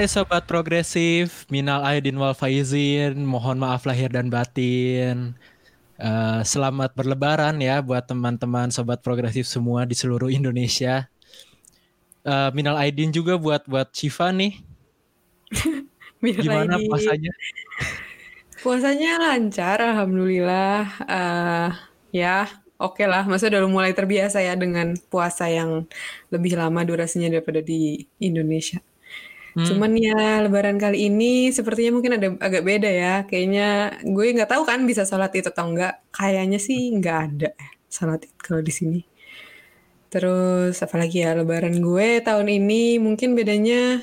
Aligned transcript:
Hai 0.00 0.08
sobat 0.08 0.48
progresif, 0.48 1.44
minal 1.52 1.84
aidin 1.84 2.16
wal 2.16 2.32
faizin, 2.32 3.20
mohon 3.20 3.60
maaf 3.60 3.84
lahir 3.84 4.08
dan 4.08 4.32
batin. 4.32 5.36
Uh, 6.00 6.40
selamat 6.40 6.96
berlebaran 6.96 7.60
ya 7.60 7.84
buat 7.84 8.08
teman-teman 8.08 8.72
sobat 8.72 9.04
progresif 9.04 9.44
semua 9.44 9.84
di 9.84 9.92
seluruh 9.92 10.32
Indonesia. 10.32 11.04
Uh, 12.24 12.48
minal 12.56 12.80
aidin 12.80 13.12
juga 13.12 13.36
buat 13.36 13.68
buat 13.68 13.92
Shiva 13.92 14.32
nih. 14.32 14.64
Gimana 16.48 16.80
puasanya? 16.80 17.32
Puasanya 18.64 19.20
lancar, 19.20 19.84
alhamdulillah. 19.84 20.96
Uh, 21.04 21.76
ya, 22.08 22.48
oke 22.80 22.96
okay 22.96 23.04
lah. 23.04 23.28
Masa 23.28 23.52
udah 23.52 23.68
mulai 23.68 23.92
terbiasa 23.92 24.40
ya 24.40 24.56
dengan 24.56 24.96
puasa 25.12 25.52
yang 25.52 25.84
lebih 26.32 26.56
lama 26.56 26.88
durasinya 26.88 27.28
daripada 27.28 27.60
di 27.60 28.08
Indonesia. 28.16 28.80
Hmm. 29.54 29.66
Cuman 29.66 29.92
ya 29.98 30.44
lebaran 30.46 30.78
kali 30.78 31.10
ini 31.10 31.50
sepertinya 31.50 31.98
mungkin 31.98 32.12
ada 32.18 32.28
agak 32.38 32.62
beda 32.62 32.90
ya. 32.90 33.14
Kayaknya 33.26 33.98
gue 34.06 34.24
nggak 34.36 34.50
tahu 34.50 34.62
kan 34.66 34.80
bisa 34.86 35.02
sholat 35.02 35.34
itu 35.34 35.50
atau 35.50 35.66
enggak. 35.70 36.02
Kayaknya 36.14 36.58
sih 36.62 36.94
nggak 36.94 37.18
ada 37.30 37.50
sholat 37.90 38.22
itu 38.26 38.34
kalau 38.38 38.62
di 38.62 38.72
sini. 38.72 39.00
Terus 40.10 40.74
apalagi 40.82 41.22
ya 41.22 41.38
lebaran 41.38 41.78
gue 41.78 42.08
tahun 42.22 42.48
ini 42.50 42.98
mungkin 42.98 43.38
bedanya 43.38 44.02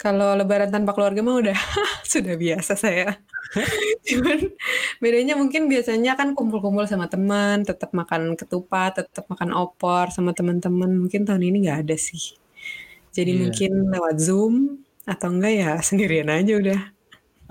kalau 0.00 0.34
lebaran 0.34 0.72
tanpa 0.74 0.96
keluarga 0.98 1.22
mah 1.22 1.36
udah 1.38 1.58
sudah 2.12 2.34
biasa 2.34 2.74
saya. 2.74 3.22
Cuman 4.08 4.50
bedanya 4.98 5.38
mungkin 5.38 5.70
biasanya 5.70 6.18
kan 6.18 6.34
kumpul-kumpul 6.34 6.88
sama 6.90 7.06
teman, 7.06 7.62
tetap 7.62 7.94
makan 7.94 8.34
ketupat, 8.34 8.98
tetap 9.04 9.30
makan 9.30 9.54
opor 9.54 10.10
sama 10.10 10.34
teman-teman. 10.34 10.90
Mungkin 10.98 11.22
tahun 11.28 11.42
ini 11.46 11.68
nggak 11.68 11.80
ada 11.86 11.96
sih. 12.00 12.41
Jadi 13.12 13.30
yeah. 13.36 13.40
mungkin 13.44 13.72
lewat 13.92 14.16
Zoom 14.18 14.54
atau 15.04 15.28
enggak 15.28 15.54
ya 15.54 15.70
sendirian 15.86 16.32
aja 16.32 16.52
udah. 16.56 16.80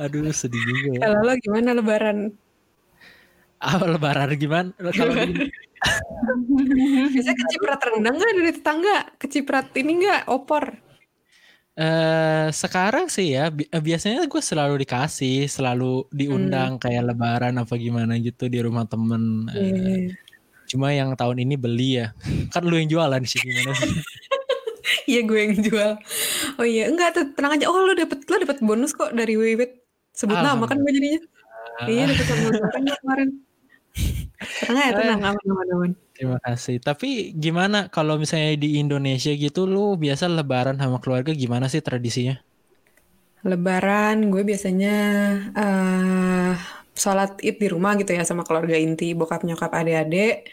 Aduh 0.02 0.34
sedih 0.34 0.62
juga 0.66 0.98
ya. 0.98 1.00
Kalau 1.06 1.20
lo 1.22 1.34
gimana 1.38 1.70
lebaran? 1.78 2.18
Ah 3.62 3.78
lebaran 3.78 4.34
gimana? 4.36 4.73
Kalau 4.78 5.14
Bisa 7.14 7.31
keciprat 7.34 7.81
rendang 7.81 8.18
nggak 8.18 8.34
dari 8.38 8.52
tetangga? 8.53 8.98
Keciprat 9.18 9.73
ini 9.78 10.06
nggak 10.06 10.30
opor? 10.30 10.78
Uh, 11.72 12.52
sekarang 12.52 13.08
sih 13.08 13.31
ya 13.31 13.48
bi 13.48 13.64
eh, 13.64 13.80
biasanya 13.80 14.28
gue 14.28 14.42
selalu 14.44 14.84
dikasih, 14.84 15.48
selalu 15.48 16.03
diundang 16.12 16.75
hmm. 16.75 16.84
kayak 16.84 17.03
lebaran 17.09 17.56
apa 17.58 17.73
gimana 17.80 18.20
gitu 18.20 18.52
di 18.52 18.59
rumah 18.59 18.86
temen. 18.86 19.48
Uh, 19.50 20.12
cuma 20.68 20.92
yang 20.92 21.16
tahun 21.16 21.42
ini 21.42 21.56
beli 21.56 22.03
ya, 22.03 22.14
kan 22.53 22.68
lu 22.68 22.75
yang 22.75 22.92
jualan 22.92 23.23
sih 23.23 23.40
gimana 23.42 23.72
sih? 23.73 23.92
Iya 25.10 25.22
gue 25.26 25.40
yang 25.40 25.56
jual. 25.62 25.92
Oh 26.58 26.66
iya, 26.66 26.90
enggak 26.90 27.18
tenang 27.38 27.58
aja. 27.58 27.66
Oh 27.70 27.82
lo 27.82 27.94
dapet 27.94 28.26
lo 28.26 28.36
dapet 28.42 28.58
bonus 28.64 28.92
kok 28.94 29.14
dari 29.14 29.38
Wiwit. 29.38 29.82
Sebut 30.12 30.38
nama 30.38 30.64
kan 30.68 30.82
gue 30.82 30.92
jadinya. 30.92 31.22
Iya 31.88 32.04
dapet 32.10 32.26
bonus 32.28 32.60
kemarin. 33.02 33.30
Tenang 34.42 34.86
ya, 34.90 34.94
tenang 34.98 35.22
aman 35.22 35.46
aman 35.46 35.68
aman. 35.78 35.91
Terima 36.18 36.38
kasih. 36.41 36.81
Tapi 36.81 37.34
gimana 37.38 37.90
kalau 37.90 38.18
misalnya 38.18 38.58
di 38.58 38.81
Indonesia 38.81 39.34
gitu 39.34 39.70
lu 39.70 39.97
biasa 39.97 40.30
lebaran 40.30 40.78
sama 40.78 40.97
keluarga 41.02 41.34
gimana 41.34 41.70
sih 41.70 41.81
tradisinya? 41.81 42.38
Lebaran 43.41 44.30
gue 44.30 44.46
biasanya 44.46 44.97
uh, 45.58 46.53
sholat 47.01 47.31
id 47.41 47.57
di 47.57 47.67
rumah 47.73 47.97
gitu 47.97 48.12
ya 48.13 48.23
sama 48.29 48.45
keluarga 48.45 48.78
inti 48.78 49.17
bokap 49.17 49.41
nyokap 49.47 49.72
adik-adik. 49.73 50.45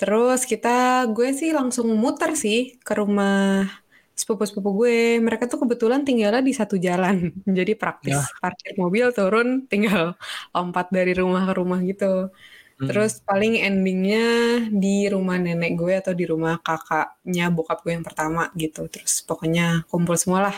Terus 0.00 0.40
kita 0.48 1.04
gue 1.12 1.28
sih 1.36 1.50
langsung 1.52 1.92
muter 2.02 2.32
sih 2.44 2.80
ke 2.80 2.92
rumah 2.96 3.68
sepupu-sepupu 4.16 4.70
gue. 4.80 4.98
Mereka 5.20 5.44
tuh 5.52 5.60
kebetulan 5.64 6.00
tinggalnya 6.08 6.40
di 6.40 6.52
satu 6.56 6.80
jalan. 6.80 7.16
Jadi 7.58 7.72
praktis 7.76 8.16
ya. 8.16 8.24
parkir 8.40 8.72
mobil 8.80 9.06
turun 9.12 9.48
tinggal 9.68 10.16
lompat 10.56 10.88
dari 10.88 11.12
rumah 11.20 11.42
ke 11.48 11.52
rumah 11.60 11.80
gitu. 11.84 12.32
Hmm. 12.80 12.88
terus 12.88 13.20
paling 13.20 13.60
endingnya 13.60 14.24
di 14.72 15.04
rumah 15.12 15.36
nenek 15.36 15.76
gue 15.76 16.00
atau 16.00 16.16
di 16.16 16.24
rumah 16.24 16.56
kakaknya 16.64 17.52
bokap 17.52 17.84
gue 17.84 17.92
yang 17.92 18.06
pertama 18.08 18.48
gitu. 18.56 18.88
Terus 18.88 19.20
pokoknya 19.28 19.84
kumpul 19.92 20.16
semua 20.16 20.48
lah 20.48 20.56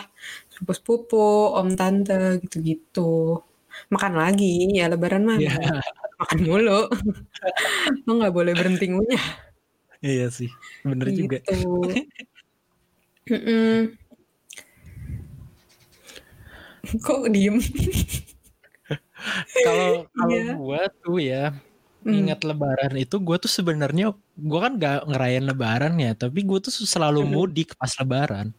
sepupu-sepupu 0.55 1.51
om 1.51 1.67
tante 1.75 2.39
gitu-gitu 2.47 3.43
makan 3.89 4.13
lagi 4.17 4.67
ya 4.71 4.89
lebaran 4.91 5.23
mah. 5.25 5.37
Yeah. 5.39 5.81
makan 6.23 6.39
mulu. 6.45 6.87
Lo 8.07 8.11
nggak 8.15 8.33
boleh 8.33 8.53
berhenti 8.55 8.87
ngunyah. 8.89 9.25
Iya 10.03 10.27
sih 10.27 10.51
bener 10.83 11.07
gitu. 11.11 11.27
juga. 11.27 11.37
Kok 16.99 17.31
diem? 17.31 17.57
Kalau 19.63 20.03
kalau 20.11 20.35
yeah. 20.35 20.55
gua 20.59 20.81
tuh 20.99 21.17
ya 21.23 21.55
mm. 22.03 22.11
ingat 22.11 22.43
lebaran 22.43 22.93
itu 22.99 23.15
gue 23.23 23.37
tuh 23.39 23.47
sebenarnya 23.47 24.11
gue 24.35 24.59
kan 24.59 24.75
gak 24.75 25.07
ngerayain 25.07 25.47
lebaran 25.47 25.95
ya 25.95 26.11
tapi 26.11 26.43
gue 26.43 26.59
tuh 26.59 26.83
selalu 26.83 27.23
mudik 27.23 27.71
pas 27.79 27.95
lebaran. 27.95 28.51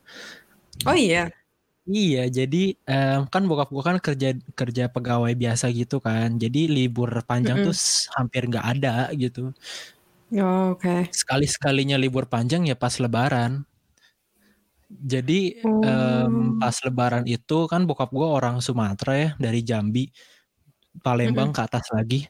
Oh 0.89 0.97
iya 0.97 1.29
Iya, 1.85 2.33
jadi 2.33 2.73
um, 2.89 3.29
kan 3.29 3.45
bokap 3.45 3.69
gue 3.69 3.85
kan 3.85 4.01
kerja 4.01 4.33
kerja 4.57 4.85
pegawai 4.89 5.37
biasa 5.37 5.69
gitu 5.69 6.01
kan. 6.01 6.41
Jadi 6.41 6.65
libur 6.73 7.13
panjang 7.29 7.61
mm 7.61 7.69
-hmm. 7.69 7.77
tuh 7.77 7.77
hampir 8.17 8.43
nggak 8.49 8.67
ada 8.73 9.13
gitu. 9.13 9.53
Oh, 10.41 10.73
Oke. 10.73 10.81
Okay. 10.81 11.01
Sekali 11.13 11.45
sekalinya 11.45 12.01
libur 12.01 12.25
panjang 12.25 12.65
ya 12.65 12.73
pas 12.73 12.97
Lebaran. 12.97 13.69
Jadi 14.89 15.61
oh. 15.61 16.57
pas 16.57 16.77
Lebaran 16.89 17.29
itu 17.29 17.69
kan 17.69 17.85
bokap 17.85 18.09
gue 18.17 18.29
orang 18.33 18.65
Sumatera 18.65 19.13
ya 19.21 19.31
dari 19.37 19.61
Jambi, 19.61 20.09
Palembang 21.05 21.53
mm 21.53 21.57
-hmm. 21.57 21.69
ke 21.69 21.69
atas 21.69 21.87
lagi. 21.93 22.21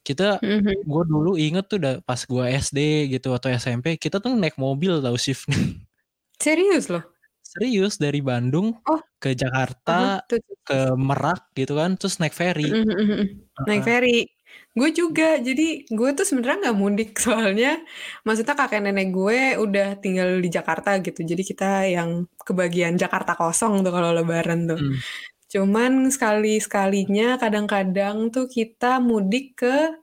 Kita, 0.00 0.40
mm 0.40 0.58
-hmm. 0.64 0.76
gue 0.84 1.02
dulu 1.04 1.36
inget 1.36 1.68
tuh 1.68 1.76
udah 1.76 2.00
pas 2.00 2.20
gue 2.24 2.44
SD 2.56 3.12
gitu 3.12 3.36
atau 3.36 3.52
SMP, 3.52 4.00
kita 4.00 4.16
tuh 4.16 4.32
naik 4.32 4.56
mobil 4.56 5.04
tau 5.04 5.16
shift. 5.20 5.44
Serius 6.40 6.88
loh? 6.88 7.13
Serius 7.54 7.94
dari 8.02 8.18
Bandung 8.18 8.74
oh. 8.90 9.00
ke 9.22 9.38
Jakarta, 9.38 10.18
uh 10.20 10.26
-huh. 10.26 10.58
ke 10.66 10.78
Merak 10.98 11.54
gitu 11.54 11.78
kan, 11.78 11.94
terus 11.94 12.18
naik 12.18 12.34
ferry. 12.34 12.66
-huh. 12.66 12.82
uh 12.82 13.06
-huh. 13.06 13.24
Naik 13.70 13.86
ferry. 13.86 14.26
Gue 14.74 14.90
juga, 14.90 15.38
jadi 15.38 15.86
gue 15.86 16.10
tuh 16.18 16.26
sebenarnya 16.26 16.70
nggak 16.70 16.78
mudik 16.78 17.10
soalnya, 17.24 17.78
maksudnya 18.26 18.58
kakek 18.58 18.82
nenek 18.82 19.14
gue 19.14 19.54
udah 19.62 19.98
tinggal 20.02 20.42
di 20.42 20.50
Jakarta 20.50 20.98
gitu, 20.98 21.22
jadi 21.22 21.42
kita 21.46 21.70
yang 21.86 22.26
kebagian 22.42 22.98
Jakarta 22.98 23.38
kosong 23.38 23.86
tuh 23.86 23.94
kalau 23.94 24.10
Lebaran 24.10 24.66
tuh. 24.66 24.78
Hmm. 24.78 24.98
Cuman 25.46 26.10
sekali-sekalinya 26.10 27.38
kadang-kadang 27.38 28.34
tuh 28.34 28.50
kita 28.50 28.98
mudik 28.98 29.54
ke 29.62 29.94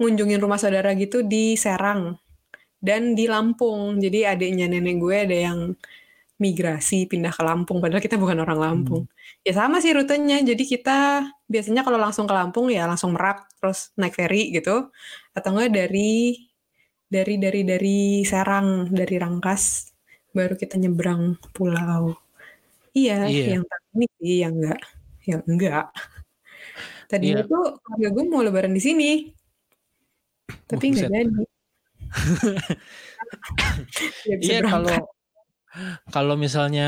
ngunjungin 0.00 0.40
rumah 0.40 0.56
saudara 0.56 0.96
gitu 0.96 1.20
di 1.20 1.60
Serang 1.60 2.16
dan 2.80 3.12
di 3.12 3.28
Lampung. 3.28 4.00
Jadi 4.00 4.24
adiknya 4.24 4.64
nenek 4.72 4.96
gue 4.96 5.16
ada 5.28 5.36
yang 5.52 5.58
migrasi 6.34 7.06
pindah 7.06 7.30
ke 7.30 7.42
Lampung 7.46 7.78
padahal 7.78 8.02
kita 8.02 8.18
bukan 8.18 8.42
orang 8.42 8.58
Lampung. 8.58 9.06
Hmm. 9.06 9.46
Ya 9.46 9.52
sama 9.54 9.78
sih 9.78 9.94
rutenya. 9.94 10.42
Jadi 10.42 10.64
kita 10.66 11.30
biasanya 11.46 11.86
kalau 11.86 11.98
langsung 12.00 12.26
ke 12.26 12.34
Lampung 12.34 12.66
ya 12.74 12.90
langsung 12.90 13.14
Merak 13.14 13.46
terus 13.62 13.94
naik 13.94 14.18
ferry 14.18 14.50
gitu 14.50 14.90
atau 15.30 15.48
enggak 15.54 15.70
dari 15.70 16.42
dari 17.06 17.38
dari 17.38 17.60
dari 17.62 17.98
Serang, 18.26 18.90
dari 18.90 19.14
Rangkas 19.14 19.94
baru 20.34 20.58
kita 20.58 20.74
nyebrang 20.82 21.38
pulau. 21.54 22.18
Iya, 22.94 23.30
yeah. 23.30 23.58
yang 23.58 23.64
ini 23.94 24.06
sih 24.18 24.34
yang 24.42 24.54
enggak 24.58 24.80
yang 25.26 25.42
enggak. 25.46 25.86
Tadi 27.06 27.26
yeah. 27.30 27.42
itu 27.46 27.58
keluarga 27.78 28.08
gue 28.10 28.24
mau 28.26 28.42
lebaran 28.42 28.74
di 28.74 28.82
sini. 28.82 29.10
Tapi 30.66 30.84
enggak 30.90 31.10
jadi. 31.10 31.44
Iya 34.28 34.62
kalau 34.68 35.13
kalau 36.14 36.38
misalnya 36.38 36.86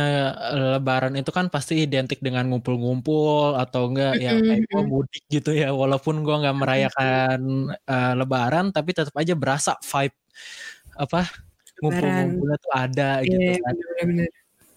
eh, 0.55 0.69
lebaran 0.79 1.15
itu 1.19 1.31
kan 1.35 1.51
pasti 1.51 1.83
identik 1.83 2.23
dengan 2.23 2.47
ngumpul-ngumpul 2.51 3.59
atau 3.59 3.91
enggak 3.91 4.15
ya 4.23 4.39
kayak 4.39 4.63
gue 4.71 4.83
mudik 4.87 5.25
gitu 5.27 5.51
ya 5.51 5.75
walaupun 5.75 6.23
gue 6.23 6.37
nggak 6.37 6.57
merayakan 6.57 7.41
uh, 7.87 8.13
lebaran 8.15 8.71
tapi 8.71 8.95
tetap 8.95 9.15
aja 9.19 9.35
berasa 9.35 9.75
vibe 9.83 10.17
apa 10.97 11.27
ngumpul-ngumpulnya 11.83 12.57
tuh 12.63 12.73
ada 12.73 13.11
iya, 13.21 13.59
gitu 13.61 13.61
kan. 13.61 13.75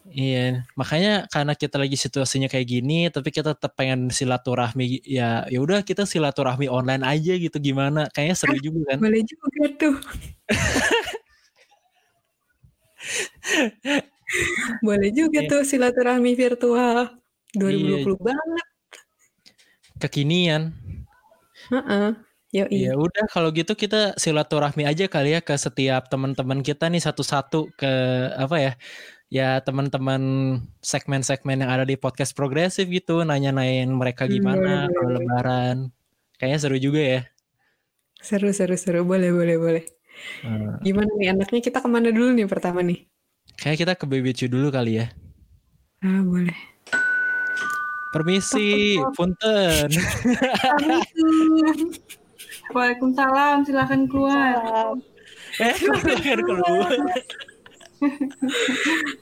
Iya, 0.09 0.65
makanya 0.73 1.29
karena 1.29 1.53
kita 1.53 1.77
lagi 1.77 1.93
situasinya 1.93 2.49
kayak 2.49 2.65
gini, 2.65 3.13
tapi 3.13 3.29
kita 3.29 3.53
tetap 3.53 3.77
pengen 3.77 4.09
silaturahmi 4.09 5.05
ya 5.05 5.45
ya 5.45 5.59
udah 5.61 5.85
kita 5.85 6.09
silaturahmi 6.09 6.65
online 6.65 7.05
aja 7.05 7.37
gitu 7.37 7.61
gimana? 7.61 8.09
Kayaknya 8.09 8.35
seru 8.35 8.57
ah, 8.57 8.61
juga 8.61 8.81
kan? 8.89 8.97
Boleh 9.05 9.21
juga 9.21 9.63
tuh. 9.77 9.95
Boleh 14.85 15.09
juga 15.09 15.41
yeah. 15.41 15.49
tuh 15.49 15.61
silaturahmi 15.65 16.37
virtual. 16.37 17.17
2020 17.57 17.65
yeah. 17.65 18.15
banget. 18.21 18.67
Kekinian. 19.99 20.63
Uh-uh. 21.73 22.13
Ya 22.49 22.65
udah 22.97 23.29
kalau 23.29 23.53
gitu 23.53 23.77
kita 23.77 24.17
silaturahmi 24.17 24.81
aja 24.81 25.05
kali 25.05 25.37
ya 25.37 25.41
ke 25.41 25.53
setiap 25.53 26.09
teman-teman 26.09 26.65
kita 26.65 26.89
nih 26.89 26.97
satu-satu 26.97 27.69
ke 27.77 27.91
apa 28.33 28.55
ya 28.57 28.73
ya 29.29 29.61
teman-teman 29.61 30.21
segmen-segmen 30.81 31.61
yang 31.61 31.69
ada 31.69 31.85
di 31.85 31.93
podcast 31.93 32.33
progresif 32.33 32.89
gitu 32.89 33.21
nanya-nanyain 33.21 33.85
mereka 33.93 34.25
Hmm, 34.25 34.33
gimana 34.33 34.89
boleh, 34.89 34.93
kalau 34.97 35.09
lebaran. 35.13 35.77
Kayaknya 36.41 36.57
seru 36.57 36.77
juga 36.81 37.01
ya. 37.05 37.21
Seru 38.17 38.49
seru 38.49 38.75
seru, 38.81 39.05
boleh 39.05 39.29
boleh 39.29 39.55
boleh. 39.61 39.83
Eee. 40.43 40.79
Gimana 40.83 41.11
nih 41.19 41.35
enaknya 41.35 41.59
kita 41.59 41.83
ke 41.83 41.89
mana 41.91 42.13
dulu 42.13 42.31
nih 42.31 42.47
pertama 42.47 42.79
nih? 42.79 43.03
Kayaknya 43.59 43.79
kita 43.83 43.93
ke 43.99 44.05
BBQ 44.07 44.39
dulu 44.47 44.71
kali 44.71 45.03
ya. 45.03 45.11
Ah, 45.99 46.23
boleh. 46.23 46.55
Permisi, 48.09 48.97
punten. 49.13 49.89
Assalamualaikum. 49.91 51.93
Waalaikumsalam, 52.73 53.65
silahkan 53.65 54.01
keluar. 54.09 54.97
Eh, 55.59 55.73
silakan 55.77 56.39
keluar. 56.45 56.97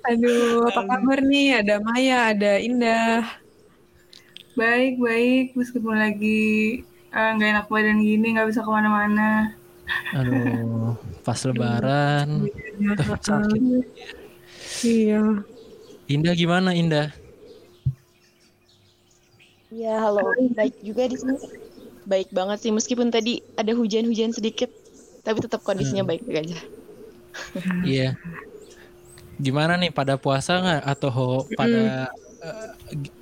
Aduh, 0.08 0.70
apa 0.70 0.82
kabar 0.86 1.20
nih? 1.26 1.66
Ada 1.66 1.82
Maya, 1.82 2.32
ada 2.32 2.62
Indah. 2.62 3.26
Baik, 4.54 5.02
baik. 5.02 5.58
Meskipun 5.58 5.98
lagi 5.98 6.84
eh, 7.12 7.30
nggak 7.36 7.50
enak 7.58 7.68
badan 7.72 8.04
gini, 8.04 8.38
nggak 8.38 8.54
bisa 8.54 8.62
ke 8.62 8.70
mana-mana. 8.70 9.58
Aduh, 10.14 10.96
pas 11.24 11.40
lebaran 11.48 12.48
Iya, 12.78 12.90
tuh 12.96 13.06
sakit. 13.20 13.62
Iya. 14.84 15.22
Indah 16.08 16.34
gimana 16.36 16.72
Indah? 16.72 17.12
Ya, 19.68 20.00
halo. 20.00 20.24
Baik 20.56 20.80
juga 20.80 21.08
di 21.12 21.20
sini. 21.20 21.38
Baik 22.08 22.32
banget 22.32 22.64
sih, 22.64 22.72
meskipun 22.72 23.12
tadi 23.12 23.44
ada 23.60 23.76
hujan-hujan 23.76 24.32
sedikit, 24.32 24.72
tapi 25.28 25.44
tetap 25.44 25.60
kondisinya 25.60 26.08
Hmm. 26.08 26.12
baik-baik 26.16 26.40
aja. 26.48 26.60
Iya. 27.84 28.16
Gimana 29.38 29.76
nih 29.76 29.92
pada 29.92 30.16
puasa 30.16 30.58
nggak 30.58 30.84
atau 30.88 31.46
pada 31.54 32.10
eh, 32.38 32.68
gi- 32.96 33.16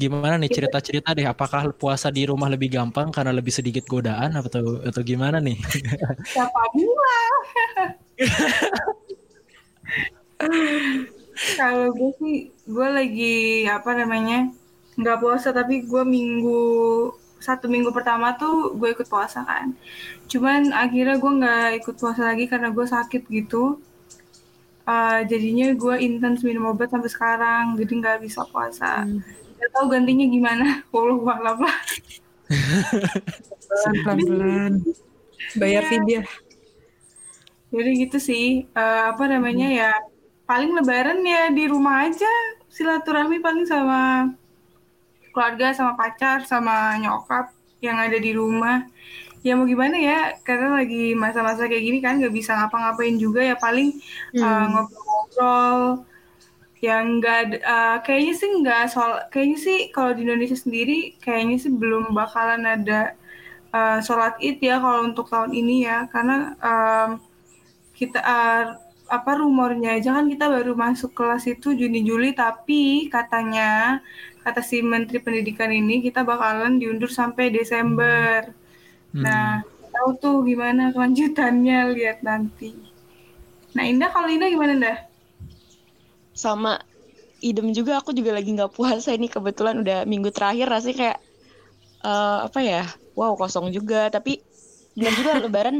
gimana 0.00 0.40
nih 0.40 0.48
cerita-cerita 0.48 1.12
deh 1.12 1.28
apakah 1.28 1.76
puasa 1.76 2.08
di 2.08 2.24
rumah 2.24 2.48
lebih 2.48 2.72
gampang 2.72 3.12
karena 3.12 3.36
lebih 3.36 3.52
sedikit 3.52 3.84
godaan 3.84 4.32
atau 4.40 4.80
atau 4.80 5.02
gimana 5.04 5.36
nih? 5.44 5.60
Siapa 6.32 6.62
gua? 6.72 7.20
Kalau 11.60 11.92
gue 11.92 12.10
sih, 12.20 12.36
gue 12.64 12.88
lagi 12.88 13.68
apa 13.68 13.92
namanya 13.92 14.48
nggak 14.96 15.20
puasa 15.20 15.52
tapi 15.52 15.84
gue 15.84 16.02
minggu 16.04 16.60
satu 17.40 17.72
minggu 17.72 17.88
pertama 17.92 18.36
tuh 18.36 18.76
gue 18.76 18.88
ikut 18.96 19.08
puasa 19.08 19.44
kan. 19.44 19.76
Cuman 20.28 20.72
akhirnya 20.72 21.16
gue 21.20 21.32
nggak 21.40 21.68
ikut 21.84 21.94
puasa 22.00 22.32
lagi 22.32 22.48
karena 22.48 22.72
gue 22.72 22.86
sakit 22.88 23.28
gitu. 23.28 23.80
Eh, 24.88 25.20
jadinya 25.28 25.72
gue 25.76 25.94
intens 26.00 26.40
minum 26.40 26.72
obat 26.72 26.88
sampai 26.88 27.10
sekarang, 27.12 27.64
jadi 27.76 27.92
nggak 28.00 28.18
bisa 28.24 28.42
puasa. 28.48 29.04
Gak 29.60 29.70
tahu 29.76 29.86
gantinya 29.92 30.24
gimana. 30.24 30.66
Walau 30.92 31.20
alam 31.28 31.60
lah. 31.60 31.76
Pelan-pelan. 33.84 34.80
Bayar 35.60 35.84
fidyah. 35.86 36.26
Jadi 37.70 37.90
gitu 38.02 38.18
sih. 38.18 38.66
Eh, 38.66 39.02
apa 39.12 39.24
namanya 39.28 39.68
ya? 39.68 39.92
Paling 40.48 40.74
lebaran 40.74 41.22
ya 41.22 41.52
di 41.52 41.68
rumah 41.68 42.08
aja. 42.08 42.32
Silaturahmi 42.72 43.38
paling 43.38 43.66
sama 43.68 44.32
keluarga, 45.30 45.70
sama 45.70 45.94
pacar, 45.94 46.42
sama 46.48 46.98
nyokap 46.98 47.54
yang 47.78 48.00
ada 48.00 48.18
di 48.18 48.34
rumah. 48.34 48.88
Ya 49.46 49.54
mau 49.56 49.64
gimana 49.64 49.96
ya? 49.96 50.34
Karena 50.42 50.82
lagi 50.82 51.14
masa-masa 51.14 51.70
kayak 51.70 51.84
gini 51.84 51.98
kan 52.02 52.18
nggak 52.18 52.34
bisa 52.34 52.58
ngapa-ngapain 52.58 53.16
juga 53.16 53.40
ya 53.44 53.54
paling 53.54 53.94
eh, 54.34 54.40
Hmm. 54.40 54.88
Yang 56.80 57.04
enggak 57.12 57.40
kayaknya 58.08 58.34
sih 58.40 58.50
nggak 58.60 58.82
soal 58.88 59.12
kayaknya 59.28 59.58
sih 59.60 59.78
kalau 59.92 60.16
di 60.16 60.24
Indonesia 60.24 60.56
sendiri 60.56 61.12
kayaknya 61.20 61.56
sih 61.60 61.72
belum 61.72 62.16
bakalan 62.16 62.64
ada 62.64 63.12
eh, 63.76 63.98
sholat 64.00 64.40
id 64.40 64.58
ya 64.64 64.80
kalau 64.80 65.00
untuk 65.12 65.28
tahun 65.28 65.52
ini 65.52 65.84
ya 65.84 66.08
karena 66.08 66.56
em, 66.56 67.08
kita 67.92 68.18
eh, 68.24 68.64
apa 69.10 69.30
rumornya 69.42 69.98
aja 69.98 70.14
kan 70.16 70.30
kita 70.30 70.46
baru 70.46 70.72
masuk 70.78 71.10
kelas 71.18 71.44
itu 71.50 71.74
Juni 71.74 72.00
Juli 72.06 72.30
tapi 72.32 73.10
katanya 73.10 73.98
kata 74.40 74.62
si 74.64 74.80
Menteri 74.80 75.18
Pendidikan 75.20 75.68
ini 75.68 76.00
kita 76.00 76.24
bakalan 76.24 76.80
diundur 76.80 77.10
sampai 77.12 77.52
Desember. 77.52 78.48
Hmm. 79.12 79.22
Nah, 79.26 79.60
tahu 79.90 80.10
tuh 80.16 80.36
gimana 80.46 80.94
kelanjutannya 80.94 81.92
lihat 81.92 82.22
nanti. 82.24 82.72
Nah, 83.76 83.84
Indah 83.84 84.08
kalau 84.14 84.30
Indah 84.30 84.48
gimana 84.48 84.72
Indah? 84.78 84.98
Sama 86.42 86.70
idem 87.48 87.66
juga, 87.78 87.92
aku 88.00 88.10
juga 88.18 88.30
lagi 88.36 88.50
nggak 88.56 88.72
puasa 88.76 89.08
ini 89.16 89.26
kebetulan 89.34 89.76
udah 89.82 89.96
minggu 90.12 90.30
terakhir 90.36 90.66
rasanya 90.74 90.96
kayak 91.02 91.18
eh, 92.06 92.30
apa 92.48 92.60
ya? 92.70 92.76
Wow, 93.18 93.32
kosong 93.40 93.66
juga. 93.76 93.96
Tapi 94.14 94.30
benar 94.98 95.12
juga 95.20 95.32
lebaran 95.44 95.76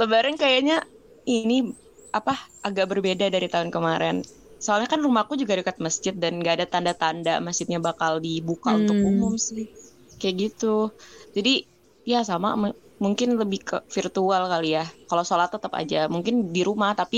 lebaran 0.00 0.34
kayaknya 0.40 0.74
ini 1.28 1.54
apa 2.12 2.32
agak 2.66 2.86
berbeda 2.92 3.26
dari 3.32 3.48
tahun 3.52 3.70
kemarin. 3.72 4.16
Soalnya 4.62 4.88
kan 4.92 5.00
rumahku 5.02 5.34
juga 5.40 5.58
dekat 5.58 5.76
masjid 5.82 6.14
dan 6.14 6.38
nggak 6.38 6.54
ada 6.62 6.66
tanda-tanda 6.70 7.32
masjidnya 7.42 7.78
bakal 7.82 8.12
dibuka 8.22 8.76
untuk 8.78 8.96
Hmm. 8.96 9.02
umum 9.02 9.34
sih. 9.48 9.66
Kayak 10.20 10.34
gitu. 10.42 10.66
Jadi 11.36 11.50
ya 12.06 12.18
sama 12.30 12.48
mungkin 13.04 13.28
lebih 13.40 13.60
ke 13.68 13.76
virtual 13.96 14.42
kali 14.52 14.66
ya. 14.78 14.84
Kalau 15.08 15.24
sholat 15.28 15.50
tetap 15.54 15.72
aja 15.80 15.96
mungkin 16.14 16.34
di 16.54 16.60
rumah 16.68 16.90
tapi 17.00 17.16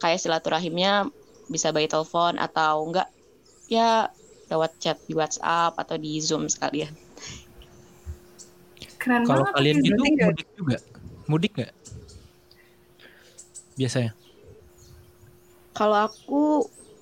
kayak 0.00 0.18
silaturahimnya 0.22 0.90
bisa 1.48 1.70
by 1.70 1.84
telepon 1.88 2.40
atau 2.40 2.88
enggak 2.88 3.08
ya 3.68 4.08
lewat 4.48 4.76
chat 4.80 5.00
di 5.08 5.16
WhatsApp 5.16 5.76
atau 5.76 5.96
di 5.96 6.20
Zoom 6.20 6.48
sekalian. 6.48 6.92
Keren 9.00 9.24
Kalau 9.28 9.44
banget. 9.44 9.54
kalian 9.56 9.76
gitu 9.84 10.00
mudik 10.00 10.48
juga? 10.56 10.78
Mudik 11.28 11.52
nggak? 11.56 11.72
Biasanya. 13.76 14.12
Kalau 15.74 15.98
aku 16.06 16.42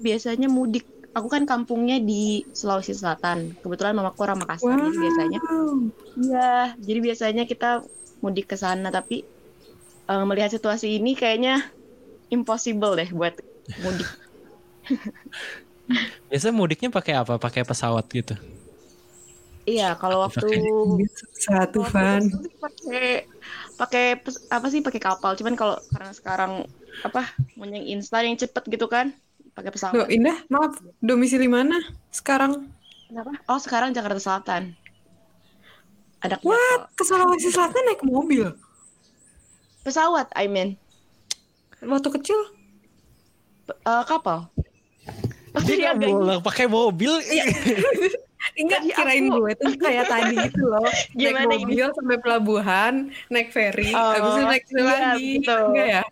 biasanya 0.01 0.49
mudik, 0.49 0.89
aku 1.13 1.29
kan 1.29 1.45
kampungnya 1.45 2.01
di 2.01 2.43
Sulawesi 2.57 2.97
Selatan. 2.97 3.53
Kebetulan 3.61 3.95
mamaku 3.95 4.25
orang 4.25 4.41
Makassar, 4.43 4.81
jadi 4.81 4.99
biasanya 4.99 5.39
iya, 6.17 6.53
jadi 6.81 6.99
biasanya 7.05 7.45
kita 7.45 7.85
mudik 8.25 8.49
ke 8.49 8.57
sana. 8.57 8.89
Tapi 8.89 9.23
eh, 10.09 10.25
melihat 10.25 10.51
situasi 10.51 10.97
ini 10.99 11.13
kayaknya 11.13 11.69
impossible 12.33 12.97
deh 12.97 13.13
buat 13.13 13.37
mudik. 13.85 14.22
Biasanya 16.31 16.55
mudiknya 16.57 16.89
pakai 16.89 17.15
apa? 17.19 17.37
Pakai 17.37 17.63
pesawat 17.67 18.05
gitu. 18.11 18.35
Iya, 19.71 19.85
kalau 20.01 20.19
waktu 20.25 20.47
Satu 21.45 21.79
sih 21.93 22.55
pakai 22.63 23.01
pakai 23.81 24.03
apa 24.55 24.67
sih 24.73 24.81
pakai 24.87 25.01
kapal. 25.07 25.31
Cuman 25.39 25.55
kalau 25.61 25.75
karena 25.93 26.13
sekarang 26.19 26.53
apa 27.07 27.21
mau 27.57 27.67
yang 27.77 27.87
instan 27.93 28.23
yang 28.29 28.39
cepet 28.43 28.63
gitu 28.75 28.87
kan, 28.95 29.07
pakai 29.57 29.71
Loh, 29.93 30.07
pesawat. 30.07 30.09
Indah, 30.09 30.39
maaf. 30.49 30.73
Domisili 31.05 31.47
mana 31.51 31.77
sekarang? 32.09 32.73
Kenapa? 33.09 33.33
Oh, 33.51 33.61
sekarang 33.61 33.91
Jakarta 33.97 34.21
Selatan. 34.23 34.63
Ada 36.23 36.37
What? 36.47 36.81
Ke 36.97 37.03
Sulawesi 37.05 37.51
Selatan 37.51 37.83
naik 37.87 38.03
mobil? 38.07 38.47
pesawat, 39.85 40.29
I 40.35 40.47
mean. 40.49 40.79
Waktu 41.83 42.09
kecil? 42.17 42.39
P- 43.67 43.75
eh, 43.87 44.05
kapal. 44.09 44.41
Oh, 45.53 45.61
Dia 45.67 45.75
jadi 45.77 45.95
nggak 45.95 46.11
boleh 46.11 46.39
pakai 46.41 46.67
mobil. 46.67 47.13
Enggak, 48.53 48.83
Tadi 48.83 48.91
kirain 48.91 49.25
aku- 49.25 49.39
gue 49.39 49.53
tuh 49.55 49.73
kayak 49.87 50.05
tadi 50.11 50.35
gitu 50.35 50.63
loh. 50.67 50.83
Gimana 51.15 51.47
naik 51.47 51.63
mobil 51.63 51.89
sampai 51.95 52.19
pelabuhan, 52.19 52.95
naik 53.31 53.49
ferry, 53.55 53.95
Oh, 53.95 54.11
habis 54.11 54.33
itu 54.35 54.43
naik 54.45 54.65
iya, 54.67 54.83
lagi. 54.83 55.31
betul. 55.39 55.61
Enggak 55.71 55.87
ya? 55.89 56.03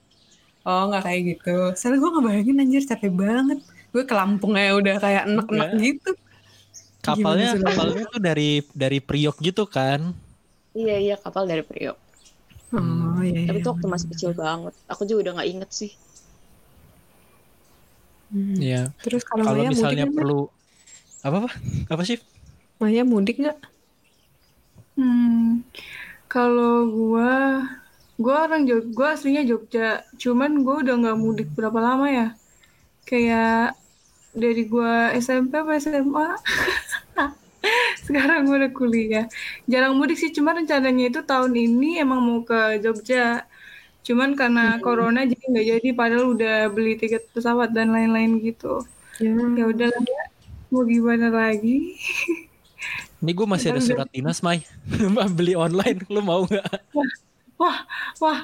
Oh, 0.63 0.81
enggak 0.87 1.03
kayak 1.03 1.21
gitu. 1.27 1.57
Soalnya 1.75 1.99
gue 1.99 2.11
ngebayangin 2.13 2.57
anjir 2.59 2.83
capek 2.87 3.13
banget. 3.13 3.59
Gue 3.91 4.03
ke 4.07 4.15
Lampung 4.15 4.55
aja 4.55 4.73
udah 4.73 4.97
kayak 4.97 5.23
enek-enek 5.27 5.51
Enggak. 5.69 5.83
gitu. 5.83 6.11
Kapalnya 7.01 7.49
Gimana 7.51 7.65
kapalnya 7.67 8.05
tuh 8.07 8.21
dari 8.21 8.51
dari 8.71 8.99
Priok 9.01 9.37
gitu 9.41 9.65
kan. 9.67 10.13
Iya, 10.71 10.97
iya, 11.03 11.15
kapal 11.19 11.51
dari 11.51 11.67
Priok. 11.67 11.99
Oh, 12.71 13.19
iya. 13.19 13.51
Tapi 13.51 13.59
iya. 13.59 13.63
itu 13.65 13.69
waktu 13.69 13.87
masih 13.91 14.07
kecil 14.15 14.31
banget. 14.33 14.71
Aku 14.87 15.03
juga 15.03 15.27
udah 15.27 15.33
nggak 15.43 15.51
inget 15.51 15.71
sih. 15.75 15.91
Hmm. 18.31 18.57
Iya. 18.57 18.95
Terus 19.03 19.23
kalau 19.27 19.43
Kalau 19.43 19.63
Maya 19.63 19.71
misalnya 19.71 20.07
mudik 20.07 20.17
perlu 20.17 20.41
apa 21.21 21.37
apa? 21.45 21.51
Apa 21.91 22.03
sih? 22.07 22.19
Maya 22.81 23.03
mudik 23.05 23.37
nggak? 23.43 23.59
Hmm, 24.97 25.65
kalau 26.29 26.89
gua, 26.89 27.65
gua 28.17 28.37
orang 28.49 28.65
Jog, 28.69 28.93
gua 28.95 29.19
aslinya 29.19 29.43
Jogja. 29.45 30.05
Cuman 30.17 30.63
gua 30.65 30.81
udah 30.85 30.95
nggak 30.97 31.19
mudik 31.21 31.49
berapa 31.53 31.77
lama 31.77 32.07
ya? 32.09 32.29
Kayak 33.05 33.77
dari 34.33 34.63
gua 34.71 35.13
SMP 35.19 35.61
apa 35.61 35.77
SMA. 35.77 36.29
Sekarang 38.07 38.49
gua 38.49 38.57
udah 38.65 38.73
kuliah. 38.73 39.27
Jarang 39.69 39.99
mudik 39.99 40.17
sih, 40.17 40.33
cuma 40.33 40.57
rencananya 40.57 41.13
itu 41.13 41.21
tahun 41.21 41.53
ini 41.53 42.01
emang 42.01 42.21
mau 42.23 42.41
ke 42.47 42.81
Jogja. 42.81 43.45
Cuman 44.11 44.35
karena 44.35 44.75
hmm. 44.75 44.83
corona 44.83 45.23
jadi 45.23 45.45
nggak 45.47 45.67
jadi 45.71 45.89
padahal 45.95 46.35
udah 46.35 46.67
beli 46.75 46.99
tiket 46.99 47.31
pesawat 47.31 47.71
dan 47.71 47.95
lain-lain 47.95 48.43
gitu. 48.43 48.83
Ya, 49.23 49.31
ya 49.31 49.65
udahlah 49.71 50.03
ya. 50.03 50.25
Mau 50.75 50.83
gimana 50.83 51.31
lagi? 51.31 51.95
Ini 53.23 53.31
gue 53.31 53.47
masih 53.47 53.71
ada 53.71 53.79
surat 53.79 54.11
dinas, 54.11 54.43
Mai. 54.43 54.67
beli 55.39 55.55
online, 55.55 56.03
lu 56.11 56.27
mau 56.27 56.43
nggak? 56.43 56.91
Wah, 56.91 57.11
wah, 57.55 57.79
wah. 58.19 58.41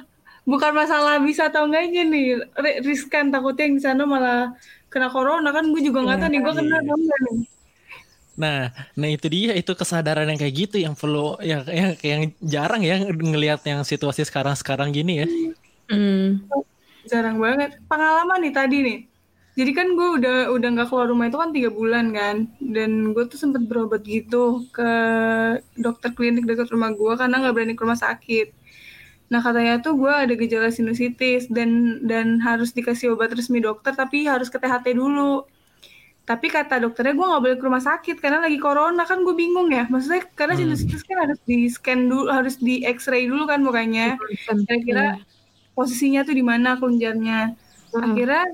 Bukan 0.47 0.71
masalah 0.71 1.19
bisa 1.19 1.51
atau 1.51 1.67
enggaknya 1.67 2.07
nih. 2.07 2.47
Riskan 2.87 3.35
takutnya 3.35 3.67
yang 3.67 3.75
di 3.75 3.83
sana 3.83 4.07
malah 4.07 4.55
kena 4.87 5.11
corona 5.11 5.51
kan 5.51 5.67
gue 5.67 5.83
juga 5.83 6.07
nggak 6.07 6.23
tahu 6.23 6.31
nih 6.31 6.41
gue 6.47 6.55
kena 6.63 6.77
atau 6.79 6.95
enggak 6.95 7.19
nih. 7.27 7.39
Nah, 8.37 8.69
nah 8.93 9.09
itu 9.09 9.27
dia 9.33 9.57
itu 9.57 9.73
kesadaran 9.73 10.29
yang 10.29 10.39
kayak 10.39 10.55
gitu 10.55 10.77
yang 10.77 10.93
perlu 10.93 11.41
yang 11.41 11.65
yang, 11.73 11.91
yang 12.05 12.23
jarang 12.45 12.85
ya 12.85 13.01
ngelihat 13.09 13.65
yang 13.65 13.81
situasi 13.83 14.29
sekarang-sekarang 14.29 14.93
gini 14.93 15.25
ya. 15.25 15.27
Hmm. 15.91 16.47
Jarang 17.07 17.39
banget. 17.39 17.79
Pengalaman 17.87 18.39
nih 18.43 18.55
tadi 18.55 18.79
nih. 18.83 18.99
Jadi 19.57 19.71
kan 19.73 19.89
gue 19.97 20.09
udah 20.21 20.53
udah 20.53 20.69
nggak 20.69 20.89
keluar 20.93 21.09
rumah 21.09 21.33
itu 21.33 21.39
kan 21.41 21.49
tiga 21.49 21.73
bulan 21.73 22.13
kan, 22.13 22.45
dan 22.61 23.17
gue 23.17 23.25
tuh 23.25 23.41
sempet 23.41 23.65
berobat 23.65 24.05
gitu 24.05 24.69
ke 24.69 24.91
dokter 25.81 26.13
klinik 26.13 26.45
dekat 26.45 26.69
rumah 26.69 26.93
gue 26.93 27.13
karena 27.17 27.41
nggak 27.41 27.55
berani 27.57 27.73
ke 27.73 27.81
rumah 27.81 27.97
sakit. 27.97 28.53
Nah 29.33 29.41
katanya 29.41 29.81
tuh 29.81 29.97
gue 29.97 30.13
ada 30.13 30.35
gejala 30.37 30.69
sinusitis 30.69 31.49
dan 31.49 32.05
dan 32.05 32.37
harus 32.45 32.77
dikasih 32.77 33.17
obat 33.17 33.33
resmi 33.33 33.65
dokter 33.65 33.97
tapi 33.97 34.29
harus 34.29 34.53
ke 34.53 34.61
THT 34.61 34.93
dulu 34.93 35.49
tapi 36.27 36.51
kata 36.51 36.83
dokternya 36.83 37.15
gue 37.15 37.27
nggak 37.31 37.43
boleh 37.47 37.57
ke 37.57 37.65
rumah 37.65 37.85
sakit 37.87 38.19
karena 38.19 38.43
lagi 38.43 38.59
corona 38.59 39.07
kan 39.07 39.23
gue 39.23 39.31
bingung 39.31 39.71
ya 39.71 39.87
maksudnya 39.87 40.27
karena 40.35 40.59
hmm. 40.59 40.63
sinusitis 40.67 41.03
kan 41.07 41.23
harus 41.23 41.39
di 41.47 41.71
scan 41.71 42.11
dulu 42.11 42.27
harus 42.35 42.59
di 42.59 42.83
X-ray 42.83 43.31
dulu 43.31 43.47
kan 43.47 43.63
mukanya 43.63 44.19
kira-kira 44.67 45.23
posisinya 45.77 46.25
tuh 46.25 46.35
di 46.35 46.45
mana 46.45 46.81
kelenjarnya. 46.81 47.53
Hmm. 47.95 48.13
akhirnya 48.13 48.45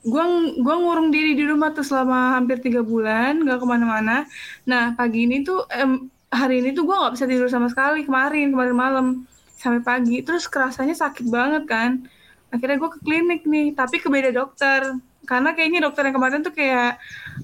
gue 0.00 0.24
gue 0.56 0.76
ngurung 0.80 1.12
diri 1.12 1.36
di 1.36 1.44
rumah 1.44 1.76
tuh 1.76 1.84
selama 1.84 2.40
hampir 2.40 2.60
tiga 2.64 2.80
bulan 2.80 3.40
nggak 3.40 3.58
ke 3.60 3.66
mana-mana. 3.66 4.24
Nah 4.64 4.92
pagi 4.96 5.28
ini 5.28 5.44
tuh 5.44 5.64
em, 5.72 6.08
hari 6.32 6.64
ini 6.64 6.72
tuh 6.72 6.88
gue 6.88 6.96
nggak 6.96 7.12
bisa 7.16 7.24
tidur 7.28 7.48
sama 7.52 7.68
sekali. 7.68 8.04
Kemarin 8.04 8.52
kemarin 8.52 8.76
malam 8.76 9.06
sampai 9.60 9.80
pagi. 9.84 10.24
Terus 10.24 10.48
kerasanya 10.48 10.96
sakit 10.96 11.26
banget 11.28 11.64
kan. 11.68 11.90
Akhirnya 12.52 12.76
gue 12.80 12.90
ke 12.96 13.00
klinik 13.04 13.42
nih 13.44 13.76
tapi 13.76 14.00
ke 14.00 14.08
beda 14.08 14.32
dokter. 14.32 14.96
Karena 15.28 15.52
kayaknya 15.52 15.84
dokter 15.84 16.08
yang 16.08 16.16
kemarin 16.16 16.40
tuh 16.40 16.54
kayak 16.56 16.96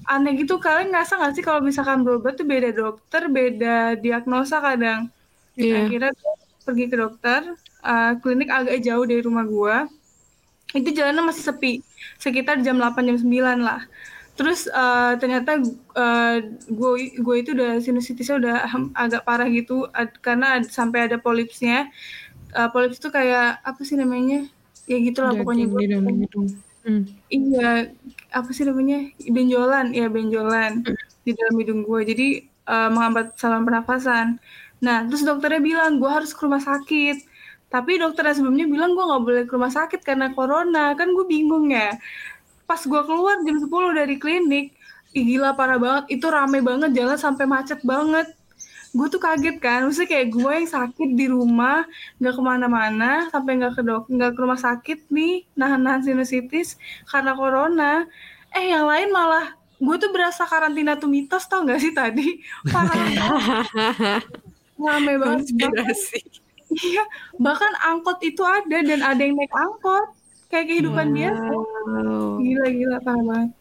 aneh 0.09 0.33
gitu. 0.41 0.57
Kalian 0.57 0.89
ngerasa 0.89 1.21
nggak 1.21 1.33
sih 1.37 1.43
kalau 1.45 1.61
misalkan 1.61 2.01
berobat 2.01 2.41
tuh 2.41 2.47
beda 2.49 2.73
dokter 2.73 3.29
beda 3.29 4.01
diagnosa 4.01 4.57
kadang? 4.61 5.13
Yeah. 5.57 5.89
akhirnya 5.89 6.13
tuh 6.13 6.33
pergi 6.69 6.85
ke 6.85 6.95
dokter 7.01 7.41
uh, 7.83 8.17
klinik 8.21 8.49
agak 8.49 8.81
jauh 8.81 9.05
dari 9.05 9.21
rumah 9.21 9.45
gua 9.45 9.89
itu 10.75 10.91
jalannya 10.91 11.31
masih 11.31 11.43
sepi 11.47 11.73
sekitar 12.19 12.59
jam 12.59 12.75
8 12.75 13.07
jam 13.07 13.17
9 13.17 13.63
lah 13.63 13.81
terus 14.37 14.69
uh, 14.69 15.17
ternyata 15.17 15.57
uh, 15.97 16.37
gue 16.69 16.91
gue 17.17 17.35
itu 17.41 17.57
udah 17.57 17.81
sinusitisnya 17.81 18.37
udah 18.37 18.55
agak 18.93 19.25
parah 19.25 19.49
gitu 19.49 19.89
ad, 19.89 20.13
karena 20.21 20.61
ad, 20.61 20.69
sampai 20.69 21.09
ada 21.09 21.17
polipsnya 21.17 21.89
uh, 22.53 22.69
polips 22.69 23.01
itu 23.01 23.09
kayak 23.09 23.57
apa 23.65 23.81
sih 23.81 23.97
namanya 23.97 24.45
ya 24.85 25.01
gitulah 25.01 25.33
pokoknya 25.33 25.65
gue 25.65 25.81
Hmm. 26.87 27.03
Iya, 27.27 27.91
apa 28.31 28.49
sih 28.55 28.63
namanya? 28.63 29.11
Benjolan, 29.27 29.91
ya 29.91 30.07
benjolan 30.07 30.87
hmm. 30.87 30.95
di 31.27 31.31
dalam 31.35 31.55
hidung 31.59 31.81
gue. 31.83 31.99
Jadi 32.07 32.27
uh, 32.63 32.87
menghambat 32.87 33.35
saluran 33.35 33.67
pernafasan. 33.67 34.39
Nah, 34.79 35.03
terus 35.11 35.27
dokternya 35.27 35.59
bilang 35.59 35.99
gue 35.99 36.07
harus 36.07 36.31
ke 36.31 36.47
rumah 36.47 36.63
sakit. 36.63 37.26
Tapi 37.67 37.99
dokternya 37.99 38.39
sebelumnya 38.39 38.65
bilang 38.65 38.95
gue 38.95 39.03
nggak 39.03 39.23
boleh 39.23 39.43
ke 39.43 39.53
rumah 39.55 39.71
sakit 39.71 40.01
karena 40.03 40.31
corona. 40.31 40.95
Kan 40.95 41.11
gue 41.11 41.25
bingung 41.27 41.67
ya. 41.71 41.99
Pas 42.63 42.79
gue 42.83 43.01
keluar 43.03 43.43
jam 43.43 43.57
10 43.59 43.67
dari 43.95 44.15
klinik, 44.19 44.75
Ih, 45.15 45.23
gila 45.23 45.55
parah 45.55 45.79
banget. 45.79 46.19
Itu 46.19 46.27
rame 46.27 46.59
banget, 46.59 46.91
jalan 46.95 47.15
sampai 47.19 47.47
macet 47.47 47.79
banget. 47.83 48.27
Gue 48.95 49.07
tuh 49.11 49.19
kaget 49.19 49.57
kan. 49.59 49.87
Maksudnya 49.87 50.09
kayak 50.09 50.27
gue 50.31 50.51
yang 50.63 50.69
sakit 50.69 51.09
di 51.15 51.25
rumah 51.31 51.83
nggak 52.19 52.33
ke 52.35 52.41
mana-mana 52.43 53.27
sampai 53.31 53.59
nggak 53.59 53.73
ke 53.77 53.81
dok 53.83 54.03
nggak 54.07 54.31
ke 54.35 54.39
rumah 54.39 54.59
sakit 54.59 54.99
nih 55.11 55.43
nahan-nahan 55.59 56.01
sinusitis 56.03 56.79
karena 57.07 57.35
corona. 57.35 58.07
Eh 58.55 58.71
yang 58.71 58.87
lain 58.87 59.11
malah 59.11 59.57
gue 59.77 59.95
tuh 60.01 60.09
berasa 60.09 60.43
karantina 60.49 60.97
tuh 60.97 61.05
mitos 61.11 61.45
tau 61.45 61.61
gak 61.61 61.77
sih 61.77 61.93
tadi? 61.93 62.41
Parah 62.73 62.97
rame 64.81 65.13
banget 65.21 65.53
iya 66.71 67.03
bahkan 67.39 67.71
angkot 67.83 68.19
itu 68.23 68.43
ada 68.43 68.77
dan 68.83 68.99
ada 69.03 69.21
yang 69.21 69.35
naik 69.37 69.53
angkot 69.53 70.07
kayak 70.51 70.67
kehidupan 70.67 71.11
wow. 71.11 71.15
biasa 71.15 71.53
gila 72.41 72.67
gila 72.71 72.97
parah 73.03 73.23
banget 73.23 73.51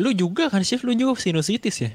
lu 0.00 0.10
juga 0.16 0.48
kan 0.48 0.64
sih 0.64 0.80
lu 0.80 0.92
juga 0.96 1.18
sinusitis 1.20 1.78
ya 1.82 1.92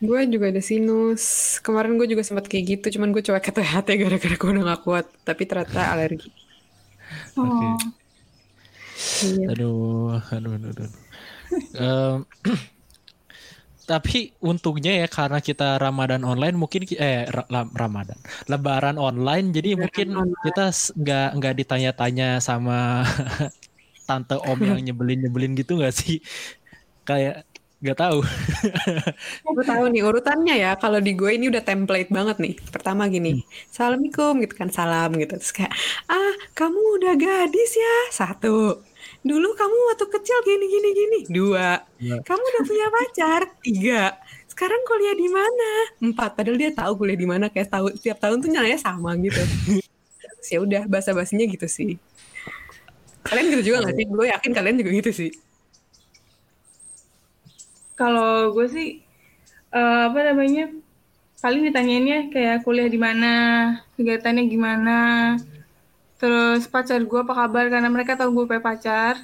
Gue 0.00 0.24
juga 0.32 0.48
ada 0.48 0.64
sinus. 0.64 1.60
Kemarin 1.60 2.00
gue 2.00 2.08
juga 2.08 2.24
sempat 2.24 2.48
kayak 2.48 2.64
gitu, 2.64 2.96
cuman 2.96 3.12
gue 3.12 3.20
cuek 3.20 3.44
ke 3.44 3.52
THT 3.52 3.88
gara-gara 4.00 4.32
gue 4.32 4.50
udah 4.56 4.64
gak 4.72 4.82
kuat. 4.88 5.06
Tapi 5.28 5.44
ternyata 5.44 5.92
alergi. 5.92 6.32
Oke. 7.36 7.44
Okay. 7.44 7.68
Oh. 7.68 7.78
Iya. 9.20 9.46
Aduh, 9.52 10.16
aduh, 10.32 10.52
aduh, 10.56 10.70
aduh. 10.72 10.90
um, 11.76 12.18
tapi 13.90 14.30
untungnya 14.38 15.02
ya 15.02 15.06
karena 15.10 15.42
kita 15.42 15.82
Ramadan 15.82 16.22
online 16.22 16.54
mungkin 16.54 16.86
eh 16.94 17.26
Ramadan 17.74 18.14
Lebaran 18.46 18.94
online 19.02 19.50
jadi 19.50 19.74
Lebaran 19.74 19.82
mungkin 19.82 20.08
online. 20.14 20.42
kita 20.46 20.64
nggak 20.94 21.28
nggak 21.42 21.54
ditanya-tanya 21.58 22.28
sama 22.38 23.02
tante 24.08 24.38
om 24.38 24.58
yang 24.62 24.78
nyebelin 24.78 25.26
nyebelin 25.26 25.58
gitu 25.58 25.82
nggak 25.82 25.94
sih 25.94 26.22
kayak 27.02 27.42
Gak 27.80 27.96
tahu. 27.96 28.20
gue 29.56 29.64
tahu 29.64 29.84
nih 29.88 30.04
urutannya 30.04 30.52
ya. 30.60 30.76
Kalau 30.76 31.00
di 31.00 31.16
gue 31.16 31.32
ini 31.32 31.48
udah 31.48 31.64
template 31.64 32.12
banget 32.12 32.36
nih. 32.36 32.52
Pertama 32.68 33.08
gini, 33.08 33.40
hmm. 33.40 33.72
assalamualaikum 33.72 34.32
gitu 34.44 34.54
kan 34.60 34.68
salam 34.68 35.16
gitu. 35.16 35.32
Terus 35.40 35.52
kayak 35.56 35.72
ah 36.12 36.34
kamu 36.52 36.76
udah 37.00 37.14
gadis 37.16 37.72
ya 37.80 37.96
satu. 38.12 38.84
Dulu 39.20 39.48
kamu 39.52 39.76
waktu 39.92 40.06
kecil 40.08 40.38
gini 40.48 40.64
gini 40.64 40.88
gini 40.96 41.18
dua. 41.28 41.84
Ya. 42.00 42.16
Kamu 42.24 42.40
udah 42.40 42.62
punya 42.64 42.86
pacar 42.88 43.40
tiga. 43.64 44.02
Sekarang 44.48 44.80
kuliah 44.88 45.16
di 45.16 45.28
mana? 45.28 45.70
Empat. 46.00 46.36
Padahal 46.36 46.56
dia 46.56 46.72
tahu 46.72 47.04
kuliah 47.04 47.18
di 47.20 47.28
mana. 47.28 47.52
Kayak 47.52 47.68
tahu 47.68 47.92
tiap 48.00 48.18
tahun 48.20 48.40
tuh 48.40 48.48
nyalanya 48.48 48.80
sama 48.80 49.12
gitu. 49.20 49.40
Terus 50.20 50.48
ya 50.56 50.58
udah 50.64 50.82
bahasa 50.88 51.12
basinya 51.12 51.44
gitu 51.44 51.68
sih. 51.68 52.00
Kalian 53.20 53.52
gitu 53.52 53.72
juga 53.72 53.84
gak 53.84 53.94
sih? 54.00 54.04
Gue 54.08 54.26
yakin 54.32 54.52
kalian 54.56 54.76
juga 54.80 54.90
gitu 54.96 55.10
sih. 55.12 55.30
Kalau 58.00 58.56
gue 58.56 58.66
sih 58.72 59.04
uh, 59.76 60.08
apa 60.08 60.32
namanya 60.32 60.72
paling 61.40 61.68
ditanyainnya 61.68 62.32
kayak 62.32 62.64
kuliah 62.64 62.88
di 62.88 62.96
mana, 62.96 63.32
kegiatannya 63.96 64.44
gimana, 64.48 64.98
terus 66.20 66.68
pacar 66.68 67.00
gue 67.00 67.20
apa 67.24 67.32
kabar 67.32 67.64
karena 67.72 67.88
mereka 67.88 68.12
tahu 68.14 68.30
gue 68.36 68.44
punya 68.52 68.62
pacar. 68.62 69.16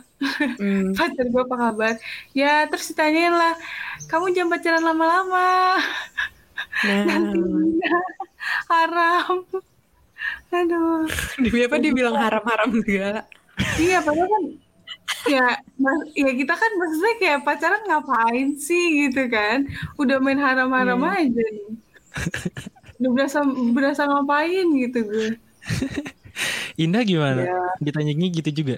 Hmm. 0.56 0.90
pacar 0.98 1.26
gue 1.28 1.42
apa 1.44 1.56
kabar? 1.56 1.94
Ya 2.32 2.64
terus 2.66 2.88
ditanyain 2.90 3.36
lah, 3.36 3.54
kamu 4.08 4.32
jangan 4.32 4.50
pacaran 4.56 4.82
lama-lama. 4.82 5.76
Nah. 6.88 7.04
Nanti 7.08 7.40
haram. 8.72 9.44
Aduh. 10.50 11.04
Demi 11.36 11.68
apa 11.68 11.76
dia 11.76 11.92
bilang 11.92 12.16
haram-haram 12.16 12.72
juga? 12.72 13.28
iya, 13.76 14.00
padahal 14.04 14.28
kan 14.28 14.44
ya 15.26 15.46
ya 16.14 16.30
kita 16.38 16.54
kan 16.54 16.70
maksudnya 16.78 17.14
kayak 17.18 17.40
pacaran 17.42 17.82
ngapain 17.86 18.48
sih 18.58 19.06
gitu 19.06 19.26
kan 19.26 19.66
udah 19.98 20.22
main 20.22 20.38
haram-haram 20.38 21.02
yeah. 21.02 21.18
aja 21.18 21.44
nih 21.50 21.70
udah 23.02 23.10
berasa 23.10 23.38
berasa 23.74 24.02
ngapain 24.06 24.66
gitu 24.86 24.98
gue 25.02 25.30
Indah 26.82 27.02
gimana? 27.02 27.42
Yeah. 27.42 27.72
ditanyanya 27.80 28.26
gitu 28.32 28.50
juga. 28.64 28.76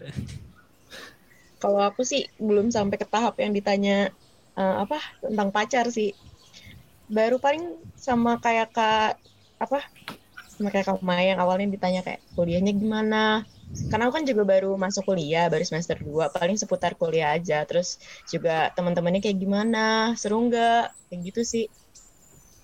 Kalau 1.59 1.83
aku 1.83 2.07
sih 2.07 2.31
belum 2.39 2.71
sampai 2.71 2.97
ke 2.99 3.07
tahap 3.07 3.39
yang 3.43 3.51
ditanya 3.51 4.15
uh, 4.55 4.87
apa 4.87 4.99
tentang 5.23 5.51
pacar 5.51 5.87
sih. 5.91 6.15
Baru 7.09 7.41
paling 7.43 7.75
sama 7.99 8.39
kayak 8.39 8.71
kak 8.75 9.19
apa 9.59 9.83
sama 10.55 10.71
kayak 10.71 10.87
kak 10.87 11.03
Maya 11.03 11.35
yang 11.35 11.41
awalnya 11.43 11.67
ditanya 11.71 12.01
kayak 12.07 12.23
kuliahnya 12.39 12.73
gimana? 12.75 13.43
Karena 13.93 14.09
aku 14.09 14.23
kan 14.23 14.25
juga 14.25 14.43
baru 14.49 14.81
masuk 14.81 15.13
kuliah 15.13 15.51
baru 15.53 15.61
semester 15.67 16.01
2 16.01 16.31
paling 16.33 16.57
seputar 16.57 16.95
kuliah 16.95 17.35
aja. 17.35 17.67
Terus 17.67 17.99
juga 18.31 18.71
teman-temannya 18.79 19.19
kayak 19.19 19.39
gimana? 19.39 20.15
Seru 20.15 20.39
nggak? 20.47 20.95
Kayak 21.11 21.21
gitu 21.27 21.43
sih. 21.43 21.67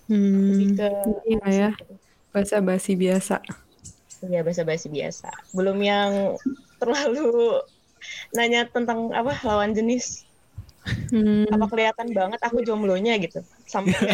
Hmm, 0.05 0.53
lebih 0.53 0.67
ke 0.77 0.87
iya 1.25 1.41
ya. 1.49 1.69
bahasa 2.29 2.61
basi 2.61 2.93
biasa 2.93 3.41
iya 4.29 4.41
bahasa 4.45 4.63
basi 4.65 4.87
biasa 4.89 5.29
belum 5.53 5.77
yang 5.81 6.37
terlalu 6.81 7.61
nanya 8.37 8.69
tentang 8.69 9.09
apa 9.15 9.33
lawan 9.41 9.73
jenis 9.73 10.25
hmm. 11.13 11.49
apa 11.49 11.65
kelihatan 11.71 12.13
banget 12.13 12.39
aku 12.43 12.61
jomblonya 12.61 13.17
gitu 13.17 13.41
sampai 13.65 13.93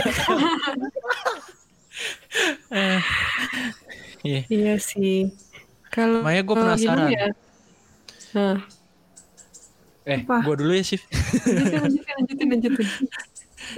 iya. 4.28 4.42
iya 4.48 4.76
sih 4.80 5.32
Kalau 5.92 6.24
Maya 6.24 6.40
gue 6.40 6.56
penasaran. 6.56 7.12
ya? 7.12 7.28
Nah, 8.32 8.64
Eh, 10.02 10.26
gue 10.26 10.56
dulu 10.58 10.74
ya 10.74 10.82
Shift. 10.82 11.06
lanjutin, 11.46 12.14
lanjutin, 12.18 12.48
lanjutin. 12.50 12.88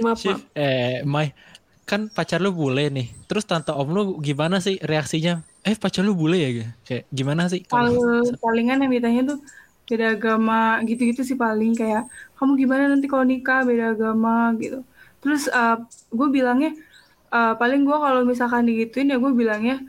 maaf. 0.00 0.16
Shift, 0.16 0.44
eh, 0.56 1.04
Mai, 1.04 1.36
kan 1.84 2.08
pacar 2.08 2.40
lu 2.40 2.48
bule 2.48 2.88
nih. 2.88 3.12
Terus 3.28 3.44
tante 3.44 3.76
om 3.76 3.92
lu 3.92 4.02
gimana 4.24 4.56
sih 4.64 4.80
reaksinya? 4.80 5.44
Eh, 5.64 5.76
pacar 5.80 6.04
lu 6.04 6.12
bule 6.12 6.36
ya? 6.36 6.48
Kayak 6.84 7.04
gimana 7.08 7.48
sih? 7.48 7.64
Kalau 7.64 8.20
palingan 8.36 8.84
yang 8.84 8.92
ditanya 8.92 9.22
tuh 9.32 9.38
beda 9.84 10.16
agama 10.16 10.80
gitu-gitu 10.88 11.20
sih 11.28 11.36
paling 11.36 11.76
kayak 11.76 12.08
kamu 12.40 12.52
gimana 12.56 12.82
nanti 12.92 13.06
kalau 13.08 13.24
nikah 13.24 13.64
beda 13.64 13.96
agama 13.96 14.52
gitu. 14.60 14.84
Terus 15.24 15.48
gue 16.12 16.28
bilangnya 16.36 16.76
eh, 17.32 17.52
paling 17.60 17.80
gue 17.88 17.96
kalau 17.96 18.20
misalkan 18.28 18.68
digituin 18.68 19.08
ya 19.12 19.16
gue 19.16 19.32
bilangnya 19.32 19.80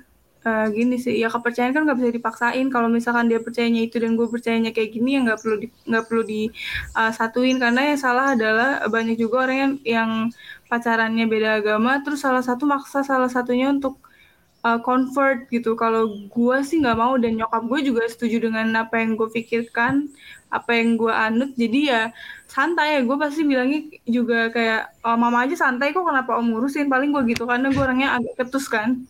eh, 0.48 0.65
gini 0.72 0.96
sih 0.96 1.15
ya 1.20 1.27
kepercayaan 1.27 1.74
kan 1.75 1.82
nggak 1.84 1.98
bisa 2.00 2.12
dipaksain 2.15 2.67
kalau 2.72 2.88
misalkan 2.88 3.27
dia 3.32 3.39
percayanya 3.44 3.82
itu 3.88 4.00
dan 4.03 4.15
gue 4.20 4.27
percayanya 4.32 4.72
kayak 4.75 4.89
gini 4.96 5.20
ya 5.20 5.20
nggak 5.27 5.39
perlu 5.44 5.55
di, 5.63 5.67
nggak 5.89 6.03
perlu 6.08 6.24
disatuin 6.32 7.58
karena 7.63 7.82
yang 7.91 8.00
salah 8.00 8.25
adalah 8.36 8.70
banyak 8.88 9.15
juga 9.20 9.36
orang 9.48 9.58
yang 9.60 9.74
yang 9.84 10.12
pacarannya 10.72 11.25
beda 11.27 11.50
agama 11.60 12.00
terus 12.03 12.24
salah 12.24 12.44
satu 12.46 12.63
maksa 12.70 13.03
salah 13.03 13.27
satunya 13.27 13.67
untuk 13.75 14.00
uh, 14.65 14.79
convert 14.81 15.45
gitu. 15.53 15.77
Kalau 15.77 16.10
gue 16.25 16.57
sih 16.65 16.81
nggak 16.81 16.98
mau 16.98 17.13
dan 17.22 17.38
nyokap 17.38 17.63
gue 17.69 17.79
juga 17.86 18.10
setuju 18.10 18.50
dengan 18.50 18.74
apa 18.81 18.98
yang 18.98 19.13
gue 19.13 19.29
pikirkan, 19.29 20.10
apa 20.50 20.72
yang 20.74 20.98
gue 20.98 21.13
anut. 21.13 21.53
Jadi 21.53 21.93
ya 21.93 22.10
santai 22.50 22.98
ya. 22.98 23.01
Gue 23.05 23.17
pasti 23.22 23.45
bilangnya 23.45 23.86
juga 24.10 24.50
kayak 24.50 25.05
oh, 25.05 25.17
mama 25.22 25.45
aja 25.45 25.53
santai 25.53 25.93
kok 25.93 26.01
kenapa 26.01 26.41
om 26.41 26.50
ngurusin. 26.50 26.89
Paling 26.89 27.13
gue 27.13 27.38
gitu 27.38 27.45
karena 27.45 27.69
gue 27.69 27.84
orangnya 27.86 28.17
agak 28.17 28.34
ketus 28.41 28.65
kan. 28.65 29.05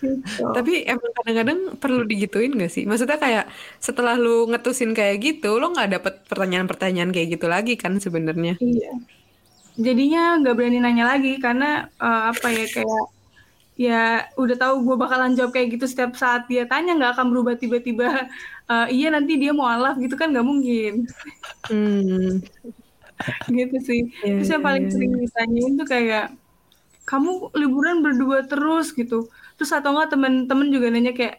Gitu. 0.00 0.40
Tapi 0.56 0.88
emang 0.88 1.12
kadang-kadang 1.20 1.58
perlu 1.76 2.08
digituin 2.08 2.56
gak 2.56 2.72
sih? 2.72 2.88
Maksudnya 2.88 3.20
kayak 3.20 3.44
setelah 3.76 4.16
lu 4.16 4.48
ngetusin 4.48 4.96
kayak 4.96 5.20
gitu, 5.20 5.60
lo 5.60 5.68
nggak 5.76 6.00
dapet 6.00 6.14
pertanyaan-pertanyaan 6.32 7.12
kayak 7.12 7.36
gitu 7.36 7.44
lagi 7.44 7.76
kan 7.76 8.00
sebenarnya? 8.00 8.56
Iya. 8.56 9.19
Jadinya 9.78 10.20
nggak 10.40 10.54
berani 10.58 10.78
nanya 10.82 11.04
lagi 11.12 11.28
karena 11.44 11.64
eh, 12.02 12.22
apa 12.32 12.46
ya 12.58 12.64
kayak 12.74 13.02
ya 13.80 13.94
udah 14.42 14.56
tahu 14.62 14.74
gue 14.86 14.96
bakalan 15.02 15.32
jawab 15.38 15.52
kayak 15.56 15.68
gitu 15.78 15.86
setiap 15.92 16.12
saat 16.22 16.42
dia 16.50 16.62
tanya 16.70 16.90
nggak 16.98 17.12
akan 17.16 17.26
berubah 17.32 17.54
tiba-tiba 17.62 18.04
eh, 18.70 18.86
iya 18.94 19.06
nanti 19.14 19.32
dia 19.42 19.52
mau 19.58 19.68
alaf 19.74 19.94
gitu 20.04 20.14
kan 20.20 20.28
nggak 20.32 20.46
mungkin 20.52 20.92
Hmm. 21.68 22.40
gitu 23.58 23.76
sih. 23.88 24.00
Iya, 24.24 24.32
Terus 24.36 24.48
yang 24.52 24.64
paling 24.66 24.84
iya, 24.84 24.92
sering 24.92 25.12
ditanyain 25.22 25.72
tuh 25.80 25.86
kayak 25.94 26.24
kamu 27.08 27.30
liburan 27.60 27.96
berdua 28.04 28.38
terus 28.50 28.86
gitu. 29.00 29.16
Terus 29.56 29.70
atau 29.76 29.90
enggak 29.94 30.10
temen-temen 30.14 30.68
juga 30.74 30.86
nanya 30.94 31.12
kayak 31.18 31.36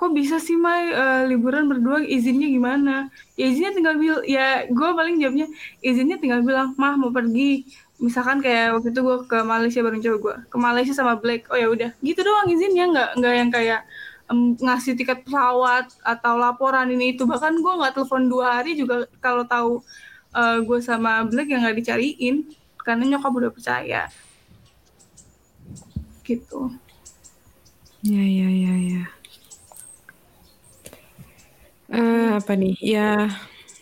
kok 0.00 0.16
bisa 0.16 0.40
sih 0.40 0.56
Mai 0.56 0.88
eh, 0.88 1.22
liburan 1.28 1.68
berdua 1.68 2.00
izinnya 2.00 2.48
gimana? 2.48 3.12
Ya 3.36 3.44
izinnya 3.52 3.72
tinggal 3.76 3.94
bil 4.00 4.16
ya 4.24 4.64
gue 4.64 4.88
paling 4.96 5.20
jawabnya 5.20 5.46
izinnya 5.84 6.16
tinggal 6.16 6.40
bilang 6.40 6.72
mah 6.80 6.96
mau 6.96 7.12
pergi. 7.12 7.68
Misalkan 8.00 8.40
kayak 8.40 8.80
waktu 8.80 8.96
itu 8.96 9.00
gue 9.04 9.16
ke 9.28 9.38
Malaysia 9.44 9.80
bareng 9.84 10.00
cowok 10.00 10.18
gue 10.24 10.34
ke 10.48 10.56
Malaysia 10.56 10.94
sama 10.96 11.20
Black. 11.20 11.52
Oh 11.52 11.58
ya 11.60 11.68
udah 11.68 11.90
gitu 12.00 12.20
doang 12.24 12.48
izinnya 12.48 12.84
nggak 12.88 13.08
nggak 13.20 13.34
yang 13.36 13.50
kayak 13.52 13.80
em, 14.32 14.56
ngasih 14.56 14.96
tiket 14.96 15.20
pesawat 15.28 15.92
atau 16.00 16.34
laporan 16.40 16.88
ini 16.88 17.12
itu 17.12 17.28
bahkan 17.28 17.52
gue 17.52 17.72
nggak 17.78 17.92
telepon 18.00 18.24
dua 18.32 18.46
hari 18.64 18.72
juga 18.80 19.04
kalau 19.20 19.44
tahu 19.44 19.84
eh, 20.32 20.58
gue 20.64 20.78
sama 20.80 21.28
Black 21.28 21.52
yang 21.52 21.60
nggak 21.60 21.76
dicariin 21.76 22.48
karena 22.80 23.04
nyokap 23.04 23.32
udah 23.36 23.52
percaya 23.52 24.08
gitu 26.24 26.72
Ya, 28.00 28.24
ya, 28.24 28.48
ya, 28.48 28.74
ya. 28.96 29.02
Eh, 31.90 32.19
apa 32.38 32.52
nih? 32.54 32.74
Ya, 32.78 33.30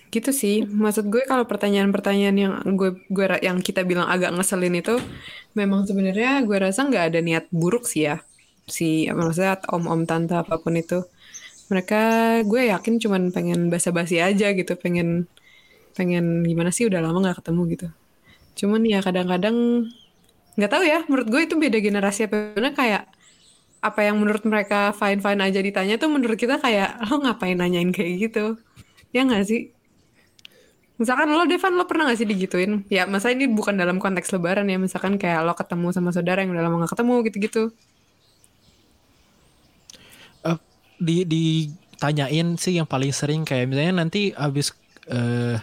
gitu 0.09 0.31
sih. 0.33 0.65
Maksud 0.65 1.13
gue 1.13 1.23
kalau 1.29 1.45
pertanyaan-pertanyaan 1.45 2.37
yang 2.37 2.53
gue 2.77 2.97
gue 3.13 3.25
yang 3.45 3.61
kita 3.61 3.85
bilang 3.85 4.09
agak 4.09 4.33
ngeselin 4.33 4.81
itu, 4.81 4.97
memang 5.53 5.85
sebenarnya 5.85 6.41
gue 6.49 6.57
rasa 6.57 6.89
nggak 6.89 7.05
ada 7.13 7.21
niat 7.21 7.45
buruk 7.53 7.85
sih 7.85 8.09
ya. 8.09 8.25
Si 8.69 9.09
maksudnya 9.13 9.61
om-om 9.69 10.05
tante 10.09 10.37
apa 10.37 10.57
pun 10.61 10.77
itu. 10.77 11.05
Mereka 11.69 12.01
gue 12.49 12.73
yakin 12.73 12.95
cuman 12.97 13.23
pengen 13.35 13.69
basa-basi 13.69 14.21
aja 14.25 14.53
gitu, 14.57 14.73
pengen 14.81 15.29
pengen 15.93 16.47
gimana 16.47 16.71
sih 16.73 16.89
udah 16.89 17.01
lama 17.05 17.19
nggak 17.29 17.45
ketemu 17.45 17.63
gitu. 17.77 17.87
Cuman 18.65 18.81
ya 18.89 19.05
kadang-kadang 19.05 19.89
nggak 20.57 20.71
tahu 20.73 20.85
ya. 20.89 21.05
Menurut 21.07 21.29
gue 21.29 21.41
itu 21.45 21.55
beda 21.61 21.79
generasi 21.85 22.27
apa 22.27 22.57
kayak 22.73 23.05
apa 23.79 24.01
yang 24.07 24.17
menurut 24.21 24.43
mereka 24.49 24.91
fine 25.01 25.21
fine 25.25 25.41
aja 25.47 25.61
ditanya 25.63 25.95
tuh 26.03 26.11
menurut 26.11 26.39
kita 26.39 26.59
kayak 26.65 26.99
lo 27.09 27.15
ngapain 27.23 27.57
nanyain 27.59 27.91
kayak 27.95 28.13
gitu? 28.31 28.59
Ya 29.15 29.23
nggak 29.27 29.45
sih? 29.51 29.61
Misalkan 31.01 31.31
lo 31.31 31.47
Devan 31.47 31.79
lo 31.79 31.85
pernah 31.87 32.11
gak 32.11 32.19
sih 32.21 32.27
digituin? 32.33 32.83
Ya 32.91 33.07
masa 33.07 33.31
ini 33.35 33.47
bukan 33.47 33.75
dalam 33.79 33.97
konteks 34.03 34.35
lebaran 34.35 34.67
ya 34.73 34.79
misalkan 34.83 35.15
kayak 35.23 35.47
lo 35.47 35.55
ketemu 35.55 35.87
sama 35.95 36.11
saudara 36.11 36.43
yang 36.43 36.51
udah 36.55 36.65
lama 36.67 36.77
gak 36.85 36.93
ketemu 36.99 37.15
gitu-gitu. 37.31 37.63
Eh, 40.47 40.59
di 40.99 41.17
ditanyain 41.27 42.49
sih 42.59 42.79
yang 42.79 42.89
paling 42.89 43.13
sering 43.15 43.43
kayak 43.49 43.67
misalnya 43.71 43.95
nanti 44.07 44.21
abis 44.35 44.75
eh, 45.11 45.59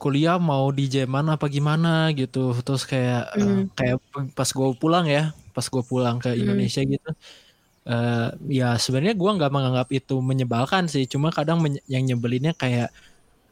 kuliah 0.00 0.36
mau 0.40 0.70
di 0.72 0.84
Jerman 0.90 1.26
apa 1.36 1.46
gimana 1.50 2.10
gitu. 2.18 2.56
Terus 2.66 2.82
kayak 2.88 3.22
eh, 3.38 3.46
Hmm. 3.46 3.70
kayak 3.78 3.96
pas 4.36 4.48
gue 4.50 4.68
pulang 4.82 5.06
ya 5.08 5.34
pas 5.54 5.66
gue 5.66 5.82
pulang 5.84 6.16
ke 6.22 6.30
Hmm. 6.32 6.40
Indonesia 6.42 6.82
gitu 6.84 7.10
eh 7.88 8.28
ya 8.60 8.76
sebenarnya 8.76 9.16
gue 9.16 9.30
nggak 9.40 9.52
menganggap 9.56 9.88
itu 9.90 10.20
menyebalkan 10.20 10.84
sih. 10.86 11.08
Cuma 11.08 11.32
kadang 11.32 11.64
yang 11.88 12.04
nyebelinnya 12.06 12.52
kayak 12.54 12.92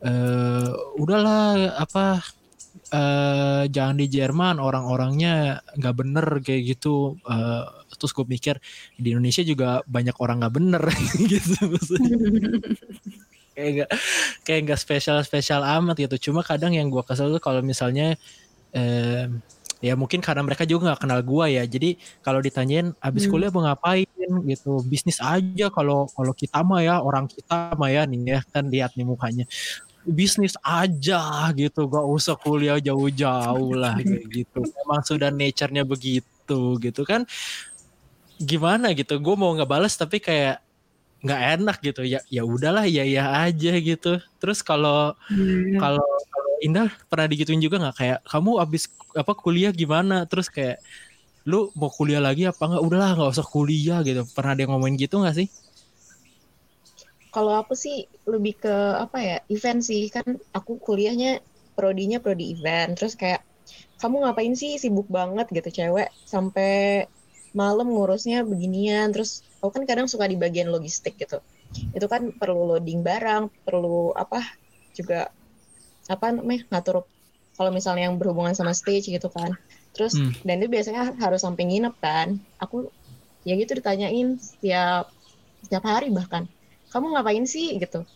eh 0.05 0.69
udahlah 1.01 1.75
apa 1.81 2.23
eh 2.93 3.63
jangan 3.75 3.97
di 4.01 4.07
Jerman 4.09 4.57
orang-orangnya 4.63 5.61
nggak 5.77 5.95
bener 6.01 6.27
kayak 6.45 6.63
gitu. 6.77 7.17
Eh, 7.29 7.65
terus 7.99 8.13
gue 8.17 8.27
mikir 8.29 8.57
di 8.97 9.13
Indonesia 9.17 9.43
juga 9.45 9.81
banyak 9.89 10.17
orang 10.21 10.45
nggak 10.45 10.55
bener 10.59 10.83
gitu. 11.33 11.59
Maksudnya 11.73 12.17
kayak 13.57 13.71
nggak 13.75 13.91
kayak 14.47 14.61
nggak 14.71 14.81
spesial 14.81 15.19
spesial 15.27 15.63
amat 15.65 15.97
gitu. 15.99 16.31
Cuma 16.31 16.41
kadang 16.47 16.73
yang 16.77 16.89
gue 16.93 17.03
kesel 17.03 17.33
tuh 17.35 17.43
kalau 17.43 17.61
misalnya 17.65 18.15
eh, 18.73 19.27
ya 19.79 19.95
mungkin 19.95 20.19
karena 20.19 20.43
mereka 20.43 20.67
juga 20.67 20.91
nggak 20.91 21.01
kenal 21.07 21.21
gue 21.23 21.47
ya. 21.55 21.63
Jadi 21.63 21.95
kalau 22.19 22.43
ditanyain 22.43 22.91
abis 22.99 23.27
Hmm. 23.27 23.33
kuliah 23.35 23.51
mau 23.55 23.63
ngapain? 23.63 24.07
Gitu. 24.45 24.73
Bisnis 24.85 25.23
aja 25.23 25.71
kalau 25.71 26.11
kalau 26.13 26.33
kita 26.35 26.61
mah 26.67 26.83
ya 26.83 26.99
orang 27.01 27.31
kita 27.31 27.73
mah 27.79 27.89
ya 27.89 28.03
nih 28.05 28.21
ya 28.27 28.41
kan 28.51 28.67
lihat 28.67 28.93
nih 28.99 29.07
mukanya. 29.07 29.47
Bisnis 30.05 30.59
aja 30.61 31.49
gitu. 31.55 31.87
Gak 31.87 32.07
usah 32.07 32.35
kuliah 32.37 32.77
jauh-jauh 32.83 33.73
lah 33.77 33.95
kayak 34.03 34.27
gitu. 34.29 34.61
Memang 34.63 35.01
sudah 35.07 35.31
nature-nya 35.31 35.87
begitu 35.87 36.61
gitu 36.83 37.03
kan. 37.07 37.23
Gimana 38.39 38.95
gitu? 38.95 39.19
Gue 39.19 39.35
mau 39.35 39.51
ngebales 39.55 39.95
tapi 39.99 40.19
kayak 40.19 40.63
nggak 41.19 41.41
enak 41.59 41.77
gitu. 41.83 42.03
Ya 42.07 42.23
ya 42.31 42.47
udahlah 42.47 42.87
ya 42.87 43.03
ya 43.03 43.47
aja 43.47 43.73
gitu. 43.79 44.23
Terus 44.39 44.63
kalau 44.63 45.19
kalau 45.83 46.07
kalau 46.28 46.28
Indah 46.59 46.91
pernah 47.07 47.27
digituin 47.31 47.63
juga 47.63 47.79
nggak? 47.79 47.97
Kayak 47.97 48.19
kamu 48.27 48.51
abis 48.63 48.91
apa 49.15 49.33
kuliah 49.35 49.71
gimana? 49.71 50.27
Terus 50.27 50.51
kayak 50.51 50.83
lu 51.47 51.71
mau 51.79 51.89
kuliah 51.89 52.19
lagi 52.19 52.45
apa 52.45 52.59
nggak? 52.59 52.83
Udahlah 52.83 53.11
nggak 53.15 53.31
usah 53.35 53.47
kuliah 53.47 54.03
gitu. 54.03 54.27
Pernah 54.35 54.53
ada 54.59 54.61
yang 54.67 54.73
ngomongin 54.75 54.99
gitu 54.99 55.23
nggak 55.23 55.37
sih? 55.39 55.49
Kalau 57.31 57.55
aku 57.55 57.79
sih 57.79 58.09
lebih 58.27 58.59
ke 58.59 58.75
apa 58.99 59.19
ya 59.23 59.37
event 59.47 59.81
sih. 59.81 60.11
Kan 60.11 60.43
aku 60.51 60.83
kuliahnya 60.83 61.39
prodinya 61.79 62.19
prodi 62.19 62.59
event. 62.59 62.99
Terus 62.99 63.15
kayak 63.15 63.47
kamu 64.03 64.27
ngapain 64.27 64.55
sih? 64.59 64.77
Sibuk 64.77 65.07
banget 65.07 65.47
gitu. 65.55 65.71
Cewek 65.71 66.11
sampai 66.27 67.07
malam 67.55 67.89
ngurusnya 67.95 68.43
beginian. 68.43 69.15
Terus 69.15 69.47
aku 69.63 69.79
kan 69.79 69.85
kadang 69.87 70.07
suka 70.11 70.27
di 70.27 70.35
bagian 70.35 70.75
logistik 70.75 71.15
gitu. 71.17 71.39
Itu 71.95 72.09
kan 72.11 72.35
perlu 72.35 72.75
loading 72.75 73.05
barang 73.05 73.63
perlu 73.63 74.17
apa 74.17 74.41
juga 74.97 75.31
apa 76.09 76.33
namanya 76.33 76.65
ngatur 76.73 77.05
kalau 77.59 77.71
misalnya 77.75 78.09
yang 78.09 78.17
berhubungan 78.17 78.55
sama 78.55 78.73
stage 78.73 79.11
gitu 79.11 79.29
kan. 79.29 79.55
Terus 79.93 80.15
Hmm. 80.15 80.31
dan 80.47 80.63
itu 80.63 80.71
biasanya 80.71 81.15
harus 81.19 81.43
sampai 81.43 81.67
nginep 81.69 81.95
kan. 81.99 82.39
Aku 82.63 82.89
ya 83.43 83.55
gitu 83.59 83.77
ditanyain 83.79 84.39
setiap 84.39 85.11
setiap 85.67 85.85
hari 85.85 86.09
bahkan. 86.15 86.47
Kamu 86.89 87.13
ngapain 87.13 87.45
sih 87.45 87.77
gitu. 87.77 88.07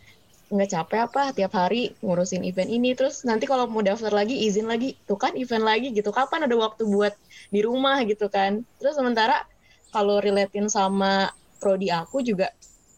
Nggak 0.52 0.68
capek 0.68 1.00
apa 1.10 1.22
tiap 1.34 1.52
hari 1.58 1.92
ngurusin 2.00 2.46
event 2.46 2.70
ini. 2.70 2.94
Terus 2.94 3.26
nanti 3.26 3.44
kalau 3.50 3.66
mau 3.66 3.82
daftar 3.82 4.14
lagi 4.14 4.46
izin 4.46 4.70
lagi. 4.70 4.94
Tuh 5.08 5.18
kan 5.18 5.34
event 5.34 5.66
lagi 5.66 5.90
gitu. 5.90 6.14
Kapan 6.14 6.46
ada 6.46 6.56
waktu 6.56 6.86
buat 6.86 7.12
di 7.50 7.60
rumah 7.66 7.98
gitu 8.06 8.30
kan. 8.30 8.62
Terus 8.78 8.94
sementara 8.94 9.42
kalau 9.90 10.22
relatein 10.22 10.70
sama 10.70 11.34
prodi 11.58 11.90
aku 11.90 12.22
juga 12.22 12.48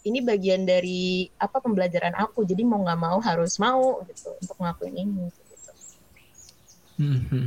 ini 0.05 0.21
bagian 0.21 0.69
dari 0.69 1.27
apa 1.41 1.59
pembelajaran 1.59 2.13
aku. 2.17 2.45
Jadi 2.45 2.63
mau 2.63 2.81
nggak 2.85 3.01
mau 3.01 3.19
harus 3.25 3.57
mau 3.57 4.05
gitu 4.05 4.37
untuk 4.37 4.57
ngelakuin 4.61 4.95
ini 5.01 5.25
gitu. 5.33 5.71
Mhm. 7.01 7.45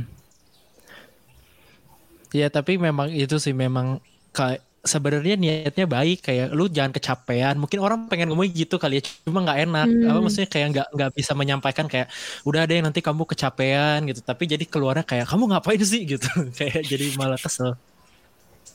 Ya 2.36 2.52
tapi 2.52 2.76
memang 2.76 3.08
itu 3.08 3.40
sih 3.40 3.56
memang 3.56 4.04
kayak 4.36 4.60
sebenarnya 4.82 5.38
niatnya 5.38 5.86
baik. 5.86 6.26
Kayak 6.26 6.50
lu 6.52 6.66
jangan 6.66 6.92
kecapean. 6.92 7.56
Mungkin 7.56 7.78
orang 7.78 8.10
pengen 8.10 8.34
ngomong 8.34 8.50
gitu 8.50 8.76
kali 8.76 9.00
ya 9.00 9.02
cuma 9.24 9.46
nggak 9.46 9.58
enak. 9.70 9.88
Hmm. 9.88 10.08
apa 10.10 10.18
maksudnya 10.18 10.50
kayak 10.50 10.66
nggak 10.74 10.88
nggak 10.98 11.10
bisa 11.14 11.32
menyampaikan 11.38 11.86
kayak 11.86 12.10
udah 12.42 12.66
deh 12.66 12.82
nanti 12.82 13.00
kamu 13.00 13.22
kecapean 13.22 14.02
gitu. 14.10 14.20
Tapi 14.20 14.44
jadi 14.50 14.64
keluarnya 14.66 15.06
kayak 15.06 15.30
kamu 15.30 15.54
ngapain 15.54 15.80
sih? 15.86 16.02
gitu. 16.18 16.28
Kayak 16.58 16.84
jadi 16.84 17.06
malah 17.14 17.38
kesel 17.38 17.78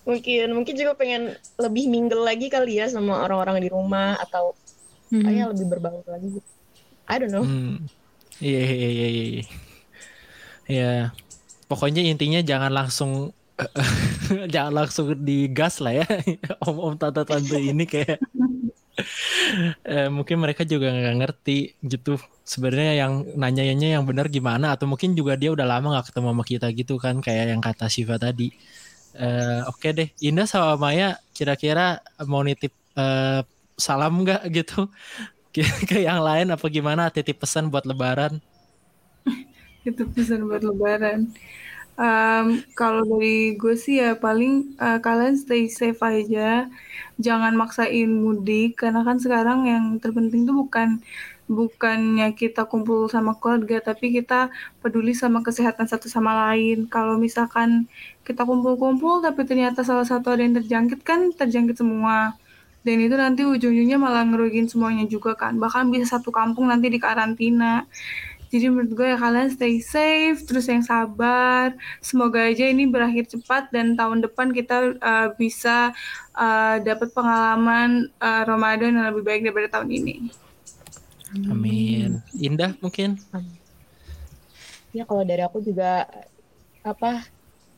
Mungkin 0.04 0.52
mungkin 0.52 0.76
juga 0.76 0.94
pengen 1.00 1.36
lebih 1.56 1.88
mingle 1.88 2.24
lagi 2.28 2.52
kali 2.52 2.80
ya 2.80 2.92
sama 2.92 3.24
orang-orang 3.24 3.64
di 3.64 3.70
rumah 3.72 4.20
atau 4.20 4.52
Hmm. 5.14 5.22
kayak 5.30 5.54
lebih 5.54 5.66
berbaur 5.70 6.02
lagi 6.10 6.42
gitu. 6.42 6.50
I 7.06 7.22
don't 7.22 7.30
know. 7.30 7.46
Hmm. 7.46 7.86
Iya 8.42 8.62
iya 8.66 8.90
iya 8.90 9.08
iya. 9.14 9.44
Ya. 10.66 10.92
Pokoknya 11.70 12.02
intinya 12.02 12.42
jangan 12.42 12.74
langsung 12.74 13.30
jangan 14.54 14.74
langsung 14.74 15.14
digas 15.22 15.78
lah 15.86 16.02
ya. 16.02 16.08
Om-om 16.66 16.98
tante-tante 16.98 17.62
ini 17.62 17.86
kayak 17.86 18.18
eh, 19.94 20.10
mungkin 20.10 20.42
mereka 20.42 20.66
juga 20.66 20.90
nggak 20.90 21.18
ngerti 21.22 21.78
gitu. 21.86 22.18
Sebenarnya 22.42 23.06
yang 23.06 23.14
nanyanya 23.38 24.02
yang 24.02 24.10
benar 24.10 24.34
gimana 24.34 24.74
atau 24.74 24.90
mungkin 24.90 25.14
juga 25.14 25.38
dia 25.38 25.54
udah 25.54 25.70
lama 25.70 25.94
nggak 25.94 26.10
ketemu 26.10 26.28
sama 26.34 26.44
kita 26.44 26.68
gitu 26.74 26.98
kan 26.98 27.22
kayak 27.22 27.54
yang 27.54 27.62
kata 27.62 27.86
Siva 27.86 28.18
tadi. 28.18 28.50
Eh, 29.14 29.60
Oke 29.70 29.94
deh, 29.94 30.10
Indah 30.26 30.50
sama 30.50 30.74
Maya 30.84 31.22
kira-kira 31.38 32.02
mau 32.26 32.42
nitip 32.42 32.74
eh, 32.98 33.42
salam 33.78 34.14
nggak 34.26 34.42
gitu 34.50 34.90
ke, 35.90 35.98
yang 36.08 36.22
lain 36.26 36.48
apa 36.56 36.66
gimana 36.70 37.10
titip 37.14 37.38
pesan 37.44 37.70
buat 37.74 37.86
lebaran 37.86 38.42
Itu 39.90 40.04
pesan 40.14 40.48
buat 40.50 40.64
lebaran. 40.64 41.32
Em, 41.94 42.48
kalau 42.80 43.04
dari 43.06 43.54
gue 43.62 43.76
sih 43.78 44.02
ya 44.02 44.18
paling 44.26 44.54
eh, 44.82 45.00
kalian 45.06 45.36
stay 45.38 45.64
safe 45.70 46.00
aja. 46.02 46.70
Jangan 47.26 47.54
maksain 47.62 48.10
mudik 48.24 48.82
karena 48.82 49.02
kan 49.08 49.18
sekarang 49.26 49.60
yang 49.72 49.86
terpenting 50.04 50.44
tuh 50.50 50.56
bukan 50.66 50.90
bukannya 51.48 52.32
kita 52.36 52.64
kumpul 52.68 53.12
sama 53.12 53.36
keluarga 53.36 53.84
tapi 53.94 54.16
kita 54.16 54.48
peduli 54.80 55.12
sama 55.12 55.44
kesehatan 55.44 55.86
satu 55.88 56.08
sama 56.08 56.52
lain. 56.52 56.88
Kalau 56.88 57.20
misalkan 57.20 57.88
kita 58.24 58.48
kumpul-kumpul 58.48 59.20
tapi 59.24 59.44
ternyata 59.44 59.84
salah 59.84 60.08
satu 60.08 60.32
ada 60.34 60.42
yang 60.44 60.56
terjangkit 60.60 61.04
kan 61.04 61.32
terjangkit 61.36 61.80
semua. 61.80 62.36
Dan 62.84 63.00
itu 63.00 63.16
nanti 63.16 63.48
ujung-ujungnya 63.48 63.96
malah 63.96 64.28
ngerugiin 64.28 64.68
semuanya 64.68 65.08
juga 65.08 65.40
kan. 65.40 65.56
Bahkan 65.56 65.88
bisa 65.88 66.20
satu 66.20 66.36
kampung 66.36 66.68
nanti 66.68 66.92
di 66.92 67.00
karantina. 67.00 67.88
Jadi 68.54 68.70
menurut 68.70 68.92
gue 68.94 69.08
ya 69.10 69.18
kalian 69.18 69.50
stay 69.50 69.82
safe, 69.82 70.46
terus 70.46 70.70
yang 70.70 70.86
sabar. 70.86 71.74
Semoga 72.06 72.46
aja 72.46 72.70
ini 72.70 72.86
berakhir 72.86 73.26
cepat 73.26 73.74
dan 73.74 73.98
tahun 73.98 74.22
depan 74.22 74.54
kita 74.54 74.94
uh, 75.02 75.34
bisa 75.34 75.90
uh, 76.38 76.78
dapat 76.84 77.10
pengalaman 77.18 78.14
uh, 78.22 78.44
Ramadan 78.46 78.94
yang 78.94 79.10
lebih 79.10 79.26
baik 79.26 79.42
daripada 79.48 79.80
tahun 79.80 79.90
ini. 79.90 80.30
Amin 81.50 82.22
indah 82.38 82.74
mungkin 82.80 83.18
Ya 84.94 85.10
kalau 85.10 85.26
dari 85.26 85.42
aku 85.42 85.58
juga 85.66 86.06
apa 86.86 87.26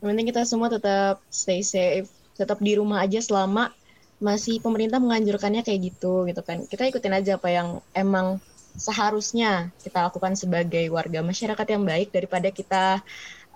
yang 0.04 0.12
penting 0.12 0.28
kita 0.28 0.44
semua 0.44 0.68
tetap 0.68 1.24
stay 1.32 1.64
safe, 1.64 2.12
tetap 2.36 2.60
di 2.60 2.76
rumah 2.76 3.00
aja 3.00 3.16
selama 3.24 3.72
masih 4.20 4.60
pemerintah 4.60 5.00
menganjurkannya 5.00 5.64
kayak 5.64 5.92
gitu 5.92 6.28
gitu 6.28 6.44
kan. 6.44 6.68
Kita 6.68 6.84
ikutin 6.84 7.16
aja 7.16 7.40
apa 7.40 7.48
yang 7.48 7.80
emang 7.96 8.36
seharusnya 8.76 9.72
kita 9.80 10.04
lakukan 10.12 10.36
sebagai 10.36 10.84
warga 10.92 11.24
masyarakat 11.24 11.66
yang 11.72 11.88
baik 11.88 12.12
daripada 12.12 12.52
kita 12.52 13.00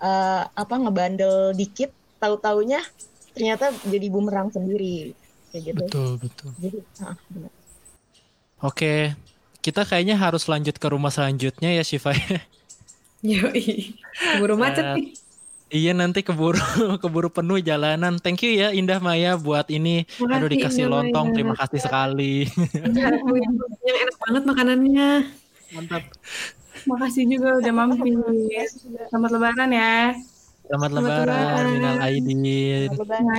eh, 0.01 0.43
apa 0.49 0.75
ngebandel 0.81 1.53
dikit 1.53 1.93
tahu-taunya 2.17 2.81
ternyata 3.37 3.69
jadi 3.85 4.09
bumerang 4.09 4.49
sendiri 4.49 5.13
kayak 5.53 5.63
gitu. 5.69 5.85
betul 5.85 6.09
betul 6.17 6.51
Jadi 6.57 6.77
ah, 7.05 7.15
benar. 7.29 7.53
oke 8.65 9.13
kita 9.61 9.81
kayaknya 9.81 10.13
harus 10.15 10.45
lanjut 10.45 10.75
ke 10.75 10.87
rumah 10.87 11.09
selanjutnya 11.09 11.69
ya 11.71 11.81
Shiva 11.81 12.11
Yoi. 13.21 13.93
Keburu 14.33 14.57
macet 14.57 14.81
Eh, 14.81 14.93
nih. 14.97 15.07
iya 15.71 15.91
nanti 15.93 16.19
keburu 16.19 16.57
keburu 17.01 17.29
penuh 17.29 17.61
jalanan 17.61 18.17
thank 18.17 18.41
you 18.41 18.51
ya 18.51 18.73
Indah 18.73 18.97
Maya 18.97 19.37
buat 19.37 19.69
ini 19.69 20.09
Makasih, 20.11 20.33
aduh 20.35 20.49
dikasih 20.49 20.83
Indah 20.83 20.93
lontong 20.99 21.25
Maya. 21.29 21.35
terima 21.37 21.53
kasih 21.55 21.79
sekali 21.79 22.35
Yang 22.97 23.21
enak 24.01 24.17
banget 24.19 24.43
makanannya. 24.43 25.09
mantap 25.71 26.03
Makasih 26.81 27.29
juga 27.29 27.61
udah 27.61 27.73
mampir. 27.77 28.17
Selamat 29.07 29.29
lebaran 29.29 29.69
ya. 29.69 30.17
selamat 30.65 30.89
Selamat 30.89 30.91
lebaran 30.97 31.63
minal 31.69 31.97
aidin 32.01 32.41
Lebaran. 32.89 33.37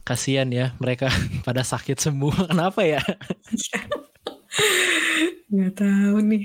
Kasihan 0.00 0.48
ya 0.48 0.72
mereka 0.80 1.12
pada 1.46 1.60
sakit 1.60 2.00
semua 2.00 2.32
kenapa 2.48 2.80
ya 2.80 3.04
Nggak 5.48 5.72
tahu 5.76 6.16
nih. 6.22 6.44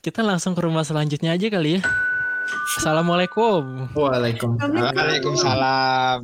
kita 0.00 0.22
langsung 0.22 0.54
ke 0.54 0.62
rumah 0.62 0.82
selanjutnya 0.82 1.34
aja 1.34 1.46
kali 1.50 1.76
ya 1.76 1.80
Assalamualaikum. 2.78 3.90
Waalaikumsalam. 3.92 6.20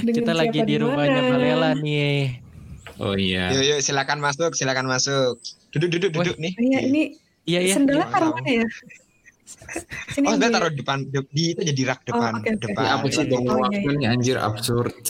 Dengan 0.00 0.14
kita 0.16 0.32
lagi 0.32 0.64
di 0.64 0.74
rumahnya 0.80 1.20
mana? 1.20 1.28
Balela 1.30 1.70
nih 1.76 2.40
Oh 2.96 3.12
iya. 3.12 3.52
Yuk 3.52 3.64
yuk 3.66 3.78
silakan 3.84 4.18
masuk, 4.20 4.56
silakan 4.56 4.88
masuk. 4.88 5.36
Duduk 5.72 5.88
duduk 5.92 6.10
duduk 6.14 6.36
nih. 6.40 6.52
Iya 6.56 6.78
ini 6.84 7.02
iya 7.44 7.60
iya 7.60 7.74
sendalnya 7.76 8.06
iya. 8.06 8.12
taruh 8.14 8.30
mana 8.32 8.48
ya? 8.48 8.66
Sini 10.12 10.24
Oh, 10.24 10.32
ya. 10.36 10.48
taruh 10.48 10.70
di 10.72 10.78
depan 10.80 10.98
de- 11.06 11.28
di 11.32 11.44
itu 11.52 11.60
jadi 11.64 11.82
rak 11.92 12.00
depan 12.06 12.32
oke, 12.38 12.48
oke. 12.48 12.60
depan. 12.64 12.82
Ini 12.82 12.90
apa 12.96 13.06
sih 13.08 13.24
dong 13.28 13.44
Oh, 13.44 13.68
iya, 13.68 14.08
anjir 14.08 14.36
absurd. 14.40 14.92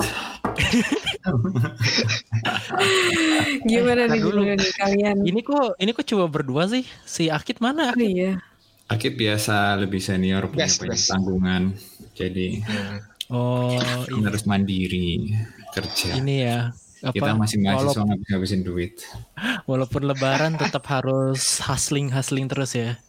Gimana 3.64 4.02
nih 4.06 4.20
dulu. 4.20 4.40
nih 4.44 4.72
kalian? 4.74 5.16
ini 5.22 5.40
kok 5.40 5.76
ini 5.76 5.90
kok 5.90 6.04
cuma 6.04 6.26
berdua 6.26 6.66
sih 6.66 6.82
si 7.02 7.28
Akit 7.28 7.58
mana 7.58 7.90
Oh, 7.90 7.98
iya. 7.98 8.38
Akit 8.86 9.14
biasa 9.14 9.78
lebih 9.78 9.98
senior 9.98 10.46
punya 10.46 10.66
Gas, 10.66 10.76
banyak 10.76 11.00
tanggungan. 11.00 11.62
Jadi 12.12 12.60
Hmm. 12.62 12.98
oh 13.30 13.78
ini, 14.04 14.20
harus 14.22 14.42
mandiri 14.44 15.32
kerja. 15.70 16.12
ini 16.14 16.44
ya 16.44 16.68
apa 17.00 17.14
Kita 17.14 17.32
masih 17.32 17.58
mahasiswa 17.58 17.80
walaupun, 17.88 18.04
nggak 18.04 18.20
bisa 18.20 18.32
habisin 18.36 18.62
duit. 18.62 18.92
walaupun 19.64 20.02
lebaran 20.04 20.52
tetap 20.54 20.84
harus 20.86 21.40
hustling 21.60 22.08
hustling 22.08 22.46
terus 22.46 22.72
ya 22.72 23.00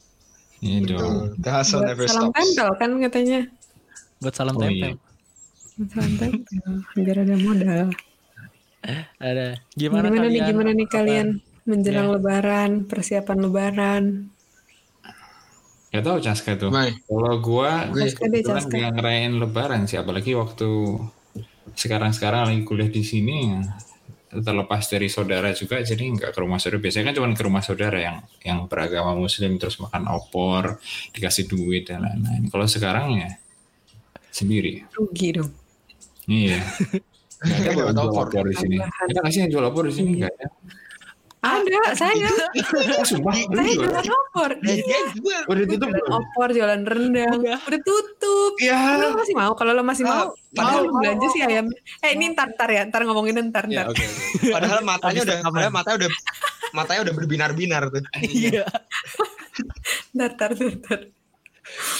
Ini 0.59 0.87
dong. 0.87 1.35
The 1.37 1.51
hustle 1.51 1.81
Buat 1.81 1.89
never 1.91 2.05
salam 2.07 2.23
stops. 2.25 2.37
tempel 2.39 2.69
kan 2.73 2.89
katanya. 3.01 3.39
buat 4.17 4.31
salam 4.31 4.55
Oh, 4.55 4.61
tempel 4.61 4.95
Buat 4.95 5.12
Tempel. 5.77 6.31
Biar 6.93 7.17
ada 7.25 7.35
modal. 7.37 7.87
ada 9.15 9.55
gimana, 9.79 10.11
Gimana, 10.11 10.27
nih 10.27 10.41
gimana 10.43 10.71
nih 10.75 10.87
Apa 10.91 10.95
kalian 10.99 11.27
menjelang 11.63 12.07
Ya. 12.11 12.13
lebaran, 12.19 12.71
persiapan 12.83 13.37
lebaran. 13.39 14.03
Gak 15.93 16.03
tau 16.03 16.17
Caska 16.19 16.57
tuh. 16.59 16.69
Kalau 17.07 17.33
gua 17.39 17.87
kebetulan 17.93 18.65
nggak 18.65 18.91
ngerayain 18.97 19.33
lebaran 19.39 19.85
sih. 19.87 19.95
Apalagi 20.01 20.35
waktu 20.35 20.99
sekarang-sekarang 21.77 22.49
lagi 22.51 22.61
kuliah 22.65 22.89
di 22.91 23.03
sini. 23.05 23.55
Terlepas 24.33 24.89
dari 24.89 25.13
saudara 25.13 25.53
juga, 25.53 25.77
jadi 25.85 26.09
nggak 26.09 26.33
ke 26.33 26.39
rumah 26.41 26.57
saudara. 26.57 26.81
Biasanya 26.81 27.13
kan 27.13 27.15
cuma 27.21 27.29
ke 27.37 27.43
rumah 27.45 27.61
saudara 27.61 28.01
yang 28.01 28.17
yang 28.41 28.65
beragama 28.65 29.13
muslim 29.13 29.61
terus 29.61 29.77
makan 29.77 30.09
opor, 30.09 30.81
dikasih 31.13 31.45
duit 31.45 31.85
dan 31.85 32.01
lain-lain. 32.01 32.49
Kalau 32.49 32.65
sekarang 32.65 33.21
ya 33.21 33.29
sendiri. 34.33 34.81
Rugi 34.97 35.37
dong. 35.37 35.62
Iya. 36.25 36.57
Nggak 37.43 37.59
ada 37.59 37.81
yang 37.83 37.91
jual 37.91 38.07
opor. 38.07 38.25
opor 38.29 38.45
di 38.45 38.55
sini. 38.55 38.75
Tambahan. 38.77 39.07
Kita 39.09 39.19
kasih 39.21 39.39
yang 39.39 39.51
jual 39.51 39.65
opor 39.65 39.83
di 39.83 39.93
sini 39.93 40.09
nggak 40.17 40.31
ada. 40.31 40.47
Ada, 41.43 41.79
saya. 41.91 42.31
Sumpah, 43.03 43.35
saya 43.35 43.67
jual. 43.67 43.83
jualan 43.83 44.07
opor. 44.07 44.49
Dia 44.63 44.79
Iya. 44.79 45.01
Udah 45.43 45.63
belum? 45.67 45.91
opor, 46.07 46.47
jualan 46.49 46.81
rendang. 46.83 47.39
Udah 47.43 47.79
tutup. 47.83 48.53
Iya. 48.57 48.79
Lo 48.97 49.11
masih 49.13 49.35
mau? 49.35 49.51
Kalau 49.51 49.71
lo 49.71 49.83
masih 49.83 50.03
mau, 50.03 50.31
Ah, 50.31 50.55
padahal 50.55 50.81
mau, 50.81 50.95
lo 50.95 50.99
belanja 51.03 51.27
sih 51.29 51.41
ayam. 51.43 51.67
Eh 51.99 52.15
ini 52.15 52.31
ntar 52.31 52.47
ntar 52.55 52.71
ya, 52.71 52.87
ntar 52.87 53.03
ngomongin 53.03 53.35
ntar 53.51 53.67
Ya, 53.67 53.83
ntar. 53.83 53.85
oke. 53.91 53.99
oke. 53.99 54.47
Padahal 54.55 54.79
matanya 54.81 55.21
udah 55.21 55.37
padahal 55.43 55.71
matanya 55.73 55.95
udah 55.99 56.11
matanya 56.71 57.01
udah 57.03 57.13
berbinar-binar 57.13 57.83
tuh. 57.91 58.03
iya 58.23 58.63
Ntar 60.15 60.31
ntar 60.33 60.49
ntar. 60.55 60.71
ntar. 60.79 60.99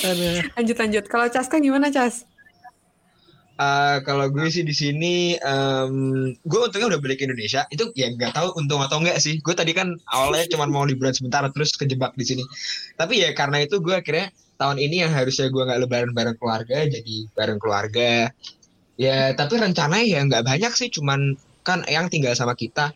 ada 0.02 0.28
Lanjut 0.56 0.78
lanjut. 0.78 1.04
Kalau 1.06 1.28
Caska 1.28 1.60
gimana 1.60 1.92
Cas? 1.92 2.24
Eh, 3.54 3.98
kalau 4.02 4.26
gue 4.34 4.50
sih 4.50 4.66
di 4.66 4.74
sini, 4.74 5.38
em, 5.38 5.94
gue 6.42 6.60
untungnya 6.66 6.98
udah 6.98 7.02
balik 7.06 7.22
ke 7.22 7.30
Indonesia. 7.30 7.70
Itu 7.70 7.94
ya 7.94 8.10
nggak 8.10 8.34
tahu 8.34 8.48
untung 8.58 8.82
atau 8.82 8.98
enggak 8.98 9.22
sih. 9.22 9.38
Gue 9.46 9.54
tadi 9.54 9.78
kan 9.78 9.94
awalnya 10.10 10.50
cuma 10.58 10.66
mau 10.66 10.82
liburan 10.90 11.14
sebentar 11.14 11.46
terus 11.54 11.78
kejebak 11.78 12.18
di 12.18 12.26
sini. 12.26 12.44
Tapi 12.98 13.22
ya 13.22 13.30
karena 13.38 13.62
itu 13.62 13.78
gue 13.78 13.94
akhirnya 13.94 14.34
tahun 14.58 14.78
ini 14.82 15.06
yang 15.06 15.12
harusnya 15.14 15.54
gue 15.54 15.64
nggak 15.70 15.80
lebaran 15.86 16.12
bareng 16.18 16.38
keluarga 16.42 16.78
jadi 16.90 17.16
bareng 17.38 17.60
keluarga. 17.62 18.34
Ya 18.98 19.34
tapi 19.38 19.54
rencananya 19.62 20.06
ya 20.06 20.20
nggak 20.26 20.44
banyak 20.50 20.74
sih. 20.74 20.90
Cuman 20.90 21.38
kan 21.62 21.86
yang 21.86 22.10
tinggal 22.10 22.34
sama 22.34 22.58
kita. 22.58 22.90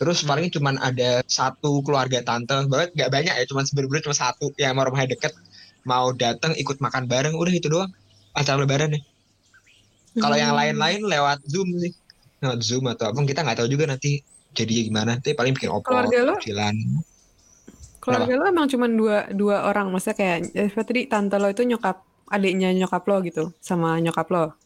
Terus 0.00 0.24
Hmm. 0.24 0.28
paling 0.32 0.48
cuman 0.48 0.76
ada 0.80 1.20
satu 1.28 1.84
keluarga 1.84 2.24
tante, 2.24 2.56
banget 2.72 2.96
nggak 2.96 3.10
banyak 3.12 3.34
ya, 3.36 3.44
cuman 3.44 3.64
sebenarnya 3.68 4.04
cuma 4.08 4.16
satu 4.16 4.48
yang 4.56 4.72
mau 4.72 4.88
rumahnya 4.88 5.12
deket, 5.12 5.32
mau 5.84 6.08
datang 6.16 6.56
ikut 6.56 6.80
makan 6.80 7.04
bareng, 7.04 7.36
udah 7.36 7.52
itu 7.52 7.68
doang 7.68 7.92
acara 8.32 8.64
lebaran 8.64 8.96
ya. 8.96 9.09
Kalau 10.12 10.34
yang 10.34 10.50
Hmm. 10.50 10.60
lain-lain 10.60 11.00
lewat 11.04 11.38
Zoom 11.46 11.68
sih. 11.78 11.92
Lewat 12.40 12.60
Zoom 12.60 12.84
atau 12.88 13.12
apa 13.12 13.18
kita 13.22 13.40
nggak 13.40 13.58
tahu 13.58 13.68
juga 13.68 13.84
nanti 13.86 14.18
jadinya 14.50 14.82
gimana. 14.82 15.12
Tapi 15.16 15.34
paling 15.34 15.54
bikin 15.54 15.70
opor, 15.70 16.08
Keluarga 16.08 16.18
lo? 16.24 16.34
kecilan. 16.36 16.74
Keluarga 18.00 18.32
lo 18.32 18.44
emang 18.48 18.66
cuma 18.66 18.88
dua 18.88 19.28
dua 19.30 19.68
orang, 19.68 19.92
maksudnya 19.92 20.16
kayak 20.16 20.38
eh, 20.50 20.70
tadi 20.72 21.04
tante 21.04 21.36
lo 21.36 21.46
itu 21.46 21.62
nyokap 21.62 22.00
adiknya 22.26 22.72
nyokap 22.72 23.04
lo 23.04 23.20
gitu 23.20 23.52
sama 23.60 24.00
nyokap 24.00 24.26
lo. 24.30 24.56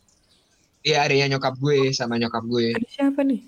Iya 0.81 1.03
adanya 1.03 1.37
nyokap 1.37 1.57
gue 1.59 1.91
sama 1.91 2.15
nyokap 2.15 2.45
gue. 2.45 2.77
Ada 2.77 2.89
siapa 2.89 3.21
nih? 3.25 3.41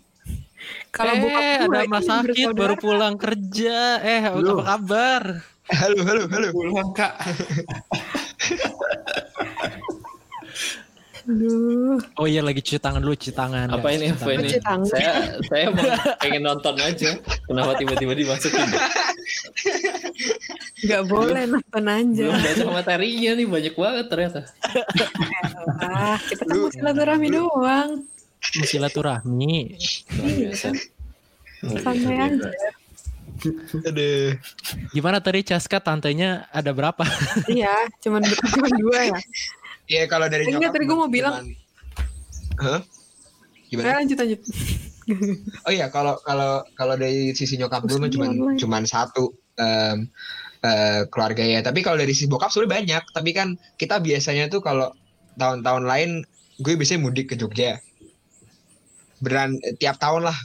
Kalau 0.90 1.12
eh, 1.14 1.20
bokap 1.22 1.42
gue 1.62 1.68
ada 1.70 1.80
Mas 1.86 2.04
Sakit 2.04 2.48
baru 2.50 2.74
pulang 2.74 3.14
kerja. 3.14 4.00
Eh, 4.02 4.20
Loh. 4.34 4.58
apa 4.58 4.74
kabar? 4.74 5.22
Halo, 5.66 6.00
halo, 6.02 6.22
halo. 6.26 6.48
Pulang 6.50 6.90
kak. 6.92 7.14
Aduh, 11.26 11.98
Oh 12.14 12.26
iya 12.30 12.38
lagi 12.38 12.62
cuci 12.62 12.78
tangan 12.78 13.02
dulu, 13.02 13.18
cuci 13.18 13.34
tangan. 13.34 13.66
Apa 13.74 13.90
ini 13.90 14.14
apa 14.14 14.30
ini? 14.30 14.48
Saya 14.86 15.34
saya 15.50 15.62
emang 15.74 15.90
pengen 16.22 16.42
nonton 16.46 16.74
aja. 16.78 17.18
Kenapa 17.50 17.74
tiba-tiba 17.74 18.14
dimasukin? 18.14 18.62
nggak 20.86 21.02
boleh 21.10 21.42
nonton 21.50 21.84
aja. 21.90 22.22
Belum 22.30 22.38
baca 22.38 22.64
materinya 22.78 23.30
nih 23.34 23.46
banyak 23.50 23.74
banget 23.74 24.06
ternyata. 24.06 24.40
Ah, 25.82 26.14
kita 26.30 26.46
kan 26.46 26.56
mau 26.62 26.70
silaturahmi 26.70 27.28
doang. 27.34 27.90
Silaturahmi. 28.62 29.74
Luar 30.14 30.30
biasa. 30.30 30.68
Santai 31.82 32.16
aja. 32.22 32.50
Aduh. 33.82 34.38
Gimana 34.94 35.18
tadi 35.18 35.42
Caska 35.42 35.82
tantenya 35.82 36.46
ada 36.54 36.70
berapa? 36.70 37.02
Iya, 37.50 37.90
cuman 37.98 38.22
cuman 38.22 38.72
dua 38.78 39.00
ya. 39.10 39.18
Iya 39.86 40.10
kalau 40.10 40.26
dari 40.26 40.50
Enggak, 40.50 40.74
tadi 40.74 40.84
gue 40.84 40.98
mau 40.98 41.10
bilang. 41.10 41.46
Hah? 42.58 42.80
Eh, 42.80 42.82
Gimana? 43.70 44.02
lanjut 44.02 44.18
lanjut. 44.18 44.40
Oh 45.62 45.70
iya 45.70 45.86
kalau 45.86 46.18
kalau 46.26 46.66
kalau 46.74 46.98
dari 46.98 47.30
sisi 47.30 47.54
nyokap 47.54 47.86
gue 47.86 47.94
mah 47.94 48.10
cuman 48.10 48.30
online. 48.34 48.58
cuman 48.58 48.82
satu 48.82 49.30
em, 49.54 50.10
eh, 50.66 51.06
keluarga 51.06 51.46
ya. 51.46 51.62
Tapi 51.62 51.86
kalau 51.86 52.02
dari 52.02 52.10
sisi 52.10 52.26
bokap 52.26 52.50
sebenarnya 52.50 52.74
banyak. 52.82 53.02
Tapi 53.14 53.30
kan 53.30 53.48
kita 53.78 54.02
biasanya 54.02 54.50
tuh 54.50 54.58
kalau 54.66 54.90
tahun-tahun 55.38 55.86
lain 55.86 56.10
gue 56.58 56.74
biasanya 56.74 57.06
mudik 57.06 57.30
ke 57.30 57.34
Jogja. 57.38 57.78
Beran 59.22 59.54
eh, 59.62 59.78
tiap 59.78 60.02
tahun 60.02 60.26
lah 60.26 60.36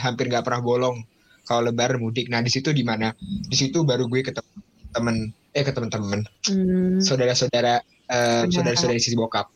hampir 0.00 0.32
nggak 0.32 0.48
pernah 0.48 0.64
bolong 0.64 1.04
kalau 1.44 1.68
lebaran 1.68 2.00
mudik. 2.00 2.32
Nah 2.32 2.40
di 2.40 2.48
situ 2.48 2.72
di 2.72 2.80
mana? 2.80 3.12
Di 3.20 3.56
situ 3.56 3.84
baru 3.84 4.08
gue 4.08 4.24
ketemu 4.24 4.48
temen 4.90 5.16
eh 5.50 5.62
ke 5.66 5.72
temen-temen 5.74 6.22
Hmm, 6.46 7.02
saudara-saudara 7.02 7.82
eh, 8.10 8.42
Saudara. 8.52 8.52
saudara-saudara 8.52 8.96
di 8.98 9.02
sisi 9.04 9.16
bokap. 9.16 9.46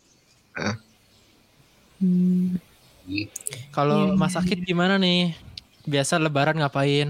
hmm. 2.01 2.59
Kalau 3.75 3.99
Iya, 4.01 4.17
Mas 4.21 4.33
iya, 4.35 4.41
Sakit 4.41 4.59
gimana 4.69 4.95
nih? 5.05 5.37
Biasa 5.85 6.15
lebaran 6.25 6.57
ngapain? 6.61 7.09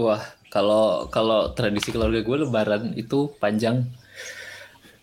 Wah, 0.00 0.22
kalau 0.54 1.08
kalau 1.14 1.40
tradisi 1.56 1.88
keluarga 1.92 2.20
gue 2.28 2.36
lebaran 2.44 2.82
itu 3.02 3.18
panjang. 3.40 3.76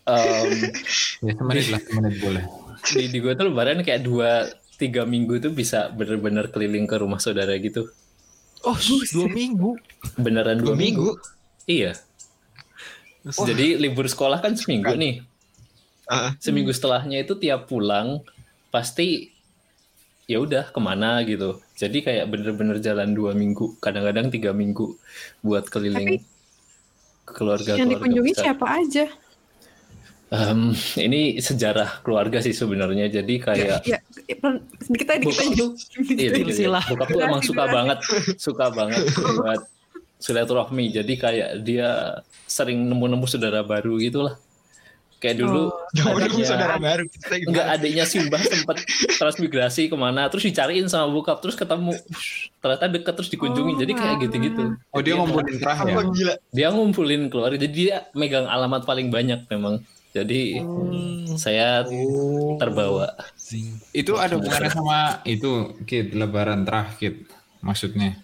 Em, 0.07 0.49
Ya 1.25 1.33
semenit 1.39 1.67
lah, 1.73 1.81
semenit 1.87 2.15
boleh. 2.23 2.45
di, 2.93 3.01
di 3.13 3.17
gue 3.23 3.33
tuh 3.37 3.45
lebaran 3.51 3.83
kayak 3.85 4.01
dua 4.07 4.29
tiga 4.79 5.03
minggu 5.03 5.39
tuh 5.43 5.51
bisa 5.51 5.91
bener-bener 5.91 6.47
keliling 6.53 6.87
ke 6.87 6.95
rumah 6.99 7.19
saudara 7.19 7.53
gitu. 7.59 7.91
Oh, 8.63 8.77
dua 9.11 9.27
minggu. 9.31 9.79
Beneran 10.19 10.59
Dua 10.59 10.75
minggu. 10.75 11.15
Iya. 11.67 11.95
Jadi 13.29 13.75
libur 13.79 14.07
sekolah 14.07 14.39
kan 14.43 14.55
seminggu 14.55 14.95
nih. 14.95 15.28
Seminggu 16.37 16.69
setelahnya 16.69 17.21
itu 17.21 17.33
tiap 17.35 17.65
pulang 17.65 18.25
pasti 18.67 19.29
ya 20.25 20.37
udah 20.37 20.69
ke 20.69 20.77
mana 20.77 21.21
gitu. 21.23 21.57
Jadi 21.73 22.01
kayak 22.01 22.25
bener-bener 22.27 22.77
jalan 22.77 23.13
dua 23.13 23.31
minggu, 23.31 23.77
kadang-kadang 23.77 24.29
tiga 24.29 24.49
minggu 24.49 24.93
buat 25.39 25.65
keliling 25.65 26.21
ke 27.23 27.31
keluarga 27.31 27.73
Yang 27.73 27.89
dikunjungi 27.95 28.31
besar. 28.33 28.43
siapa 28.43 28.65
aja? 28.75 29.05
Em, 30.29 30.61
ini 30.95 31.37
sejarah 31.37 32.01
keluarga 32.01 32.37
sih 32.37 32.53
sebenarnya. 32.53 33.09
Jadi 33.09 33.41
kayak 33.41 33.81
Ya, 33.81 33.97
pelan- 34.35 34.61
sedikit 34.79 35.09
aja, 35.09 35.17
dikit 35.19 35.33
bokap 35.33 35.45
aja. 35.49 35.57
tuh, 35.57 35.71
iya, 36.11 36.29
aja. 36.29 36.37
Silsilah. 36.37 36.83
bokap 36.85 37.07
tuh 37.07 37.21
emang 37.23 37.41
suka 37.41 37.63
banget, 37.65 37.99
suka 38.37 38.65
banget 38.69 39.03
buat 39.17 39.61
silaturahmi. 40.17 40.85
Jadi 40.91 41.13
kayak 41.17 41.49
dia 41.61 42.21
sering 42.45 42.77
nemu-nemu 42.83 43.25
saudara 43.25 43.61
baru 43.61 43.97
gitulah. 43.97 44.37
Kayak 45.19 45.43
dulu 45.43 45.67
Oh. 45.67 45.75
Jauh 45.91 46.15
dulu 46.15 46.23
adiknya- 46.31 46.47
saudara 46.47 46.75
baru. 46.79 47.03
Enggak 47.43 47.65
adiknya 47.69 48.05
Simbah 48.07 48.39
sempat 48.39 48.77
transmigrasi 49.15 49.91
ke 49.91 49.95
mana 49.95 50.31
terus 50.31 50.43
dicariin 50.43 50.87
sama 50.87 51.11
bokap 51.11 51.39
terus 51.39 51.53
ketemu. 51.53 51.91
Ush, 51.91 52.47
ternyata 52.57 52.87
deket 52.87 53.13
terus 53.13 53.27
dikunjungin 53.27 53.75
jadi 53.77 53.91
kayak 53.91 54.15
gitu-gitu. 54.23 54.79
Oh 54.89 55.03
dia 55.03 55.13
ngumpulin 55.13 55.59
kerah 55.59 55.77
ya? 55.83 55.95
Gila? 55.99 56.33
dia 56.49 56.67
ngumpulin 56.71 57.27
keluarga 57.27 57.59
jadi 57.59 57.67
dia 57.69 57.95
megang 58.11 58.47
alamat 58.47 58.87
paling 58.87 59.11
banyak 59.11 59.43
memang. 59.47 59.83
Jadi 60.09 60.57
saya 61.35 61.85
terbawa. 62.57 63.13
Itu 63.91 64.15
ada 64.15 64.39
hubungannya 64.39 64.71
sama 64.71 65.19
itu 65.21 65.75
Kid 65.83 66.15
Lebaran 66.15 66.63
terakhir 66.63 67.27
maksudnya. 67.59 68.17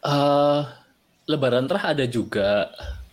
eh 0.00 0.60
Lebaran 1.26 1.68
terah 1.68 1.92
ada 1.92 2.08
juga. 2.08 2.72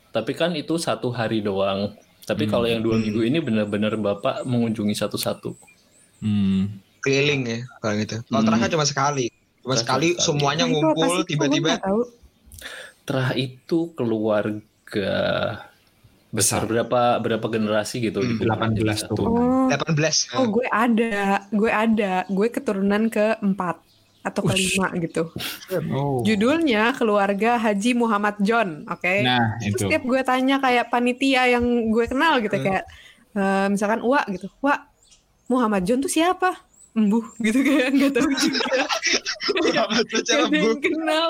Tapi 0.10 0.34
kan 0.34 0.56
itu 0.56 0.80
satu 0.80 1.12
hari 1.12 1.44
doang 1.44 1.94
tapi 2.28 2.44
Hmm. 2.44 2.52
kalau 2.52 2.68
yang 2.68 2.84
dua 2.84 3.00
minggu 3.00 3.24
ini 3.24 3.40
benar-benar 3.40 3.96
bapak 3.96 4.44
mengunjungi 4.44 4.92
satu-satu 4.94 5.56
Hmm. 6.18 6.82
Keliling 7.00 7.42
ya 7.46 7.60
kalau 7.80 7.94
gitu. 7.96 8.16
Kalau 8.22 8.42
Hmm. 8.42 8.48
terakhir 8.48 8.68
cuma 8.74 8.84
sekali. 8.84 9.26
Cuma 9.62 9.74
Terah 9.74 9.82
sekali 9.82 10.08
sekali. 10.12 10.24
semuanya 10.24 10.64
Nah, 10.64 10.68
itu 10.68 10.76
ngumpul 10.76 11.14
tiba-tiba. 11.24 11.72
terah 13.04 13.32
itu 13.34 13.80
keluarga 13.96 15.14
besar 16.28 16.68
berapa 16.68 17.24
berapa 17.24 17.48
generasi 17.48 18.04
gitu 18.04 18.20
Hmm, 18.20 18.36
dikumpulin 18.36 18.76
jadi 18.76 18.84
18 18.84 19.00
satu. 19.00 19.16
tuh. 19.16 19.26
Oh, 19.26 19.66
18. 19.72 20.28
oh 20.36 20.46
gue 20.52 20.68
ada, 20.68 21.16
gue 21.50 21.72
ada, 21.72 22.14
gue 22.28 22.48
keturunan 22.50 23.08
keempat 23.08 23.80
atau 24.28 24.44
kelima 24.44 24.92
gitu. 24.98 25.32
Oh. 25.90 26.20
Judulnya 26.22 26.92
keluarga 26.94 27.56
Haji 27.56 27.92
Muhammad 27.94 28.36
John, 28.40 28.84
oke? 28.84 29.14
Nah 29.24 29.56
Terus 29.58 29.72
itu. 29.72 29.80
setiap 29.88 30.04
gue 30.04 30.22
tanya 30.22 30.60
kayak 30.60 30.88
panitia 30.88 31.48
yang 31.50 31.64
gue 31.88 32.06
kenal 32.06 32.38
gitu 32.40 32.54
Hmm. 32.54 32.66
kayak 32.66 32.84
eh, 33.34 33.68
misalkan 33.68 34.02
Wak 34.02 34.26
gitu, 34.30 34.48
Wak 34.60 34.84
Muhammad 35.48 35.84
John 35.84 36.00
tuh 36.00 36.10
siapa? 36.10 36.60
Embuh 36.92 37.22
gitu 37.38 37.62
kayak 37.62 37.88
nggak 37.96 38.12
tahu 38.12 38.30
juga. 38.34 38.84
Muhammad 39.54 40.06
John 40.10 40.20
Gak 40.20 40.50
siapa, 40.50 40.76
kenal, 40.82 41.30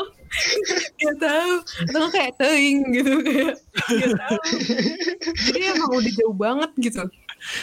nggak 0.98 1.18
tahu. 1.20 1.54
Atau 1.86 2.08
kayak 2.10 2.34
teing 2.36 2.80
gitu 2.92 3.14
kayak 3.20 3.54
nggak 3.86 4.14
tahu. 4.16 4.40
Jadi 5.44 5.60
emang 5.68 5.92
udah 5.92 6.14
jauh 6.16 6.36
banget 6.36 6.72
gitu. 6.80 7.04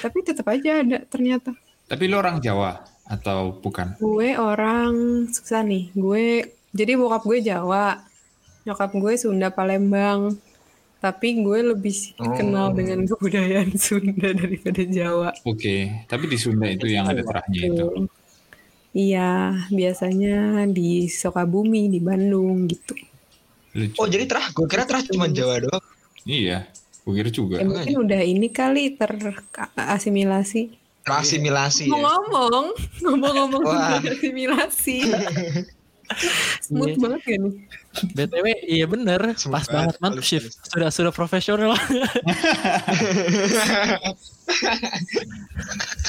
Tapi 0.00 0.16
tetap 0.20 0.46
aja 0.46 0.70
ada 0.80 0.98
ternyata. 1.04 1.50
Tapi 1.84 2.04
lo 2.06 2.16
orang 2.16 2.38
Jawa 2.38 2.80
atau 3.04 3.52
bukan? 3.54 3.96
Gue 3.96 4.32
orang 4.34 4.92
susah 5.28 5.60
nih. 5.60 5.92
Gue 5.92 6.44
jadi 6.70 6.96
bokap 6.96 7.22
gue 7.22 7.38
Jawa, 7.40 8.00
nyokap 8.64 8.90
gue 8.92 9.12
Sunda 9.14 9.48
Palembang. 9.48 10.36
Tapi 10.98 11.36
gue 11.44 11.60
lebih 11.76 12.16
Oh. 12.16 12.32
kenal 12.32 12.72
dengan 12.72 13.04
kebudayaan 13.04 13.76
Sunda 13.80 14.32
daripada 14.32 14.82
Jawa. 14.82 15.36
Oke. 15.44 16.08
Tapi 16.08 16.24
di 16.26 16.38
Sunda 16.40 16.64
itu 16.64 16.88
yang 16.88 17.04
ada 17.04 17.20
terahnya 17.20 17.60
itu. 17.60 18.08
Iya, 18.94 19.52
biasanya 19.68 20.64
di 20.70 21.10
Sukabumi, 21.10 21.90
di 21.90 22.00
Bandung 22.00 22.64
gitu. 22.64 22.94
Lucu. 23.74 23.98
Oh 23.98 24.06
jadi 24.06 24.24
terah, 24.24 24.48
gue 24.54 24.64
kira 24.64 24.86
terah 24.86 25.02
cuma 25.02 25.26
Jawa 25.26 25.60
doang. 25.60 25.84
Iya. 26.24 26.64
Gue 27.04 27.20
kira 27.20 27.28
juga. 27.28 27.60
Ya, 27.60 27.68
mungkin 27.68 28.00
udah 28.00 28.22
ini 28.24 28.48
kali 28.48 28.96
terasimilasi. 28.96 30.83
Terasimilasi 31.04 31.84
ya. 31.86 31.92
Ngomong-ngomong, 31.92 32.66
ngomong-ngomong 33.04 33.62
Wah. 33.62 34.00
terasimilasi. 34.00 34.98
Smooth 36.68 36.96
Iya. 36.96 37.00
banget 37.00 37.20
kan 37.24 37.40
nih? 37.40 37.54
BTW 38.12 38.46
iya 38.68 38.84
bener, 38.84 39.20
Smooth 39.40 39.56
pas 39.56 39.64
banget, 39.68 39.96
banget 39.96 40.20
mantap 40.20 40.24
shift. 40.24 40.52
Sudah 40.68 40.92
sudah 40.92 41.12
profesional. 41.12 41.72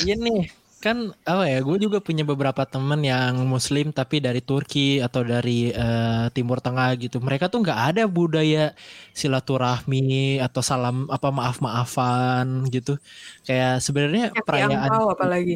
Iya 0.03 0.15
nih, 0.19 0.51
kan 0.85 0.97
apa 1.31 1.43
ya? 1.51 1.57
Gue 1.67 1.77
juga 1.85 1.97
punya 2.07 2.23
beberapa 2.31 2.63
temen 2.73 2.99
yang 3.11 3.33
Muslim 3.53 3.85
tapi 3.99 4.15
dari 4.25 4.41
Turki 4.49 4.79
atau 5.05 5.21
dari 5.31 5.49
eh, 5.73 6.25
Timur 6.35 6.57
Tengah 6.65 6.87
gitu. 7.03 7.17
Mereka 7.27 7.45
tuh 7.51 7.59
nggak 7.63 7.79
ada 7.87 8.01
budaya 8.17 8.59
silaturahmi 9.19 9.99
atau 10.45 10.61
salam 10.69 10.95
apa 11.15 11.27
maaf 11.37 11.57
maafan 11.65 12.47
gitu. 12.73 12.91
Kayak 13.47 13.71
sebenarnya 13.85 14.21
Kasih 14.33 14.45
perayaan 14.47 14.79
angpau 14.85 15.05
apalagi. 15.15 15.55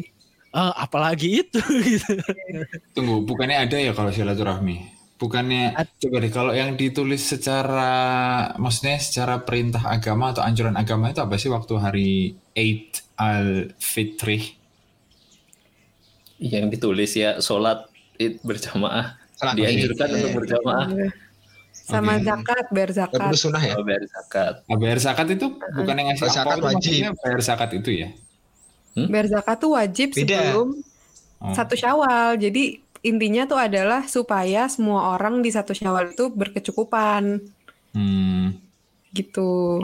eh, 0.58 0.72
apalagi 0.84 1.26
itu 1.46 1.60
gitu. 1.90 2.12
Tunggu, 2.94 3.14
bukannya 3.28 3.56
ada 3.66 3.76
ya 3.78 3.92
kalau 3.98 4.10
silaturahmi? 4.10 4.76
Bukannya 5.20 5.60
Ad- 5.80 5.94
coba 6.00 6.16
deh 6.24 6.32
kalau 6.32 6.52
yang 6.56 6.70
ditulis 6.80 7.22
secara 7.32 7.80
maksudnya 8.62 8.96
secara 8.98 9.34
perintah 9.46 9.82
agama 9.94 10.32
atau 10.32 10.42
anjuran 10.42 10.74
agama 10.80 11.12
itu 11.12 11.20
apa 11.22 11.36
sih 11.36 11.50
waktu 11.52 11.74
hari 11.84 12.08
Eid 12.56 12.88
al-Fitri? 13.20 14.59
Yang 16.40 16.66
ditulis 16.66 17.12
ya 17.12 17.36
sholat 17.38 17.84
id 18.16 18.40
berjamaah 18.40 19.20
Salat 19.32 19.56
dianjurkan 19.56 20.08
Id, 20.08 20.14
untuk 20.16 20.28
iya. 20.28 20.36
berjamaah 20.36 20.86
Sama 21.70 22.16
Oke. 22.16 22.22
zakat, 22.22 22.64
bayar 22.70 22.90
zakat. 22.92 23.18
Itu 23.24 23.38
sunnah 23.40 23.62
ya. 23.62 23.74
kalau 23.74 23.82
bayar 23.82 24.04
zakat. 24.06 24.54
Nah, 24.62 24.76
bayar 24.78 24.98
zakat 25.00 25.26
itu 25.28 25.46
bukan 25.54 25.94
yang 25.96 26.06
ngasih 26.06 26.28
zakat 26.28 26.58
wajib. 26.60 27.02
bayar 27.18 27.40
zakat 27.40 27.70
itu 27.74 27.90
ya? 27.96 28.08
Bayar 28.94 29.26
zakat 29.26 29.56
tuh 29.58 29.70
wajib 29.74 30.08
Beda. 30.12 30.22
sebelum 30.38 30.68
Oh. 31.40 31.54
satu 31.56 31.74
syawal. 31.74 32.36
Jadi 32.36 32.78
intinya 33.00 33.42
tuh 33.44 33.56
adalah 33.56 34.04
supaya 34.04 34.68
semua 34.68 35.16
orang 35.16 35.40
di 35.40 35.48
satu 35.48 35.72
syawal 35.72 36.12
itu 36.12 36.28
berkecukupan 36.28 37.42
Hmm. 37.90 38.54
gitu. 39.10 39.82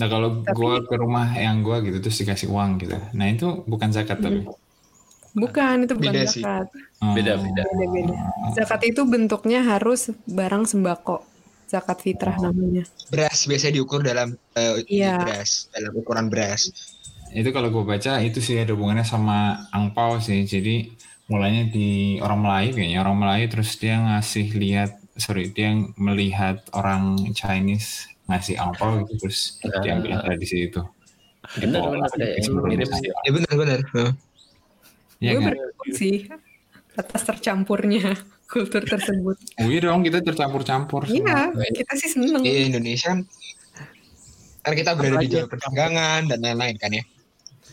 Nah 0.00 0.08
kalau 0.08 0.40
Tapi- 0.40 0.56
gua 0.56 0.82
ke 0.82 0.94
rumah 0.96 1.30
yang 1.36 1.60
gua 1.60 1.78
gitu 1.78 2.00
terus 2.00 2.16
dikasih 2.16 2.48
uang 2.48 2.80
gitu. 2.80 2.96
Nah 3.12 3.26
itu 3.28 3.60
bukan 3.68 3.92
zakat 3.92 4.18
tapi. 4.18 4.42
Bukan 5.32 5.88
itu 5.88 5.92
bukan 5.96 6.12
Beda 6.12 6.28
sih. 6.28 6.42
zakat. 6.44 6.66
Oh. 7.00 7.12
Beda-beda. 7.16 7.62
Beda-beda. 7.64 8.14
Zakat 8.52 8.80
itu 8.84 9.00
bentuknya 9.04 9.64
harus 9.64 10.12
barang 10.24 10.64
sembako. 10.64 11.24
Zakat 11.64 12.04
fitrah 12.04 12.36
namanya. 12.36 12.84
Beras 13.08 13.48
biasanya 13.48 13.74
diukur 13.74 14.04
dalam 14.04 14.36
eh, 14.52 14.84
Iya. 14.84 15.24
beras, 15.24 15.72
dalam 15.72 15.92
ukuran 15.96 16.28
beras. 16.28 16.68
Itu 17.32 17.48
kalau 17.48 17.72
gue 17.72 17.80
baca 17.80 18.20
itu 18.20 18.44
sih 18.44 18.60
ada 18.60 18.76
hubungannya 18.76 19.08
sama 19.08 19.56
angpau 19.72 20.20
sih. 20.20 20.44
Jadi 20.44 20.92
mulainya 21.32 21.64
di 21.64 22.20
orang 22.20 22.44
Melayu 22.44 22.70
kayaknya 22.76 23.00
orang 23.00 23.16
Melayu 23.16 23.46
terus 23.48 23.72
dia 23.80 23.96
ngasih 23.96 24.52
lihat 24.52 25.00
sorry 25.16 25.48
dia 25.48 25.72
melihat 25.96 26.60
orang 26.72 27.16
Chinese 27.32 28.04
ngasih 28.28 28.60
angpau 28.60 29.00
gitu 29.00 29.16
terus 29.16 29.56
Ah. 29.64 29.80
diambil 29.80 30.20
tradisi 30.20 30.68
itu. 30.68 30.84
Benar 31.56 31.88
benar 31.88 32.08
gitu. 32.68 32.92
Ya 33.24 33.30
benar-benar. 33.32 33.80
Heeh. 33.96 34.12
Iya 35.22 35.38
Gue 35.38 35.42
kan? 35.46 35.54
sih 35.94 36.26
atas 36.98 37.22
tercampurnya 37.22 38.18
kultur 38.52 38.82
tersebut. 38.82 39.38
Oh 39.62 39.68
iya 39.70 39.80
dong 39.80 40.02
kita 40.02 40.18
tercampur-campur. 40.20 41.06
Iya, 41.08 41.54
kita 41.54 41.92
sih 41.96 42.10
seneng. 42.10 42.42
Di 42.42 42.68
Indonesia 42.68 43.16
kan 44.62 44.72
kita 44.78 44.94
berada 44.94 45.18
di 45.22 45.30
jalur 45.30 45.50
perdagangan 45.50 46.26
dan 46.30 46.38
lain-lain 46.42 46.76
kan 46.78 46.90
ya. 46.90 47.04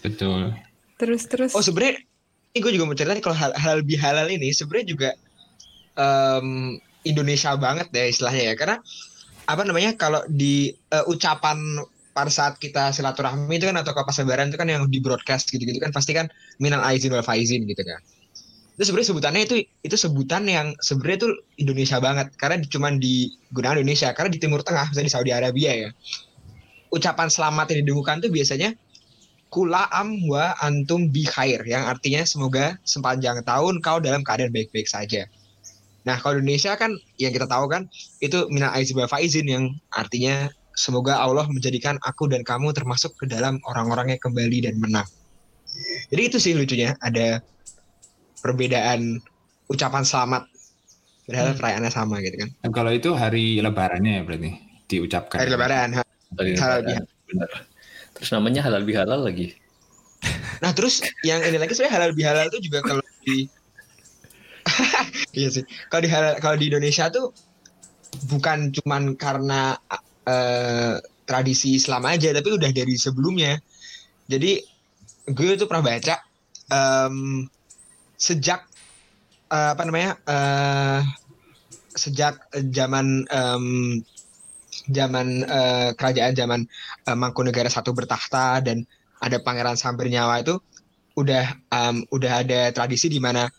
Betul. 0.05 0.53
Terus 1.01 1.21
terus. 1.25 1.51
Oh 1.57 1.61
sebenarnya 1.65 2.05
ini 2.53 2.57
gue 2.61 2.71
juga 2.73 2.85
mau 2.85 2.95
cerita 2.97 3.13
nih 3.17 3.23
kalau 3.25 3.37
hal, 3.37 3.51
halal 3.57 3.81
bihalal 3.85 4.27
ini 4.29 4.49
sebenarnya 4.53 4.87
juga 4.89 5.09
em, 5.97 6.77
Indonesia 7.05 7.53
banget 7.59 7.89
deh 7.93 8.09
istilahnya 8.09 8.53
ya 8.53 8.55
karena 8.57 8.77
apa 9.49 9.61
namanya 9.65 9.97
kalau 9.97 10.21
di 10.29 10.69
eh, 10.69 11.05
ucapan 11.09 11.57
pada 12.19 12.27
saat 12.27 12.59
kita 12.59 12.91
silaturahmi 12.91 13.55
itu 13.55 13.71
kan 13.71 13.79
atau 13.79 13.95
pas 13.95 14.11
lebaran 14.19 14.51
itu 14.51 14.59
kan 14.59 14.67
yang 14.67 14.83
di 14.91 14.99
broadcast 14.99 15.47
gitu-gitu 15.55 15.79
kan 15.79 15.95
pasti 15.95 16.11
kan 16.11 16.27
minal 16.59 16.83
aizin 16.83 17.15
wal 17.15 17.23
faizin 17.23 17.63
gitu 17.63 17.79
kan. 17.79 18.03
Itu 18.75 18.91
sebenarnya 18.91 19.07
sebutannya 19.15 19.41
itu 19.47 19.55
itu 19.87 19.95
sebutan 19.95 20.43
yang 20.51 20.75
sebenarnya 20.83 21.19
tuh 21.23 21.31
Indonesia 21.55 21.97
banget 22.03 22.27
karena 22.35 22.59
cuman 22.67 22.99
digunakan 22.99 23.79
Indonesia 23.79 24.11
karena 24.11 24.29
di 24.35 24.39
Timur 24.43 24.59
Tengah 24.67 24.91
misalnya 24.91 25.07
di 25.07 25.15
Saudi 25.15 25.31
Arabia 25.31 25.71
ya. 25.87 25.89
Ucapan 26.91 27.31
selamat 27.31 27.71
yang 27.71 27.87
didengungkan 27.87 28.19
tuh 28.19 28.27
biasanya 28.27 28.75
kula 29.47 29.87
am 29.95 30.19
wa 30.27 30.59
antum 30.59 31.07
bi 31.07 31.23
khair 31.23 31.63
yang 31.63 31.87
artinya 31.87 32.27
semoga 32.27 32.75
sepanjang 32.83 33.39
tahun 33.47 33.79
kau 33.79 34.03
dalam 34.03 34.27
keadaan 34.27 34.51
baik-baik 34.51 34.91
saja. 34.91 35.23
Nah, 36.03 36.15
kalau 36.19 36.41
Indonesia 36.41 36.73
kan 36.75 36.95
yang 37.15 37.31
kita 37.31 37.47
tahu 37.47 37.69
kan 37.71 37.87
itu 38.19 38.47
minal 38.51 38.75
aizin 38.75 38.97
wal 38.97 39.07
faizin 39.07 39.47
yang 39.47 39.63
artinya 39.93 40.51
semoga 40.79 41.19
Allah 41.19 41.43
menjadikan 41.51 41.99
aku 42.07 42.31
dan 42.31 42.47
kamu 42.47 42.71
termasuk 42.71 43.11
ke 43.19 43.27
dalam 43.27 43.59
orang-orang 43.67 44.15
yang 44.15 44.21
kembali 44.23 44.71
dan 44.71 44.79
menang. 44.79 45.07
Jadi 46.07 46.21
itu 46.23 46.37
sih 46.39 46.55
lucunya 46.55 46.95
ada 47.03 47.43
perbedaan 48.39 49.19
ucapan 49.67 50.07
selamat 50.07 50.47
padahal 51.27 51.53
perayaannya 51.53 51.91
sama 51.93 52.23
gitu 52.23 52.41
kan. 52.41 52.49
Dan 52.65 52.71
kalau 52.73 52.91
itu 52.95 53.13
hari 53.13 53.59
lebarannya 53.61 54.17
ya 54.17 54.23
berarti 54.25 54.49
diucapkan. 54.89 55.37
Hari 55.43 55.51
lebaran. 55.53 55.89
ha. 55.93 56.01
Hari 56.39 56.57
Halal 56.57 56.79
lebaran. 56.81 57.05
Benar. 57.29 57.49
Terus 58.17 58.29
namanya 58.33 58.61
halal 58.65 58.83
bihalal 58.87 59.21
lagi. 59.21 59.53
Nah, 60.59 60.73
terus 60.75 60.99
yang 61.23 61.39
ini 61.45 61.55
lagi 61.61 61.71
sebenarnya 61.71 61.95
halal 61.95 62.11
bihalal 62.17 62.45
itu 62.49 62.59
juga 62.67 62.79
kalau 62.83 63.03
di 63.23 63.45
Iya 65.37 65.49
sih. 65.53 65.63
Kalau 65.93 66.01
di 66.01 66.09
halal- 66.09 66.37
kalau 66.41 66.55
di 66.57 66.65
Indonesia 66.73 67.07
tuh 67.13 67.29
bukan 68.27 68.73
cuman 68.73 69.13
karena 69.13 69.77
eh, 70.29 70.95
tradisi 71.25 71.77
Islam 71.77 72.05
aja, 72.05 72.29
tapi 72.33 72.49
udah 72.53 72.69
dari 72.69 72.95
sebelumnya. 72.97 73.57
Jadi 74.29 74.61
gue 75.29 75.51
tuh 75.57 75.65
pernah 75.69 75.85
baca 75.85 76.15
em, 76.69 77.45
sejak 78.17 78.65
eh, 79.49 79.69
apa 79.73 79.83
namanya 79.85 80.11
eh, 80.25 81.01
sejak 81.93 82.49
zaman 82.73 83.25
em, 83.29 83.65
zaman 84.89 85.27
eh, 85.45 85.89
kerajaan 85.97 86.33
zaman 86.33 86.61
eh, 87.05 87.17
Mangkunegara 87.17 87.69
satu 87.69 87.93
bertahta 87.93 88.61
dan 88.65 88.85
ada 89.21 89.37
Pangeran 89.41 89.77
Sambernyawa 89.77 90.41
itu 90.41 90.57
udah 91.17 91.45
em, 91.73 92.05
udah 92.09 92.31
ada 92.45 92.73
tradisi 92.73 93.09
di 93.09 93.21
mana 93.21 93.49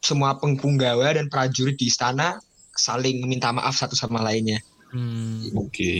semua 0.00 0.40
pengpunggawa 0.40 1.14
dan 1.14 1.28
prajurit 1.28 1.76
di 1.76 1.92
istana 1.92 2.40
saling 2.72 3.28
minta 3.28 3.52
maaf 3.52 3.76
satu 3.76 3.92
sama 3.92 4.24
lainnya. 4.24 4.58
Hmm, 4.90 5.50
Oke. 5.54 5.94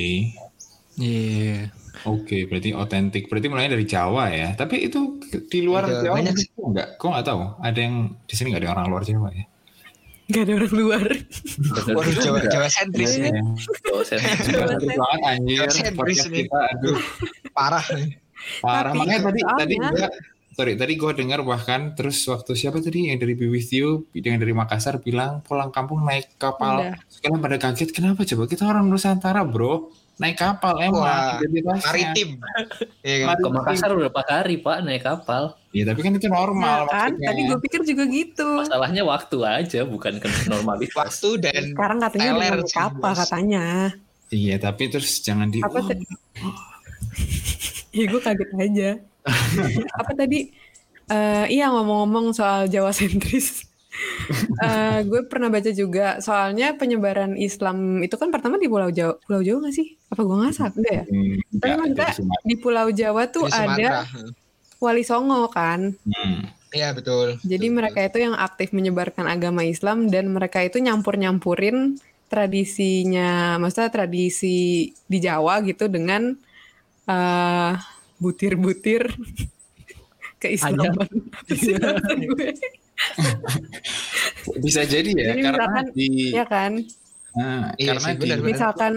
iya. 0.98 1.70
Oke, 2.02 2.48
berarti 2.48 2.72
otentik. 2.72 3.28
Berarti 3.28 3.46
mulainya 3.46 3.76
dari 3.76 3.84
Jawa 3.84 4.30
ya. 4.30 4.54
Tapi 4.54 4.88
itu 4.88 5.20
di 5.46 5.60
luar 5.60 5.84
Ada 5.84 6.00
Jawa 6.00 6.14
banyak 6.16 6.34
enggak? 6.56 6.88
Kok 6.96 7.08
nggak 7.12 7.26
tahu? 7.26 7.40
Ada 7.60 7.78
yang 7.78 7.94
di 8.24 8.34
sini 8.34 8.46
nggak 8.50 8.62
ada 8.64 8.70
orang 8.72 8.86
luar 8.88 9.02
Jawa 9.04 9.28
ya? 9.30 9.44
Gak 10.30 10.42
ada 10.46 10.52
orang 10.62 10.74
luar. 10.78 11.02
Waduh 11.90 12.14
Jawa, 12.22 12.38
juga. 12.38 12.50
Jawa 12.54 12.68
sentris 12.70 13.18
Iya. 13.18 13.34
nih, 13.34 13.42
Dosen. 13.82 14.18
Jawa 14.46 14.64
banget 14.78 15.20
anjir. 15.26 15.58
Jawa 15.58 15.70
sentris 15.74 16.18
kita, 16.22 16.60
aduh. 16.70 16.98
parah. 17.50 17.84
Parah. 18.62 18.92
Tapi 18.94 18.98
Makanya 19.02 19.20
tadi 19.26 19.40
tadi 19.42 19.74
gua 19.76 20.08
sorry 20.54 20.74
tadi 20.74 20.98
gue 20.98 21.10
dengar 21.14 21.40
bahkan 21.46 21.94
terus 21.94 22.20
waktu 22.26 22.58
siapa 22.58 22.82
tadi 22.82 23.10
yang 23.10 23.18
dari 23.22 23.38
Be 23.38 23.46
With 23.46 23.70
You 23.70 24.06
yang 24.12 24.42
dari 24.42 24.54
Makassar 24.54 24.98
bilang 24.98 25.40
pulang 25.46 25.70
kampung 25.70 26.02
naik 26.02 26.36
kapal 26.36 26.82
Udah. 26.82 26.96
Kalian 27.20 27.40
pada 27.40 27.56
kaget 27.60 27.90
kenapa 27.92 28.24
coba 28.24 28.44
kita 28.48 28.64
orang 28.66 28.88
Nusantara 28.88 29.46
bro 29.46 29.92
naik 30.20 30.36
kapal 30.36 30.76
emang 30.84 31.00
Wah. 31.00 31.40
Maritim. 31.80 32.36
Iya 33.00 33.16
kan? 33.24 33.36
Ke 33.40 33.48
Makassar 33.48 33.90
berapa 33.96 34.20
hari 34.28 34.60
Pak 34.60 34.84
naik 34.84 35.02
kapal? 35.02 35.56
Iya 35.72 35.88
tapi 35.88 36.00
kan 36.04 36.12
itu 36.12 36.28
normal 36.28 36.84
Nah, 36.84 37.08
kan? 37.08 37.10
Tadi 37.16 37.40
gue 37.48 37.58
pikir 37.64 37.80
juga 37.88 38.04
gitu. 38.04 38.48
Masalahnya 38.60 39.02
waktu 39.08 39.36
aja 39.48 39.80
bukan 39.88 40.20
ke 40.20 40.28
normalitas. 40.52 40.92
Waktu 40.92 41.40
dan 41.40 41.72
Sekarang 41.72 41.98
katanya 42.04 42.30
udah 42.36 42.48
naik 42.52 42.68
kapal 42.68 43.12
katanya. 43.16 43.64
Iya 44.30 44.56
tapi 44.60 44.92
terus 44.92 45.24
jangan 45.24 45.48
di 45.48 45.64
Apa 45.64 45.80
Wah, 45.80 45.88
tadi? 45.88 46.04
Ya 47.90 48.04
gue 48.06 48.20
kaget 48.20 48.50
aja. 48.54 48.90
Apa 50.00 50.12
tadi? 50.16 50.50
Eh, 51.10 51.46
iya 51.50 51.68
ngomong-ngomong 51.74 52.32
soal 52.36 52.70
Jawa 52.70 52.94
sentris. 52.94 53.66
Eh, 54.62 55.02
gue 55.02 55.26
pernah 55.26 55.50
baca 55.50 55.66
juga 55.74 56.22
soalnya 56.22 56.78
penyebaran 56.78 57.34
Islam 57.34 57.98
itu 58.06 58.14
kan 58.14 58.30
pertama 58.30 58.54
di 58.54 58.70
Pulau 58.70 58.86
Jawa. 58.88 59.18
Pulau 59.18 59.42
Jawa 59.42 59.66
gak 59.66 59.76
sih? 59.76 59.98
Apa 60.14 60.22
gue 60.22 60.36
ngasal? 60.46 60.70
Enggak 60.78 60.94
ya? 60.94 61.04
hmm, 61.10 61.34
Tapi 61.58 61.72
enggak, 61.90 62.14
di 62.46 62.54
Pulau 62.54 62.88
Jawa 62.94 63.26
tuh 63.28 63.50
di 63.50 63.52
Sumatera. 63.52 64.06
ada 64.06 64.06
Wali 64.78 65.02
Songo 65.02 65.50
kan. 65.50 65.92
Hmm. 66.06 66.48
Iya 66.70 66.94
betul. 66.94 67.36
Jadi 67.42 67.66
Betul, 67.66 67.76
mereka 67.82 67.98
itu 68.06 68.18
yang 68.22 68.34
aktif 68.38 68.70
menyebarkan 68.70 69.26
agama 69.26 69.66
Islam 69.66 70.06
dan 70.06 70.30
mereka 70.30 70.62
itu 70.62 70.78
nyampur-nyampurin 70.78 71.98
tradisinya, 72.30 73.58
maksudnya 73.58 73.90
tradisi 73.90 74.94
di 75.10 75.18
Jawa 75.18 75.66
gitu 75.66 75.90
dengan 75.90 76.38
eh, 77.10 77.72
butir-butir 78.20 79.08
keislaman. 80.42 80.92
Bisa 84.60 84.82
jadi 84.84 85.10
ya 85.10 85.24
Jadi 85.32 85.40
karena 85.42 85.64
misalkan- 85.66 85.90
di 85.96 86.08
ya 86.30 86.44
kan? 86.44 86.72
nah, 87.30 87.70
Iya 87.76 87.90
karena 87.94 88.02
sih, 88.02 88.12
di 88.12 88.20
benar, 88.20 88.38
benar. 88.38 88.48
Misalkan 88.50 88.92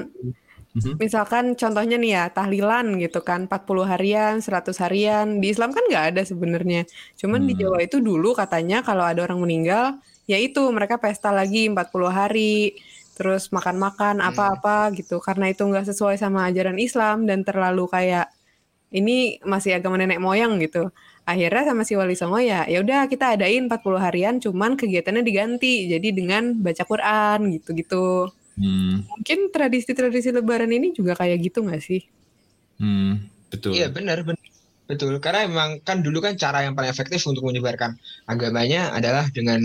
Mhm. 0.74 0.93
misalkan 0.97 1.45
contohnya 1.53 1.95
nih 2.01 2.11
ya 2.11 2.24
tahlilan 2.34 2.97
gitu 2.97 3.21
kan 3.21 3.45
40 3.45 3.86
harian, 3.86 4.41
100 4.41 4.82
harian. 4.82 5.38
Di 5.38 5.53
Islam 5.53 5.69
kan 5.69 5.86
nggak 5.86 6.05
ada 6.17 6.21
sebenarnya. 6.26 6.82
Cuman 7.13 7.45
di 7.45 7.53
Hmm. 7.53 7.61
Jawa 7.61 7.78
itu 7.80 8.01
dulu 8.01 8.34
katanya 8.34 8.82
kalau 8.82 9.05
ada 9.05 9.21
orang 9.21 9.38
meninggal 9.38 10.01
ya 10.26 10.36
itu 10.36 10.65
mereka 10.74 10.97
pesta 10.97 11.30
lagi 11.30 11.69
40 11.69 12.09
hari 12.09 12.74
terus 13.13 13.53
makan-makan 13.53 14.17
Hmm. 14.17 14.28
apa-apa 14.34 14.89
gitu 14.97 15.21
karena 15.21 15.45
itu 15.47 15.61
nggak 15.61 15.86
sesuai 15.86 16.17
sama 16.17 16.49
ajaran 16.49 16.76
Islam 16.82 17.30
dan 17.30 17.45
terlalu 17.45 17.86
kayak 17.86 18.34
ini 18.97 19.41
masih 19.51 19.71
agama 19.77 19.95
nenek 19.99 20.19
moyang 20.25 20.53
gitu. 20.63 20.89
Akhirnya 21.29 21.63
sama 21.69 21.81
si 21.87 21.93
Wali 21.99 22.15
Songo 22.19 22.39
ya 22.51 22.67
ya 22.71 22.77
udah 22.83 22.99
kita 23.11 23.25
adain 23.35 23.63
40 23.67 23.99
harian 24.05 24.35
cuman 24.43 24.71
kegiatannya 24.79 25.23
diganti 25.29 25.89
jadi 25.91 26.07
dengan 26.19 26.43
baca 26.65 26.83
Quran 26.91 27.39
gitu-gitu. 27.55 28.31
hmm, 28.57 29.03
Mungkin 29.09 29.39
tradisi-tradisi 29.55 30.29
lebaran 30.37 30.71
ini 30.77 30.87
juga 30.97 31.13
kayak 31.19 31.37
gitu 31.45 31.59
nggak 31.65 31.81
sih? 31.87 32.01
hmm, 32.79 33.13
betul 33.51 33.73
Iya 33.75 33.85
benar 33.95 34.17
benar. 34.27 34.47
Betul, 34.89 35.13
karena 35.23 35.47
memang 35.47 35.71
kan 35.87 35.97
dulu 36.05 36.19
kan 36.25 36.33
cara 36.43 36.57
yang 36.67 36.75
paling 36.77 36.91
efektif 36.91 37.23
untuk 37.31 37.43
menyebarkan 37.47 37.91
agamanya 38.27 38.91
adalah 38.97 39.25
dengan 39.31 39.59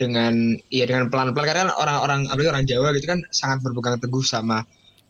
dengan 0.00 0.32
ya 0.68 0.84
dengan 0.88 1.08
pelan-pelan 1.12 1.46
karena 1.48 1.62
kan 1.68 1.72
orang-orang 1.82 2.20
apalagi 2.30 2.50
orang 2.52 2.66
Jawa 2.70 2.88
gitu 2.96 3.06
kan 3.12 3.20
sangat 3.40 3.58
berpegang 3.64 3.96
teguh 4.02 4.24
sama 4.24 4.58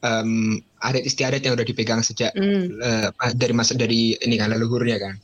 um, 0.06 0.58
adat 0.82 1.06
istiadat 1.06 1.40
yang 1.46 1.54
udah 1.54 1.66
dipegang 1.66 2.02
sejak 2.02 2.34
Hmm. 2.34 2.74
eh, 2.82 3.08
dari 3.38 3.54
masa 3.54 3.78
dari 3.78 4.18
ini 4.18 4.34
kan 4.36 4.50
leluhurnya 4.50 4.98
kan. 4.98 5.14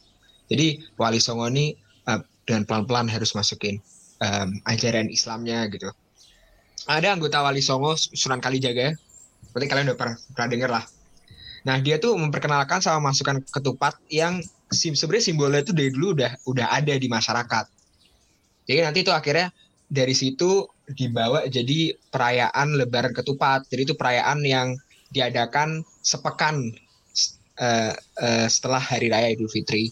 Jadi 0.49 0.81
Wali 0.97 1.19
Songo 1.21 1.51
ini 1.51 1.75
eh, 2.09 2.21
dengan 2.49 2.65
pelan-pelan 2.65 3.13
harus 3.13 3.37
masukin 3.37 3.77
em, 4.25 4.49
ajaran 4.65 5.13
Islamnya 5.13 5.69
gitu. 5.69 5.93
Ada 6.89 7.13
anggota 7.13 7.45
Wali 7.45 7.61
Songo 7.61 7.93
Sunan 7.99 8.41
Kalijaga, 8.41 8.97
berarti 9.53 9.67
kalian 9.69 9.93
udah 9.93 9.99
pernah, 10.01 10.17
pernah 10.33 10.49
denger 10.49 10.71
lah. 10.73 10.85
Nah 11.69 11.77
dia 11.85 12.01
tuh 12.01 12.17
memperkenalkan 12.17 12.81
sama 12.81 13.13
masukan 13.13 13.45
ketupat 13.53 14.01
yang 14.09 14.41
sim 14.73 14.97
sebenarnya 14.97 15.25
simbolnya 15.29 15.61
itu 15.61 15.73
dari 15.77 15.91
dulu 15.93 16.17
udah 16.17 16.33
udah 16.49 16.67
ada 16.73 16.95
di 16.97 17.09
masyarakat. 17.11 17.65
Jadi 18.65 18.81
nanti 18.85 18.99
itu 19.05 19.13
akhirnya 19.13 19.53
dari 19.89 20.13
situ 20.17 20.65
dibawa 20.89 21.45
jadi 21.49 21.93
perayaan 22.09 22.77
Lebaran 22.81 23.13
Ketupat. 23.13 23.69
Jadi 23.69 23.93
itu 23.93 23.95
perayaan 23.97 24.41
yang 24.45 24.73
diadakan 25.11 25.83
sepekan 26.03 26.73
eh, 27.59 27.95
eh, 27.97 28.47
setelah 28.47 28.81
Hari 28.81 29.09
Raya 29.11 29.29
Idul 29.35 29.51
Fitri. 29.51 29.91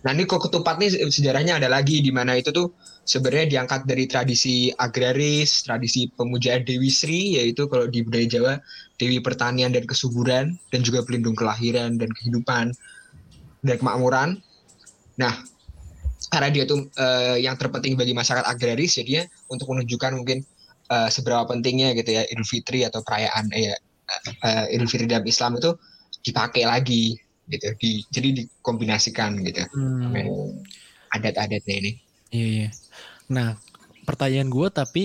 Nah 0.00 0.16
ini 0.16 0.24
kok 0.24 0.48
ketupat 0.48 0.80
nih 0.80 0.96
sejarahnya 1.12 1.60
ada 1.60 1.68
lagi 1.68 2.00
di 2.00 2.08
mana 2.08 2.40
itu 2.40 2.48
tuh 2.48 2.72
sebenarnya 3.04 3.58
diangkat 3.58 3.84
dari 3.84 4.08
tradisi 4.08 4.72
agraris, 4.72 5.60
tradisi 5.68 6.08
pemujaan 6.08 6.64
Dewi 6.64 6.88
Sri 6.88 7.36
yaitu 7.36 7.68
kalau 7.68 7.84
di 7.84 8.00
budaya 8.00 8.24
Jawa 8.24 8.52
Dewi 8.96 9.20
pertanian 9.20 9.76
dan 9.76 9.84
kesuburan 9.84 10.56
dan 10.72 10.80
juga 10.80 11.04
pelindung 11.04 11.36
kelahiran 11.36 12.00
dan 12.00 12.08
kehidupan 12.16 12.72
dan 13.60 13.76
kemakmuran. 13.76 14.40
Nah 15.20 15.36
karena 16.32 16.48
dia 16.48 16.64
tuh 16.64 16.88
eh, 16.96 17.44
yang 17.44 17.60
terpenting 17.60 17.98
bagi 17.98 18.16
masyarakat 18.16 18.46
agraris 18.48 18.96
jadinya 18.96 19.28
untuk 19.52 19.68
menunjukkan 19.68 20.16
mungkin 20.16 20.40
eh, 20.88 21.08
seberapa 21.12 21.44
pentingnya 21.44 21.92
gitu 21.92 22.16
ya 22.16 22.24
Idul 22.24 22.48
Fitri 22.48 22.88
atau 22.88 23.04
perayaan 23.04 23.52
eh, 23.52 23.76
eh, 24.44 24.74
Idul 24.74 24.90
Fitri 24.90 25.06
dalam 25.08 25.26
Islam 25.26 25.56
itu 25.56 25.74
dipakai 26.20 26.68
lagi 26.68 27.16
gitu 27.50 27.66
di 27.82 28.04
jadi 28.14 28.28
dikombinasikan 28.44 29.40
gitu 29.42 29.62
Hmm, 29.74 30.62
adat-adatnya 31.10 31.74
ini 31.82 31.92
iya, 32.30 32.46
iya. 32.46 32.68
Nah, 33.30 33.58
pertanyaan 34.06 34.50
gue 34.50 34.68
tapi 34.70 35.04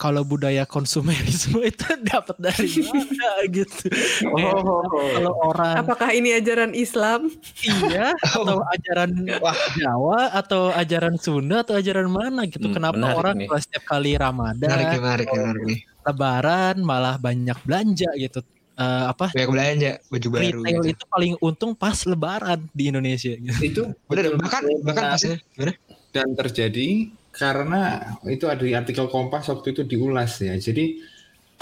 kalau 0.00 0.24
budaya 0.24 0.64
konsumerisme 0.64 1.60
itu 1.72 1.84
dapat 2.00 2.36
dari 2.40 2.68
mana 2.80 3.28
gitu? 3.52 3.92
Kayak, 4.24 4.56
Kalau 5.20 5.32
orang 5.36 5.74
Apakah 5.84 6.16
ini 6.16 6.32
ajaran 6.32 6.72
Islam? 6.72 7.28
iya 7.60 8.16
atau 8.32 8.64
ajaran 8.72 9.10
Wah. 9.40 9.56
Jawa 9.76 10.32
atau 10.32 10.72
ajaran 10.72 11.20
Sunda 11.20 11.60
atau 11.60 11.76
ajaran 11.76 12.08
mana 12.08 12.48
gitu? 12.48 12.72
Hmm, 12.72 12.76
Kenapa 12.76 12.96
menarik 12.96 13.20
orang 13.20 13.36
nih. 13.44 13.48
setiap 13.60 13.84
kali 13.84 14.16
Ramadan, 14.16 14.68
menarik 14.68 14.96
menarik 14.96 15.28
menarik 15.28 15.80
Lebaran 16.02 16.76
malah 16.82 17.16
banyak 17.16 17.58
belanja 17.64 18.10
gitu? 18.18 18.40
Eh, 18.72 19.04
apa? 19.12 19.28
banyak 19.36 19.50
belanja 19.52 19.90
baju 20.08 20.28
baru 20.32 20.60
Retail 20.64 20.80
gitu. 20.80 20.92
itu 20.96 21.04
paling 21.12 21.32
untung 21.44 21.72
pas 21.76 21.98
Lebaran 22.08 22.60
di 22.72 22.84
Indonesia. 22.88 23.36
Gitu. 23.36 23.60
Itu 23.60 23.82
bener 24.08 24.32
betul- 24.32 24.40
bahkan 24.40 24.62
bahkan 24.82 25.04
pasnya 25.14 25.36
gimana 25.52 25.72
dan 26.12 26.28
terjadi 26.36 26.88
karena 27.32 27.82
itu 28.28 28.44
ada 28.44 28.60
di 28.60 28.76
artikel 28.76 29.08
Kompas 29.08 29.48
waktu 29.48 29.72
itu 29.72 29.82
diulas 29.88 30.36
ya. 30.40 30.52
Jadi 30.56 31.00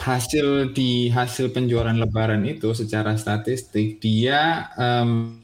hasil 0.00 0.72
di 0.72 1.12
hasil 1.12 1.52
penjualan 1.54 1.94
Lebaran 1.94 2.42
itu 2.48 2.72
secara 2.72 3.14
statistik 3.20 4.02
dia 4.02 4.70
em, 4.74 5.38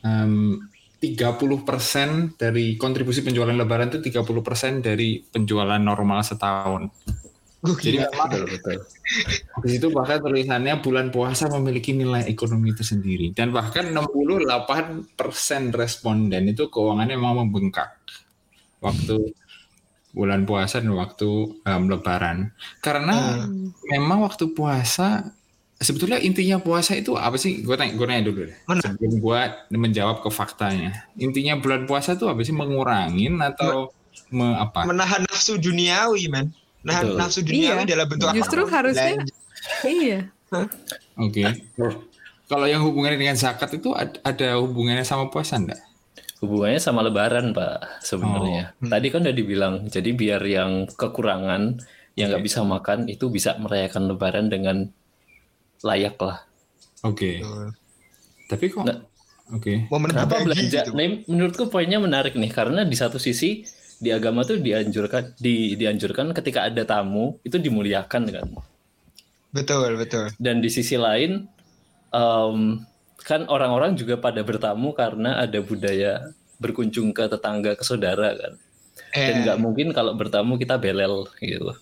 em, 0.00 0.60
30% 1.00 2.36
dari 2.36 2.76
kontribusi 2.76 3.24
penjualan 3.24 3.56
Lebaran 3.56 3.88
itu 3.88 4.04
30% 4.04 4.84
dari 4.84 5.24
penjualan 5.24 5.80
normal 5.80 6.20
setahun. 6.20 6.92
Jadi 7.60 8.00
memang 8.00 8.28
Betul, 8.32 8.44
betul. 8.56 8.78
di 9.60 9.68
situ 9.68 9.86
bahkan 9.92 10.16
tulisannya 10.24 10.80
bulan 10.80 11.12
puasa 11.12 11.44
memiliki 11.52 11.92
nilai 11.92 12.24
ekonomi 12.24 12.72
tersendiri 12.72 13.36
dan 13.36 13.52
bahkan 13.52 13.92
68% 13.92 15.12
responden 15.76 16.48
itu 16.48 16.72
keuangannya 16.72 17.20
memang 17.20 17.44
membengkak 17.44 18.00
waktu 18.80 19.36
bulan 20.16 20.48
puasa 20.48 20.80
dan 20.80 20.96
waktu 20.96 21.60
em, 21.68 21.84
lebaran. 21.92 22.48
Karena 22.80 23.44
memang 23.92 24.24
waktu 24.24 24.56
puasa 24.56 25.28
sebetulnya 25.76 26.16
intinya 26.16 26.56
puasa 26.64 26.96
itu 26.96 27.12
apa 27.20 27.36
sih? 27.36 27.60
Gue 27.60 27.76
tanya, 27.76 27.92
gue 27.92 28.06
nanya 28.08 28.24
dulu 28.24 28.48
deh. 28.48 28.56
Mana? 28.64 28.80
Sebelum 28.80 29.20
gue 29.20 29.40
menjawab 29.76 30.24
ke 30.24 30.32
faktanya. 30.32 31.04
Intinya 31.20 31.60
bulan 31.60 31.84
puasa 31.84 32.16
itu 32.16 32.24
apa 32.24 32.40
sih? 32.40 32.56
Mengurangin 32.56 33.36
atau 33.44 33.92
me, 34.30 34.54
apa? 34.58 34.86
menahan 34.86 35.22
nafsu 35.26 35.58
duniawi 35.58 36.30
man 36.30 36.50
nahan 36.80 37.04
Betul. 37.04 37.16
nafsu 37.16 37.40
duniawi 37.42 37.82
Iya. 37.82 37.88
dalam 37.88 38.06
bentuk 38.08 38.26
Justru 38.32 38.60
apa 38.62 38.72
harusnya- 38.74 39.16
Belanja. 39.16 39.34
Iya. 39.84 40.18
Oke. 41.16 41.44
Kalau 42.44 42.66
yang 42.66 42.82
hubungannya 42.82 43.16
dengan 43.16 43.36
zakat 43.36 43.70
itu 43.72 43.94
ad- 43.94 44.18
ada 44.20 44.58
hubungannya 44.58 45.04
sama 45.04 45.30
puasa 45.30 45.54
enggak? 45.54 45.78
Hubungannya 46.40 46.80
sama 46.80 47.04
lebaran, 47.04 47.52
Pak, 47.52 48.00
sebenarnya. 48.00 48.72
Oh. 48.80 48.88
Tadi 48.88 49.06
kan 49.08 49.22
udah 49.22 49.36
dibilang, 49.36 49.74
jadi 49.86 50.10
biar 50.10 50.42
yang 50.42 50.88
kekurangan, 50.88 51.78
yang 52.16 52.26
nggak 52.32 52.42
Oke. 52.42 52.48
bisa 52.48 52.60
makan, 52.64 52.98
itu 53.06 53.28
bisa 53.28 53.54
merayakan 53.56 54.08
lebaran 54.08 54.48
dengan 54.48 54.88
layak 55.80 56.16
lah. 56.18 56.42
Oke. 57.04 57.38
Betul. 57.38 57.66
Tapi 58.48 58.64
kok. 58.66 58.84
Oke. 59.50 59.86
momen 59.86 60.10
Kenapa 60.10 60.42
belanja? 60.42 60.80
gitu. 60.86 60.90
Nah, 60.94 61.06
menurutku 61.26 61.66
poinnya 61.68 61.98
menarik 61.98 62.34
nih, 62.34 62.50
karena 62.50 62.82
di 62.82 62.94
satu 62.94 63.18
sisi 63.18 63.62
di 64.04 64.10
agama 64.18 64.40
tuh 64.48 64.56
dianjurkan 64.66 65.24
di, 65.44 65.54
dianjurkan 65.80 66.26
ketika 66.38 66.60
ada 66.68 66.82
tamu 66.92 67.26
itu 67.48 67.56
dimuliakan 67.66 68.22
kan. 68.36 68.46
betul 69.52 69.96
betul 69.98 70.28
Dan 70.40 70.56
di 70.64 70.70
sisi 70.72 70.96
lain 70.96 71.30
em, 72.14 72.58
kan 73.28 73.42
orang-orang 73.54 73.92
juga 74.00 74.16
pada 74.26 74.40
bertamu 74.50 74.88
karena 74.96 75.30
ada 75.44 75.58
budaya 75.60 76.12
berkunjung 76.62 77.10
ke 77.16 77.24
tetangga 77.32 77.72
ke 77.78 77.84
saudara 77.86 78.28
kan. 78.40 78.52
Dan 79.26 79.36
eh, 79.36 79.44
nggak 79.44 79.58
mungkin 79.64 79.88
kalau 79.96 80.12
bertamu 80.20 80.54
kita 80.62 80.76
belel 80.80 81.28
gitu. 81.42 81.72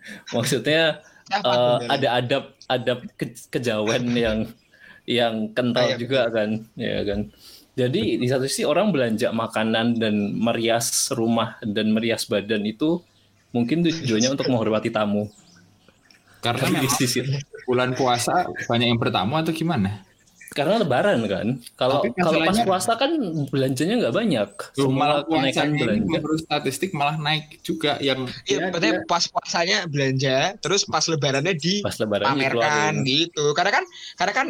Maksudnya 0.34 1.02
Bel? 1.78 1.88
ada 1.88 2.08
adab 2.18 2.44
adab 2.68 2.98
ke- 3.18 3.46
kejawen 3.52 4.04
yang 4.16 4.38
yang 5.06 5.50
kental 5.56 5.86
Ah, 5.86 5.88
iya, 5.90 5.96
juga 5.98 6.30
kan, 6.30 6.50
ya 6.78 7.02
kan. 7.08 7.20
Jadi 7.72 8.20
di 8.20 8.26
satu 8.28 8.44
sisi 8.44 8.62
orang 8.62 8.92
belanja 8.92 9.32
makanan 9.32 9.96
dan 9.96 10.14
merias 10.36 11.08
rumah 11.10 11.56
dan 11.64 11.88
merias 11.88 12.28
badan 12.28 12.60
itu 12.62 13.00
mungkin 13.50 13.80
tujuannya 13.80 14.36
untuk 14.36 14.52
menghormati 14.52 14.92
tamu. 14.92 15.32
Karena 16.38 16.68
di 16.74 16.88
sisi 16.90 17.22
bulan 17.64 17.94
puasa 17.94 18.44
banyak 18.68 18.86
yang 18.92 19.00
bertamu 19.00 19.40
atau 19.40 19.52
gimana? 19.52 20.04
karena 20.52 20.84
lebaran 20.84 21.24
kan. 21.24 21.46
Kalau 21.80 22.04
kalau 22.12 22.44
pas 22.44 22.60
puasa 22.60 22.92
kan 23.00 23.08
belanjanya 23.48 24.04
nggak 24.04 24.12
banyak. 24.12 24.48
Loh, 24.76 24.92
malah 24.92 25.24
kenaikan 25.24 25.72
belanja. 25.72 26.04
menurut 26.04 26.44
statistik 26.44 26.92
malah 26.92 27.16
naik 27.16 27.64
juga 27.64 27.96
yang 28.04 28.28
Iya, 28.44 28.68
dia- 28.68 28.68
berarti 28.68 28.90
dia- 28.92 29.04
pas 29.08 29.24
puasanya 29.32 29.88
belanja, 29.88 30.36
terus 30.60 30.84
pas 30.84 31.08
lebarannya 31.08 31.56
Pas 31.80 31.96
lebaran 31.96 32.36
dikeluarin. 32.36 32.94
gitu. 33.00 33.56
Karena 33.56 33.80
kan, 33.80 33.84
karena 34.20 34.32
kan 34.36 34.46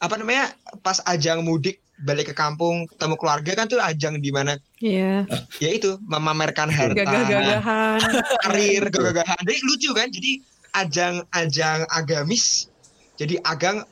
apa 0.00 0.14
namanya 0.16 0.44
pas 0.80 1.04
ajang 1.04 1.44
mudik 1.44 1.81
balik 2.02 2.30
ke 2.30 2.34
kampung 2.34 2.84
ketemu 2.86 3.14
keluarga 3.14 3.52
kan 3.54 3.66
tuh 3.66 3.78
ajang 3.78 4.18
di 4.18 4.28
mana 4.28 4.58
Iya. 4.78 5.22
ya 5.62 5.70
itu 5.70 5.94
memamerkan 6.02 6.66
harta, 6.66 6.98
Gagah-gagahan. 6.98 7.98
karir, 8.42 8.82
gagah-gagahan. 8.90 9.38
Jadi 9.46 9.58
lucu 9.62 9.90
kan? 9.94 10.10
Jadi 10.10 10.42
ajang-ajang 10.74 11.86
agamis, 11.86 12.66
jadi 13.14 13.38
agang 13.42 13.86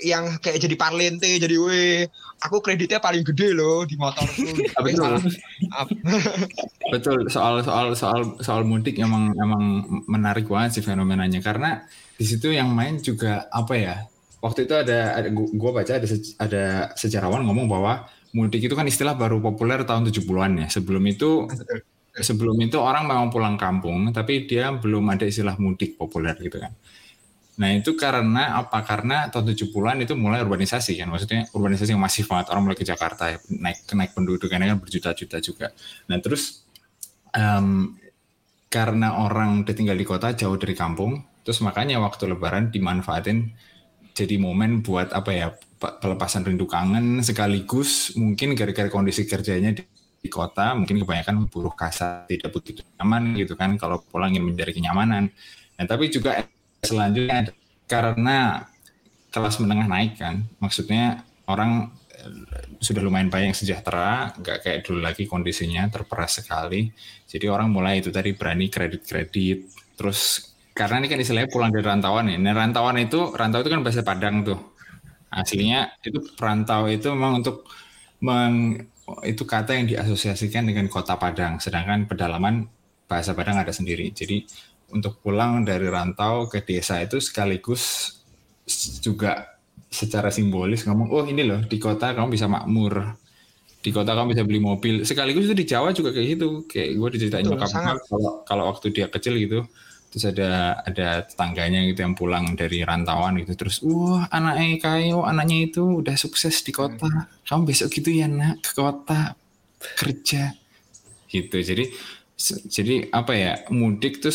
yang 0.00 0.40
kayak 0.40 0.64
jadi 0.64 0.76
parlente, 0.80 1.28
jadi 1.28 1.56
weh, 1.60 2.08
aku 2.40 2.64
kreditnya 2.64 2.96
paling 2.98 3.20
gede 3.20 3.52
loh 3.52 3.84
di 3.84 4.00
motorku. 4.00 4.48
Tapi 4.74 4.96
betul. 4.96 5.12
Betul 6.90 7.18
soal 7.30 7.62
soal 7.62 7.92
soal 7.94 8.34
soal 8.40 8.62
mudik 8.66 8.98
emang 8.98 9.30
emang 9.36 9.62
menarik 10.08 10.48
banget 10.48 10.80
sih 10.80 10.84
fenomenanya 10.84 11.38
karena 11.38 11.84
di 12.16 12.24
situ 12.26 12.50
yang 12.50 12.72
main 12.74 12.98
juga 12.98 13.46
apa 13.46 13.74
ya 13.78 13.96
waktu 14.40 14.66
itu 14.66 14.74
ada, 14.76 15.16
ada 15.16 15.28
gua, 15.32 15.48
gua 15.52 15.70
baca 15.80 15.92
ada 15.96 16.08
ada 16.40 16.64
sejarawan 16.96 17.44
ngomong 17.46 17.66
bahwa 17.68 18.08
mudik 18.36 18.66
itu 18.66 18.74
kan 18.74 18.88
istilah 18.88 19.14
baru 19.14 19.38
populer 19.40 19.84
tahun 19.84 20.08
70-an 20.08 20.52
ya. 20.64 20.66
Sebelum 20.68 21.04
itu 21.06 21.46
sebelum 22.10 22.58
itu 22.58 22.76
orang 22.76 23.06
memang 23.06 23.30
pulang 23.30 23.54
kampung 23.54 24.10
tapi 24.10 24.44
dia 24.44 24.74
belum 24.74 25.06
ada 25.08 25.24
istilah 25.24 25.54
mudik 25.60 25.94
populer 26.00 26.34
gitu 26.40 26.58
kan. 26.58 26.72
Nah 27.60 27.76
itu 27.76 27.92
karena 27.92 28.56
apa? 28.56 28.80
Karena 28.80 29.28
tahun 29.28 29.52
70-an 29.52 29.96
itu 30.08 30.16
mulai 30.16 30.40
urbanisasi 30.40 30.96
kan. 30.96 31.12
Maksudnya 31.12 31.44
urbanisasi 31.52 31.92
yang 31.92 32.00
masif 32.00 32.24
banget. 32.24 32.48
Orang 32.48 32.64
mulai 32.64 32.78
ke 32.78 32.88
Jakarta 32.88 33.28
ya 33.28 33.38
naik 33.52 33.84
naik 33.92 34.16
penduduk 34.16 34.48
karena 34.48 34.72
kan 34.72 34.80
berjuta-juta 34.80 35.36
juga. 35.44 35.68
Nah 36.08 36.16
terus 36.24 36.64
em, 37.36 38.00
karena 38.70 39.26
orang 39.26 39.66
udah 39.66 39.74
tinggal 39.74 39.98
di 39.98 40.06
kota 40.06 40.32
jauh 40.32 40.54
dari 40.54 40.78
kampung 40.78 41.18
terus 41.42 41.58
makanya 41.66 41.98
waktu 41.98 42.30
lebaran 42.30 42.70
dimanfaatin 42.70 43.50
jadi 44.20 44.36
momen 44.36 44.84
buat 44.84 45.16
apa 45.16 45.30
ya 45.32 45.48
pe- 45.56 45.96
pelepasan 45.96 46.44
rindu 46.44 46.68
kangen 46.68 47.24
sekaligus 47.24 48.12
mungkin 48.20 48.52
gara-gara 48.52 48.92
kondisi 48.92 49.24
kerjanya 49.24 49.72
di, 49.72 49.82
di 50.20 50.28
kota 50.28 50.76
mungkin 50.76 51.00
kebanyakan 51.00 51.48
buruh 51.48 51.72
kasar 51.72 52.28
tidak 52.28 52.52
begitu 52.52 52.84
nyaman 53.00 53.32
gitu 53.40 53.56
kan 53.56 53.80
kalau 53.80 54.04
pulang 54.04 54.36
ingin 54.36 54.52
mencari 54.52 54.76
kenyamanan. 54.76 55.32
Dan 55.80 55.84
tapi 55.88 56.12
juga 56.12 56.44
selanjutnya 56.84 57.48
karena 57.88 58.68
kelas 59.32 59.56
menengah 59.64 59.88
naik 59.88 60.20
kan 60.20 60.44
maksudnya 60.60 61.24
orang 61.48 61.88
eh, 62.12 62.76
sudah 62.76 63.00
lumayan 63.00 63.32
banyak 63.32 63.56
yang 63.56 63.58
sejahtera 63.58 64.36
nggak 64.36 64.58
kayak 64.60 64.80
dulu 64.84 65.00
lagi 65.00 65.24
kondisinya 65.24 65.88
terperas 65.88 66.44
sekali. 66.44 66.92
Jadi 67.24 67.48
orang 67.48 67.72
mulai 67.72 68.04
itu 68.04 68.12
tadi 68.12 68.36
berani 68.36 68.68
kredit-kredit 68.68 69.58
terus 69.96 70.49
karena 70.80 70.96
ini 71.04 71.08
kan 71.12 71.20
istilahnya 71.20 71.50
pulang 71.52 71.68
dari 71.68 71.84
rantauan 71.84 72.24
ya 72.32 72.36
nah 72.40 72.56
rantauan 72.56 72.96
itu 72.96 73.36
rantau 73.36 73.60
itu 73.60 73.68
kan 73.68 73.80
bahasa 73.84 74.00
Padang 74.00 74.36
tuh. 74.48 74.58
Aslinya 75.30 75.92
itu 76.02 76.18
perantau 76.34 76.88
itu 76.88 77.06
memang 77.12 77.44
untuk 77.44 77.68
meng- 78.24 78.88
itu 79.28 79.42
kata 79.44 79.76
yang 79.76 79.86
diasosiasikan 79.92 80.64
dengan 80.64 80.88
kota 80.88 81.20
Padang. 81.20 81.60
Sedangkan 81.60 82.08
pedalaman 82.08 82.64
bahasa 83.04 83.36
Padang 83.36 83.60
ada 83.60 83.70
sendiri. 83.70 84.08
Jadi 84.16 84.48
untuk 84.96 85.20
pulang 85.20 85.62
dari 85.68 85.86
rantau 85.86 86.48
ke 86.48 86.64
desa 86.64 86.98
itu 87.04 87.20
sekaligus 87.20 88.16
juga 89.04 89.60
secara 89.90 90.30
simbolis 90.30 90.86
ngomong 90.86 91.08
oh 91.10 91.24
ini 91.26 91.42
loh 91.42 91.60
di 91.66 91.76
kota 91.76 92.16
kamu 92.16 92.28
bisa 92.32 92.46
makmur. 92.48 93.14
Di 93.84 93.90
kota 93.92 94.12
kamu 94.16 94.32
bisa 94.32 94.44
beli 94.48 94.60
mobil. 94.60 94.94
Sekaligus 95.04 95.44
itu 95.48 95.56
di 95.56 95.66
Jawa 95.68 95.92
juga 95.92 96.10
kayak 96.16 96.26
gitu. 96.40 96.48
Kayak 96.64 96.88
gue 96.96 97.08
diceritain 97.16 97.44
nyokap 97.44 97.68
kalau 98.08 98.32
kalau 98.48 98.64
waktu 98.72 98.86
dia 98.96 99.06
kecil 99.12 99.36
gitu 99.36 99.60
terus 100.10 100.26
ada 100.26 100.82
ada 100.82 101.22
tetangganya 101.22 101.86
gitu 101.86 102.02
yang 102.02 102.18
pulang 102.18 102.58
dari 102.58 102.82
rantauan 102.82 103.38
gitu. 103.38 103.54
Terus 103.54 103.78
wah 103.86 104.26
anaknya 104.34 104.82
kayo 104.82 105.22
anaknya 105.22 105.70
itu 105.70 106.02
udah 106.02 106.18
sukses 106.18 106.66
di 106.66 106.74
kota. 106.74 107.30
Kamu 107.46 107.62
besok 107.62 107.94
gitu 107.94 108.10
ya 108.10 108.26
nak 108.26 108.58
ke 108.58 108.74
kota 108.74 109.38
kerja. 109.78 110.58
Gitu. 111.30 111.56
Jadi 111.62 111.84
jadi 112.66 113.06
apa 113.14 113.32
ya 113.38 113.52
mudik 113.70 114.18
tuh 114.18 114.34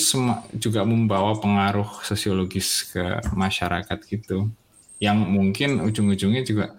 juga 0.56 0.88
membawa 0.88 1.36
pengaruh 1.36 2.08
sosiologis 2.08 2.96
ke 2.96 3.04
masyarakat 3.36 4.00
gitu. 4.08 4.48
Yang 5.04 5.18
mungkin 5.28 5.84
ujung-ujungnya 5.84 6.48
juga 6.48 6.72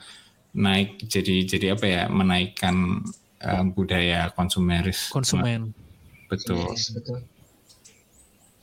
naik 0.56 1.04
jadi 1.04 1.44
jadi 1.44 1.66
apa 1.76 1.84
ya 1.84 2.02
menaikkan 2.08 3.04
eh, 3.44 3.64
budaya 3.76 4.32
konsumeris. 4.32 5.12
Konsumen. 5.12 5.76
betul. 6.26 6.74
Yes, 6.74 6.90
betul. 6.96 7.22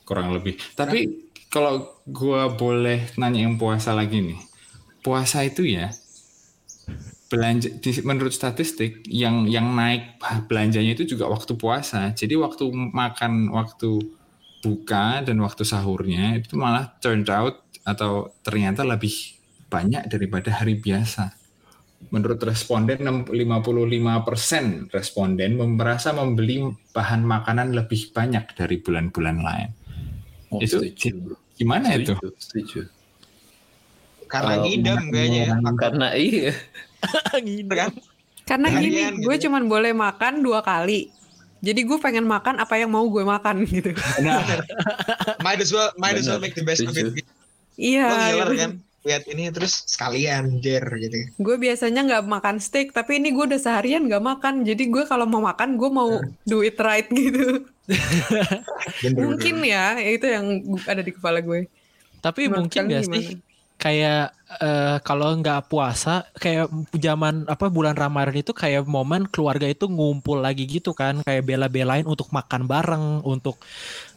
Kurang 0.04 0.30
lebih. 0.32 0.60
Tapi 0.76 1.28
kalau 1.48 2.00
gua 2.06 2.52
boleh 2.52 3.10
nanya 3.16 3.48
yang 3.48 3.56
puasa 3.56 3.96
lagi 3.96 4.20
nih, 4.20 4.40
puasa 5.00 5.42
itu 5.44 5.64
ya 5.64 5.92
belanja 7.32 7.66
di- 7.82 8.04
menurut 8.04 8.30
statistik 8.30 9.02
yang 9.10 9.48
yang 9.50 9.74
naik 9.74 10.20
belanjanya 10.46 10.94
itu 10.94 11.16
juga 11.16 11.26
waktu 11.26 11.56
puasa. 11.58 12.12
Jadi 12.14 12.38
waktu 12.38 12.70
makan, 12.70 13.50
waktu 13.50 13.98
buka 14.64 15.20
dan 15.26 15.36
waktu 15.44 15.66
sahurnya 15.66 16.40
itu 16.40 16.56
malah 16.56 16.96
turned 17.02 17.28
out 17.28 17.60
atau 17.84 18.32
ternyata 18.40 18.80
lebih 18.86 19.12
banyak 19.68 20.08
daripada 20.08 20.54
hari 20.62 20.80
biasa. 20.80 21.36
Menurut 22.12 22.40
responden 22.44 23.00
55% 23.00 24.92
responden 24.92 25.56
merasa 25.56 26.12
membeli 26.12 26.64
bahan 26.92 27.24
makanan 27.24 27.72
lebih 27.72 28.12
banyak 28.12 28.52
dari 28.56 28.76
bulan-bulan 28.80 29.38
lain. 29.40 29.70
Oh, 30.54 30.62
Itu 30.62 30.78
setuju. 30.78 31.34
Gimana 31.58 31.98
itu? 31.98 32.14
Setuju. 32.38 32.86
Karena 34.30 34.58
Kalau 34.58 34.64
ngidam 34.66 35.00
kayaknya 35.10 35.40
ya. 35.42 35.54
Karena 35.74 36.06
iya. 36.14 36.52
kan? 37.82 37.90
Karena 38.44 38.68
gini, 38.70 39.00
Harian 39.02 39.14
gue 39.18 39.34
gitu. 39.34 39.48
cuman 39.48 39.66
boleh 39.66 39.90
makan 39.90 40.44
dua 40.44 40.60
kali. 40.62 41.10
Jadi 41.64 41.80
gue 41.88 41.96
pengen 41.96 42.28
makan 42.28 42.60
apa 42.60 42.76
yang 42.76 42.92
mau 42.92 43.02
gue 43.08 43.24
makan 43.24 43.64
gitu. 43.72 43.90
Nah, 44.22 44.44
Might 45.40 45.58
as 45.64 45.72
well, 45.72 45.90
might 45.96 46.14
as 46.14 46.28
well 46.28 46.38
make 46.38 46.54
the 46.54 46.62
best 46.62 46.84
of 46.84 46.94
it. 46.94 47.24
Iya. 47.74 48.06
Lo 48.06 48.14
ngiler 48.20 48.48
gitu. 48.52 48.60
kan? 48.62 48.72
Lihat 49.04 49.28
ini 49.28 49.52
terus 49.52 49.84
sekalian 49.84 50.64
jer 50.64 50.80
gitu. 50.96 51.28
Gue 51.36 51.60
biasanya 51.60 52.00
nggak 52.08 52.24
makan 52.24 52.56
steak, 52.56 52.96
tapi 52.96 53.20
ini 53.20 53.36
gue 53.36 53.44
udah 53.44 53.60
seharian 53.60 54.08
nggak 54.08 54.24
makan. 54.24 54.64
Jadi 54.64 54.88
gue 54.88 55.04
kalau 55.04 55.28
mau 55.28 55.44
makan, 55.44 55.76
gue 55.76 55.90
mau 55.92 56.08
do 56.48 56.64
it 56.64 56.80
right 56.80 57.04
gitu. 57.12 57.68
Mungkin 59.20 59.60
ya, 59.60 60.00
itu 60.00 60.24
yang 60.24 60.64
ada 60.88 61.04
di 61.04 61.12
kepala 61.12 61.44
gue. 61.44 61.68
Tapi 62.24 62.48
Menurut 62.48 62.72
mungkin 62.72 62.82
gak 62.88 63.04
sih 63.12 63.24
kayak 63.74 64.32
eh, 64.64 64.96
kalau 65.02 65.34
nggak 65.34 65.68
puasa 65.68 66.24
kayak 66.38 66.70
zaman 66.94 67.44
apa 67.50 67.68
bulan 67.68 67.92
Ramadan 67.92 68.38
itu 68.38 68.54
kayak 68.54 68.86
momen 68.86 69.26
keluarga 69.28 69.66
itu 69.68 69.90
ngumpul 69.90 70.40
lagi 70.40 70.64
gitu 70.64 70.94
kan 70.96 71.20
kayak 71.26 71.44
bela-belain 71.44 72.06
untuk 72.06 72.30
makan 72.32 72.64
bareng 72.64 73.20
untuk 73.26 73.60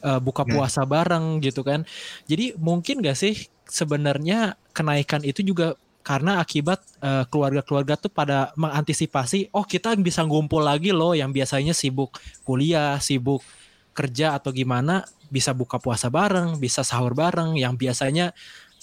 eh, 0.05 0.21
buka 0.23 0.45
Nah. 0.47 0.61
puasa 0.61 0.87
bareng 0.87 1.41
gitu 1.43 1.65
kan 1.65 1.83
jadi 2.29 2.55
mungkin 2.55 3.01
gak 3.03 3.17
sih 3.17 3.49
sebenarnya 3.67 4.55
kenaikan 4.71 5.21
itu 5.23 5.43
juga 5.43 5.75
karena 6.01 6.39
akibat 6.39 6.79
eh, 7.03 7.23
keluarga-keluarga 7.27 7.99
tuh 7.99 8.11
pada 8.11 8.55
mengantisipasi 8.55 9.51
oh 9.51 9.67
kita 9.67 9.91
bisa 9.99 10.23
ngumpul 10.23 10.63
lagi 10.63 10.95
loh 10.95 11.11
yang 11.11 11.35
biasanya 11.35 11.75
sibuk 11.75 12.15
kuliah 12.47 12.95
sibuk 13.03 13.43
kerja 13.91 14.39
atau 14.39 14.55
gimana 14.55 15.03
bisa 15.27 15.51
buka 15.51 15.75
puasa 15.83 16.07
bareng 16.07 16.55
bisa 16.63 16.79
sahur 16.87 17.11
bareng 17.11 17.59
yang 17.59 17.75
biasanya 17.75 18.31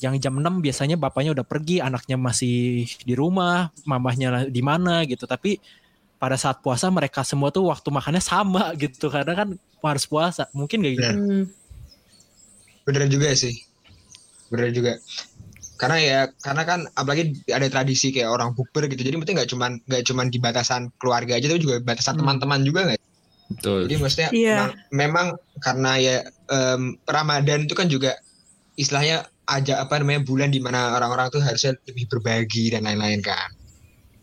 yang 0.02 0.18
jam 0.18 0.34
6 0.34 0.58
biasanya 0.58 0.96
bapaknya 0.98 1.32
udah 1.36 1.46
pergi, 1.46 1.78
anaknya 1.78 2.18
masih 2.18 2.88
di 3.04 3.14
rumah, 3.14 3.70
mamahnya 3.86 4.50
di 4.50 4.62
mana 4.64 5.06
gitu. 5.06 5.28
Tapi 5.28 5.62
pada 6.18 6.34
saat 6.40 6.64
puasa 6.64 6.90
mereka 6.90 7.22
semua 7.22 7.54
tuh 7.54 7.68
waktu 7.70 7.88
makannya 7.92 8.22
sama 8.22 8.74
gitu 8.82 9.12
karena 9.12 9.32
kan 9.32 9.48
harus 9.84 10.04
puasa. 10.08 10.50
Mungkin 10.50 10.82
gak 10.82 10.92
gitu? 10.98 11.02
Benar. 11.04 11.14
Hmm. 11.16 11.44
Bener 12.84 13.02
juga 13.08 13.28
sih. 13.32 13.54
Bener 14.50 14.70
juga. 14.70 14.92
Karena 15.74 15.98
ya, 15.98 16.20
karena 16.38 16.62
kan 16.62 16.80
apalagi 16.94 17.34
ada 17.50 17.66
tradisi 17.66 18.14
kayak 18.14 18.30
orang 18.30 18.54
bukber 18.54 18.86
gitu. 18.86 19.02
Jadi 19.02 19.16
mungkin 19.18 19.34
nggak 19.34 19.50
cuman 19.50 19.82
nggak 19.84 20.02
cuman 20.06 20.26
di 20.30 20.38
batasan 20.38 20.88
keluarga 21.02 21.34
aja, 21.34 21.50
tapi 21.50 21.60
juga 21.60 21.82
batasan 21.82 22.14
Hmm. 22.14 22.20
teman-teman 22.24 22.60
juga 22.62 22.80
nggak? 22.88 23.02
betul. 23.44 23.84
Jadi 23.84 23.94
maksudnya 24.00 24.30
Iya. 24.32 24.54
memang, 24.56 24.70
memang 24.90 25.26
karena 25.60 25.92
ya 26.00 26.16
em, 26.48 26.96
Ramadan 27.04 27.68
itu 27.68 27.74
kan 27.76 27.88
juga 27.88 28.16
istilahnya 28.74 29.28
aja 29.44 29.84
apa 29.84 30.00
namanya 30.00 30.24
bulan 30.24 30.48
di 30.48 30.60
mana 30.64 30.96
orang-orang 30.96 31.28
tuh 31.28 31.44
harusnya 31.44 31.76
lebih 31.84 32.08
berbagi 32.08 32.72
dan 32.72 32.88
lain-lain 32.88 33.20
kan. 33.20 33.52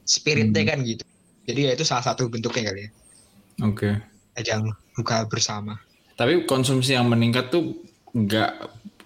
Spiritnya 0.03 0.65
Hmm. 0.65 0.69
kan 0.73 0.77
gitu. 0.81 1.03
Jadi 1.45 1.59
ya 1.69 1.71
itu 1.77 1.85
salah 1.85 2.01
satu 2.01 2.29
bentuknya 2.29 2.73
kali 2.73 2.81
ya. 2.85 2.89
Oke. 3.61 3.89
Ajang 4.33 4.73
buka 4.97 5.25
bersama. 5.29 5.77
Tapi 6.17 6.45
konsumsi 6.49 6.97
yang 6.97 7.05
meningkat 7.05 7.53
tuh 7.53 7.77
nggak 8.11 8.51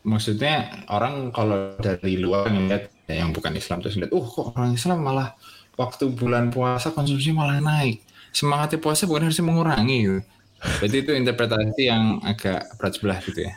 maksudnya 0.06 0.86
orang 0.94 1.34
kalau 1.34 1.76
dari 1.82 2.22
luar 2.22 2.48
ngeliat 2.48 2.94
ya, 3.10 3.26
yang 3.26 3.34
bukan 3.34 3.58
Islam 3.58 3.82
terus 3.82 3.98
lihat, 3.98 4.14
oh 4.14 4.24
kok 4.24 4.54
orang 4.54 4.78
Islam 4.78 5.02
malah 5.02 5.34
waktu 5.76 6.14
bulan 6.14 6.54
puasa 6.54 6.94
konsumsi 6.94 7.34
malah 7.34 7.60
naik. 7.60 8.06
Semangatnya 8.32 8.80
puasa 8.80 9.10
bukan 9.10 9.28
harusnya 9.28 9.48
mengurangi 9.48 9.98
gitu. 10.06 10.20
Berarti 10.82 10.98
itu 11.04 11.12
interpretasi 11.14 11.82
yang 11.88 12.04
agak 12.24 12.64
berat 12.80 12.94
sebelah 12.96 13.20
gitu 13.24 13.40
ya. 13.44 13.54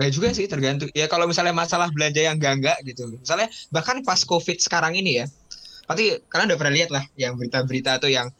Gak 0.00 0.10
juga 0.10 0.28
sih 0.32 0.48
tergantung. 0.48 0.88
Ya 0.96 1.06
kalau 1.06 1.28
misalnya 1.28 1.52
masalah 1.52 1.92
belanja 1.92 2.18
yang 2.18 2.40
enggak-enggak 2.40 2.80
gitu. 2.88 3.12
Misalnya 3.12 3.52
bahkan 3.68 4.00
pas 4.02 4.20
COVID 4.24 4.58
sekarang 4.58 4.96
ini 4.96 5.22
ya. 5.22 5.26
Pasti 5.84 6.16
kalian 6.32 6.48
udah 6.52 6.58
pernah 6.58 6.74
lihat 6.74 6.90
lah 6.90 7.04
yang 7.14 7.36
berita-berita 7.36 8.00
tuh 8.00 8.10
yang 8.10 8.32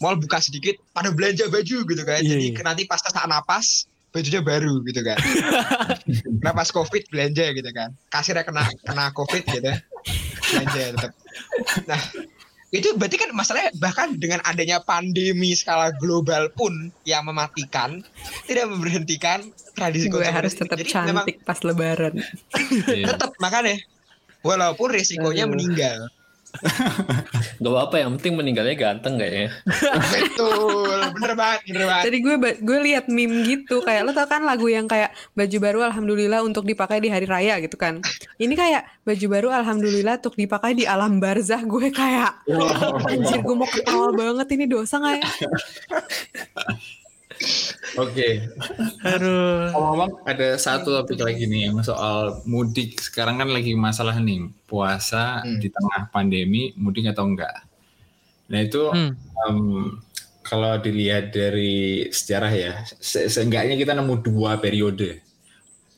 mall 0.00 0.16
buka 0.16 0.40
sedikit 0.40 0.78
pada 0.96 1.12
belanja 1.12 1.50
baju 1.50 1.78
gitu 1.84 2.02
kan. 2.06 2.22
Iya, 2.22 2.38
Jadi 2.38 2.46
iya. 2.56 2.62
nanti 2.64 2.82
pas 2.88 3.02
saat 3.02 3.28
napas 3.28 3.89
bajunya 4.10 4.42
baru 4.42 4.82
gitu 4.86 5.00
kan. 5.06 5.18
nah 6.44 6.52
pas 6.54 6.68
COVID 6.70 7.10
belanja 7.10 7.54
gitu 7.54 7.70
kan. 7.70 7.94
Kasirnya 8.10 8.42
kena 8.42 8.66
kena 8.82 9.14
COVID 9.14 9.42
gitu. 9.46 9.70
Belanja 10.50 10.80
tetap. 10.94 11.12
Nah 11.86 12.00
itu 12.70 12.94
berarti 12.94 13.18
kan 13.18 13.30
masalahnya 13.34 13.74
bahkan 13.82 14.14
dengan 14.14 14.38
adanya 14.46 14.78
pandemi 14.78 15.58
skala 15.58 15.90
global 15.98 16.46
pun 16.54 16.94
yang 17.02 17.26
mematikan 17.26 17.98
tidak 18.46 18.70
memberhentikan 18.70 19.42
tradisi 19.74 20.06
Gue 20.06 20.22
harus 20.22 20.54
tetap 20.54 20.78
Jadi 20.78 20.94
memang 21.10 21.26
cantik 21.26 21.42
pas 21.42 21.58
lebaran. 21.66 22.14
Iya. 22.86 23.10
tetap 23.14 23.34
makanya 23.42 23.74
walaupun 24.46 24.94
resikonya 24.94 25.50
Aduh. 25.50 25.52
meninggal 25.58 25.98
Gak 27.62 27.72
apa-apa 27.72 27.96
yang 28.00 28.10
penting 28.18 28.34
meninggalnya 28.36 28.76
ganteng 28.76 29.20
kayaknya. 29.20 29.48
betul 30.12 30.98
bener 31.16 31.32
banget 31.36 31.60
bener 31.68 31.84
banget 31.86 32.04
Tadi 32.08 32.18
gue 32.20 32.34
gue 32.60 32.78
lihat 32.90 33.04
meme 33.06 33.44
gitu 33.46 33.84
kayak 33.84 34.02
lo 34.08 34.12
tau 34.12 34.26
kan 34.26 34.42
lagu 34.42 34.66
yang 34.66 34.88
kayak 34.90 35.12
baju 35.36 35.56
baru 35.60 35.78
alhamdulillah 35.92 36.40
untuk 36.42 36.64
dipakai 36.66 36.98
di 37.00 37.08
hari 37.08 37.26
raya 37.28 37.60
gitu 37.62 37.76
kan. 37.76 38.02
Ini 38.40 38.54
kayak 38.56 38.82
baju 39.04 39.26
baru 39.28 39.48
alhamdulillah 39.54 40.18
untuk 40.20 40.34
dipakai 40.36 40.72
di 40.76 40.84
alam 40.84 41.18
barzah 41.22 41.62
gue 41.62 41.88
kayak 41.92 42.44
anjir 43.06 43.40
gue 43.42 43.56
mau 43.56 43.68
ketawa 43.68 44.08
banget 44.14 44.46
ini 44.56 44.64
dosa 44.66 44.98
gak 45.00 45.20
ya? 45.20 45.28
Oke. 47.96 48.46
Aduh. 49.02 49.72
Ngomong 49.72 50.22
ada 50.24 50.54
satu 50.56 50.92
topik 51.00 51.20
lagi 51.20 51.48
nih 51.48 51.68
yang 51.72 51.80
soal 51.80 52.44
mudik. 52.44 53.00
Sekarang 53.00 53.40
kan 53.40 53.48
lagi 53.48 53.72
masalah 53.74 54.16
nih 54.20 54.46
puasa 54.64 55.42
Hmm. 55.42 55.58
di 55.58 55.68
tengah 55.68 56.08
pandemi 56.08 56.70
mudik 56.76 57.10
atau 57.10 57.26
enggak. 57.26 57.64
Nah 58.50 58.60
itu 58.60 58.82
Hmm. 58.92 59.12
em, 59.16 59.58
kalau 60.42 60.76
dilihat 60.78 61.30
dari 61.30 62.06
sejarah 62.10 62.52
ya, 62.52 62.72
se- 62.98 63.30
seenggaknya 63.30 63.78
kita 63.78 63.94
nemu 63.94 64.14
dua 64.20 64.58
periode 64.58 65.22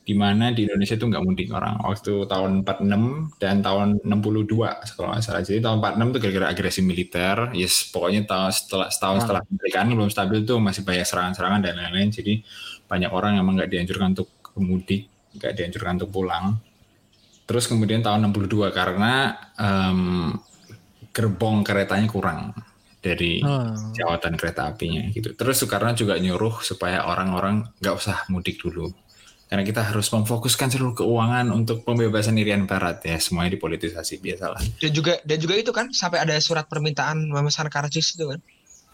di 0.03 0.11
mana 0.19 0.51
di 0.51 0.67
Indonesia 0.67 0.99
itu 0.99 1.07
nggak 1.07 1.23
mudik 1.23 1.47
orang. 1.55 1.79
Waktu 1.79 2.27
tahun 2.27 2.67
46 2.67 3.39
dan 3.39 3.63
tahun 3.63 4.03
62 4.03 4.99
kalau 4.99 5.15
nggak 5.15 5.23
salah. 5.23 5.39
Jadi 5.39 5.63
tahun 5.63 5.79
46 5.79 6.11
itu 6.11 6.19
gara-gara 6.19 6.47
agresi 6.51 6.79
militer. 6.83 7.37
Yes, 7.55 7.87
pokoknya 7.87 8.27
tahun 8.27 8.51
setelah 8.51 8.87
setahun 8.91 9.17
setelah 9.23 9.41
kemerdekaan 9.47 9.87
belum 9.95 10.11
stabil 10.11 10.43
tuh 10.43 10.59
masih 10.59 10.83
banyak 10.83 11.07
serangan-serangan 11.07 11.59
dan 11.63 11.73
lain-lain. 11.79 12.11
Jadi 12.11 12.43
banyak 12.91 13.11
orang 13.15 13.39
yang 13.39 13.47
emang 13.47 13.55
nggak 13.63 13.71
dianjurkan 13.71 14.07
untuk 14.11 14.29
mudik, 14.59 15.07
nggak 15.39 15.51
dianjurkan 15.55 15.91
untuk 16.03 16.11
pulang. 16.11 16.59
Terus 17.47 17.67
kemudian 17.71 18.03
tahun 18.03 18.27
62 18.27 18.75
karena 18.75 19.39
em, 19.55 20.35
gerbong 21.15 21.63
keretanya 21.63 22.07
kurang 22.11 22.51
dari 23.03 23.43
Oh. 23.43 23.71
jawatan 23.95 24.39
kereta 24.39 24.71
apinya 24.71 25.03
gitu. 25.11 25.35
Terus 25.35 25.59
Soekarno 25.59 25.91
juga 25.91 26.15
nyuruh 26.19 26.63
supaya 26.63 27.03
orang-orang 27.03 27.67
nggak 27.83 27.95
usah 27.95 28.23
mudik 28.31 28.63
dulu. 28.63 28.91
Karena 29.53 29.69
kita 29.69 29.85
harus 29.85 30.09
memfokuskan 30.09 30.65
seluruh 30.65 30.97
keuangan 30.97 31.53
untuk 31.53 31.85
pembebasan 31.85 32.33
Irian 32.33 32.65
Barat 32.65 33.05
ya 33.05 33.21
semuanya 33.21 33.53
dipolitisasi 33.53 34.17
biasalah. 34.17 34.57
Dan 34.81 34.89
juga 34.89 35.21
dan 35.21 35.37
juga 35.37 35.53
itu 35.53 35.69
kan 35.69 35.93
sampai 35.93 36.25
ada 36.25 36.33
surat 36.41 36.65
permintaan 36.65 37.29
memesan 37.29 37.69
karcis 37.69 38.17
itu 38.17 38.25
kan. 38.25 38.41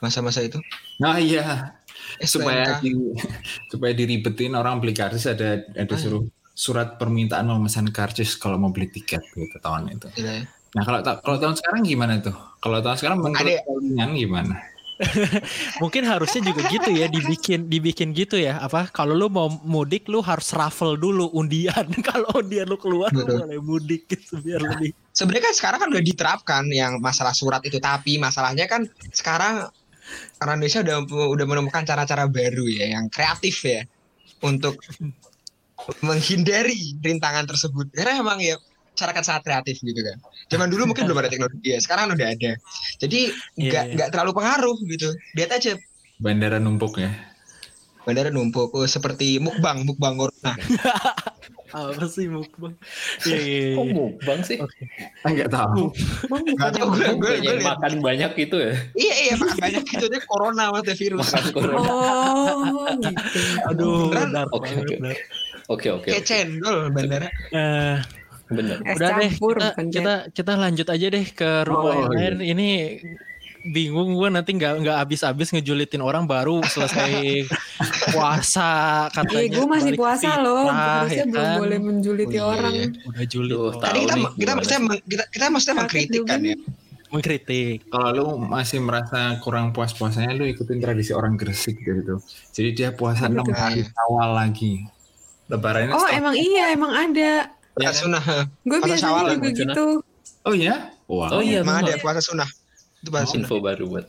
Masa-masa 0.03 0.43
itu. 0.43 0.60
Nah 0.99 1.16
iya 1.16 1.80
supaya 2.20 2.76
STNK. 2.76 2.84
di, 2.84 2.91
supaya 3.72 3.95
diribetin 3.95 4.51
orang 4.51 4.84
beli 4.84 4.91
karcis 4.91 5.32
ada 5.32 5.64
ada 5.64 5.88
Ah. 5.88 5.95
suruh 5.95 6.28
surat 6.51 6.99
permintaan 6.99 7.47
memesan 7.47 7.88
karcis 7.88 8.36
kalau 8.36 8.60
mau 8.60 8.76
beli 8.76 8.91
tiket 8.91 9.24
gitu 9.32 9.55
tahun 9.64 9.95
itu. 9.95 10.12
Ya. 10.20 10.43
Nah 10.76 10.84
kalau 10.84 10.99
kalau 11.24 11.38
tahun 11.39 11.55
sekarang 11.55 11.88
gimana 11.88 12.20
tuh? 12.20 12.36
Kalau 12.60 12.84
tahun 12.84 12.99
sekarang 12.99 13.24
menurut 13.24 13.47
Ada- 13.47 13.64
kalian 13.64 14.12
gimana? 14.12 14.60
Mungkin 15.83 16.03
harusnya 16.03 16.43
juga 16.43 16.67
gitu 16.67 16.91
ya 16.91 17.07
dibikin 17.07 17.71
dibikin 17.71 18.11
gitu 18.11 18.35
ya 18.35 18.59
apa 18.59 18.91
kalau 18.91 19.15
lu 19.15 19.31
mau 19.31 19.47
mudik 19.63 20.11
lu 20.11 20.19
harus 20.19 20.51
raffle 20.51 20.99
dulu 20.99 21.31
undian 21.31 21.87
kalau 22.09 22.27
undian 22.35 22.67
lu 22.67 22.75
keluar 22.75 23.07
lu 23.15 23.23
Betul. 23.23 23.47
boleh 23.47 23.59
mudik 23.63 24.11
gitu 24.11 24.39
biar 24.43 24.59
lebih 24.59 24.91
Sebenarnya 25.15 25.51
kan 25.51 25.55
sekarang 25.55 25.79
kan 25.83 25.89
udah 25.91 26.05
diterapkan 26.05 26.63
yang 26.71 26.99
masalah 27.03 27.35
surat 27.35 27.59
itu 27.67 27.79
tapi 27.79 28.15
masalahnya 28.19 28.67
kan 28.71 28.87
sekarang 29.11 29.67
orang 30.39 30.55
Indonesia 30.59 30.79
udah 30.83 30.97
udah 31.35 31.45
menemukan 31.47 31.83
cara-cara 31.83 32.27
baru 32.27 32.65
ya 32.71 32.95
yang 32.99 33.11
kreatif 33.11 33.67
ya 33.67 33.83
untuk 34.43 34.79
menghindari 36.03 36.95
rintangan 36.99 37.47
tersebut. 37.47 37.91
Karena 37.95 38.19
emang 38.19 38.39
ya 38.43 38.59
masyarakat 38.99 39.23
sangat 39.23 39.43
kreatif 39.47 39.79
gitu 39.79 40.03
kan. 40.03 40.19
Zaman 40.51 40.67
dulu 40.67 40.91
mungkin 40.91 41.07
belum 41.07 41.23
ada 41.23 41.31
teknologi 41.31 41.71
ya, 41.71 41.79
sekarang 41.79 42.11
udah 42.11 42.27
ada. 42.35 42.51
Jadi 42.99 43.31
nggak 43.55 43.83
Iya. 43.87 43.93
nggak 43.95 44.09
terlalu 44.11 44.31
pengaruh 44.35 44.75
gitu. 44.83 45.07
Lihat 45.39 45.55
aja 45.55 45.79
Bandara 46.19 46.59
numpuk 46.59 46.99
ya. 46.99 47.15
bandara 47.99 48.27
numpuk 48.27 48.73
oh, 48.73 48.83
seperti 48.83 49.37
mukbang 49.37 49.85
mukbang 49.85 50.17
corona. 50.17 50.51
apa 51.69 52.09
sih 52.09 52.25
mukbang 52.25 52.73
iya 53.29 53.37
iya 53.37 53.61
Kok 53.77 53.85
iya. 53.85 53.93
mukbang 53.93 54.39
sih? 54.41 54.57
Enggak 55.21 55.53
tahu. 55.53 55.93
Nggak 56.57 56.71
tahu 56.73 56.87
gue 56.97 57.07
gue 57.21 57.33
gue 57.45 57.55
makan 57.61 58.01
banyak 58.01 58.31
itu 58.41 58.57
ya. 58.57 58.73
Iya 58.97 59.15
iya 59.21 59.33
makan 59.37 59.57
banyak 59.61 59.83
itu 59.85 60.05
dia 60.09 60.21
corona 60.25 60.73
mata 60.73 60.91
virus. 60.97 61.29
Makan 61.29 61.45
corona. 61.53 61.77
Oh, 61.85 62.89
gitu. 62.97 63.39
aduh 63.69 64.09
benar 64.09 64.45
Oke, 64.49 64.73
oke. 64.73 64.95
Oke 65.69 65.87
oke. 65.93 66.09
Kayak 66.09 66.25
cendol 66.25 66.89
bandara. 66.89 67.29
Eh, 67.53 67.95
Bener. 68.49 68.77
Es 68.81 68.95
udah 68.95 69.09
deh 69.15 69.31
kita, 69.31 69.67
kita 69.85 70.13
kita 70.31 70.51
lanjut 70.55 70.85
aja 70.85 71.05
deh 71.07 71.25
ke 71.29 71.49
rumah 71.63 71.85
Oh, 71.85 71.93
yang 71.95 72.11
lain 72.11 72.35
ini 72.43 72.69
bingung 73.61 74.15
gue 74.15 74.27
nanti 74.27 74.51
nggak 74.51 74.73
nggak 74.79 74.97
habis-habis 74.97 75.51
ngejulitin 75.51 75.99
orang 75.99 76.23
baru 76.25 76.63
selesai 76.63 77.43
puasa 78.09 78.69
Iya, 79.05 79.13
katanya 79.13 79.47
gue 79.51 79.65
masih 79.67 79.91
puasa 79.93 80.21
fitrah, 80.25 80.37
loh. 80.39 80.63
ya 80.63 80.73
Harusnya 80.73 81.25
belum 81.27 81.43
kan? 81.45 81.57
boleh 81.59 81.77
menjuliti 81.79 82.27
Oh, 82.31 82.41
iya, 82.41 82.43
orang. 82.49 82.73
iya. 82.73 82.87
udah 83.05 83.25
julid 83.25 83.51
Duh, 83.51 83.71
Tadi 83.75 83.99
kita 83.99 84.13
nih 84.15 84.25
kita 84.33 84.51
maksudnya 84.53 84.81
meng- 84.81 85.03
kita 85.03 85.23
kita 85.27 85.45
maksudnya 85.47 85.75
mengkritik 85.77 86.21
kan 86.23 86.39
nih. 86.39 86.49
ya. 86.49 86.57
mengkritik 87.09 87.77
Kalau 87.85 88.09
lu 88.11 88.25
masih 88.39 88.79
merasa 88.79 89.19
kurang 89.39 89.69
puas-puasanya 89.69 90.31
lu 90.31 90.45
ikutin 90.45 90.77
tradisi 90.77 91.11
orang 91.11 91.35
Gresik 91.35 91.77
gitu. 91.77 92.21
Jadi 92.49 92.69
dia 92.71 92.89
puasa 92.91 93.25
enam 93.25 93.43
hari 93.47 93.81
awal 93.99 94.33
lagi. 94.35 94.85
Lebarannya 95.45 95.89
Oh, 95.91 95.99
setahun. 95.99 96.15
emang 96.15 96.35
iya, 96.35 96.65
emang 96.69 96.93
ada. 96.93 97.49
Puasa 97.80 97.99
sunnah. 98.03 98.23
Gue 98.61 98.77
Syawal 98.95 99.25
juga 99.36 99.47
ya, 99.47 99.55
gitu. 99.55 99.86
Oh 100.43 100.53
iya? 100.53 100.75
Wow. 101.07 101.39
Oh 101.39 101.43
iya, 101.43 101.61
Emang 101.63 101.80
memang. 101.82 101.89
ada 101.89 101.99
puasa 101.99 102.19
sunnah. 102.19 102.49
Itu 102.99 103.09
puasa 103.09 103.27
sunnah. 103.27 103.47
Info 103.47 103.59
baru 103.59 103.86
buat. 103.88 104.05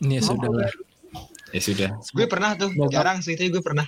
ini 0.00 0.16
ya 0.16 0.22
sudah 0.24 0.48
lah 0.48 0.72
Ya 1.50 1.58
sudah. 1.60 1.88
Gue 2.14 2.24
pernah 2.24 2.54
tuh, 2.54 2.70
Semoga- 2.70 2.94
jarang 2.94 3.18
sih, 3.20 3.34
tapi 3.34 3.50
gue 3.50 3.58
pernah. 3.58 3.82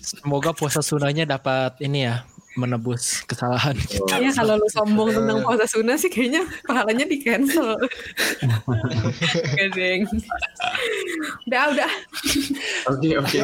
semoga 0.00 0.54
puasa 0.54 0.78
sunahnya 0.80 1.26
dapat 1.26 1.74
ini 1.82 2.06
ya 2.06 2.22
menebus 2.56 3.20
kesalahan 3.28 3.76
Iya, 4.16 4.32
kalau 4.32 4.56
lu 4.56 4.64
sombong 4.72 5.12
tentang 5.12 5.44
puasa 5.44 5.68
sunnah 5.68 6.00
sih 6.00 6.08
kayaknya 6.08 6.40
pahalanya 6.64 7.04
di 7.04 7.20
cancel. 7.20 7.76
Gak 9.58 9.68
deng. 9.76 10.08
Udah, 11.44 11.62
udah. 11.74 11.90
Oke, 12.88 13.08
oke. 13.18 13.38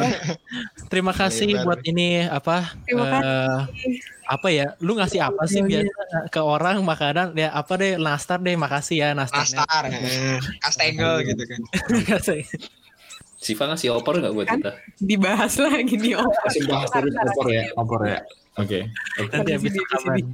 terima 0.89 1.13
kasih 1.13 1.53
Lebar. 1.53 1.63
buat 1.67 1.79
ini 1.85 2.25
apa 2.25 2.73
Terima 2.85 3.03
eh, 3.05 3.11
kasih. 3.13 3.93
Apa 4.23 4.47
ya 4.47 4.73
lu 4.79 4.95
ngasih 4.95 5.19
apa 5.19 5.43
sih 5.45 5.59
Iya, 5.61 5.83
biasa 5.83 6.31
ke 6.31 6.39
orang 6.39 6.79
makanan 6.81 7.35
ya 7.35 7.51
apa 7.51 7.73
deh 7.75 7.95
nastar 7.97 8.39
deh 8.39 8.55
makasih 8.55 8.97
ya 9.03 9.09
Nastar, 9.11 9.43
eh, 9.91 10.39
kastengel 10.59 11.23
gitu 11.27 11.43
kan. 11.43 11.59
Siva 13.43 13.67
ngasih 13.67 13.91
opor 13.91 14.23
nggak 14.23 14.31
buat 14.31 14.47
Kan? 14.47 14.59
kita? 14.63 14.71
Dibahas 15.03 15.59
lagi 15.59 15.99
nih, 15.99 16.15
Om. 16.15 16.31
Masih 16.31 16.61
bahas 16.63 16.87
terus 16.87 17.11
opor 17.11 17.47
ya, 17.51 17.63
opor 17.75 17.99
ya. 18.07 18.19
Oke. 18.55 18.87
Oke. 19.19 19.31
nanti 19.35 19.51
habis 19.51 19.71
rekaman. 19.75 20.31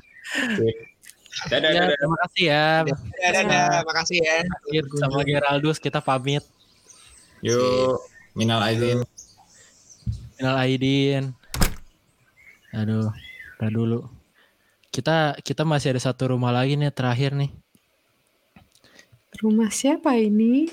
Dadah, 1.49 1.69
Ya, 1.71 1.81
dadah. 1.87 1.95
terima 1.95 2.17
kasih 2.25 2.43
ya 2.45 2.65
Dadah, 2.83 3.43
dadah, 3.47 3.79
makasih 3.81 4.17
ya. 4.19 4.35
Sama 4.99 5.21
Geraldus 5.23 5.77
kita 5.77 5.99
pamit 5.99 6.43
Yuk, 7.41 7.97
minal 8.35 8.59
aidin. 8.61 9.01
Minal 10.35 10.55
Aidin 10.59 11.23
aduh 12.69 13.09
udah 13.59 13.69
dulu 13.69 13.99
kita 14.89 15.35
kita 15.43 15.67
masih 15.67 15.91
ada 15.93 16.01
satu 16.01 16.31
rumah 16.31 16.49
lagi 16.49 16.79
nih 16.79 16.89
terakhir 16.89 17.35
nih 17.35 17.51
Rumah 19.39 19.69
siapa 19.71 20.19
ini? 20.19 20.67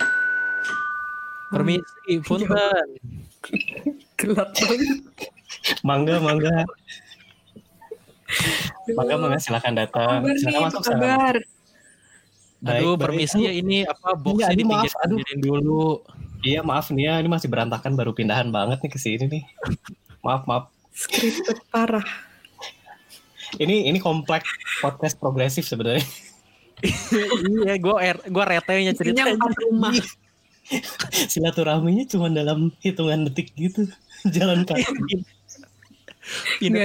permisi 1.52 2.18
punten 2.24 2.88
Gelap 4.16 4.50
banget. 4.50 5.06
Mangga, 5.86 6.18
mangga. 6.18 6.66
Mangga, 8.90 9.14
mangga 9.20 9.38
silakan 9.38 9.74
datang. 9.76 10.18
Kabar 10.24 10.34
Silakan 10.34 10.62
masuk. 10.66 10.82
silakan. 10.82 10.98
kabar? 10.98 11.34
Baik, 12.56 12.80
aduh 12.80 12.94
baik. 12.96 13.02
permisi 13.06 13.38
ya 13.44 13.52
ini 13.54 13.78
apa 13.84 14.08
boxnya 14.16 14.50
aduh, 14.50 14.64
maaf, 14.66 14.82
dipinggir-pinggirin 14.88 15.40
dulu 15.44 15.86
Iya, 16.42 16.60
maaf 16.62 16.90
nih 16.90 17.04
ya, 17.06 17.14
ini 17.22 17.28
masih 17.30 17.48
berantakan 17.52 17.92
baru 17.94 18.10
pindahan 18.16 18.48
banget 18.50 18.78
nih 18.82 18.90
ke 18.90 18.98
sini 18.98 19.24
nih. 19.30 19.44
Maaf, 20.26 20.42
maaf. 20.48 20.64
Scripted 20.90 21.60
parah. 21.70 22.02
Ini 23.56 23.88
ini 23.88 23.98
komplek 23.98 24.44
podcast 24.84 25.16
progresif 25.16 25.64
sebenarnya. 25.64 26.04
iya 27.64 27.80
gue 27.80 27.96
er, 28.04 28.20
gue 28.20 28.44
retenya 28.44 28.92
empat 28.92 29.56
rumah. 29.64 29.96
Silaturahminya 31.32 32.04
cuma 32.10 32.28
dalam 32.28 32.68
hitungan 32.84 33.24
detik 33.30 33.56
gitu. 33.56 33.88
Jalan 34.36 34.68
kaki. 34.68 34.84
Gak 34.84 34.92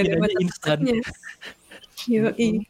ada 0.06 0.14
pindah-pindahnya 0.22 0.38
instan. 0.38 0.80
Yoi. 2.08 2.64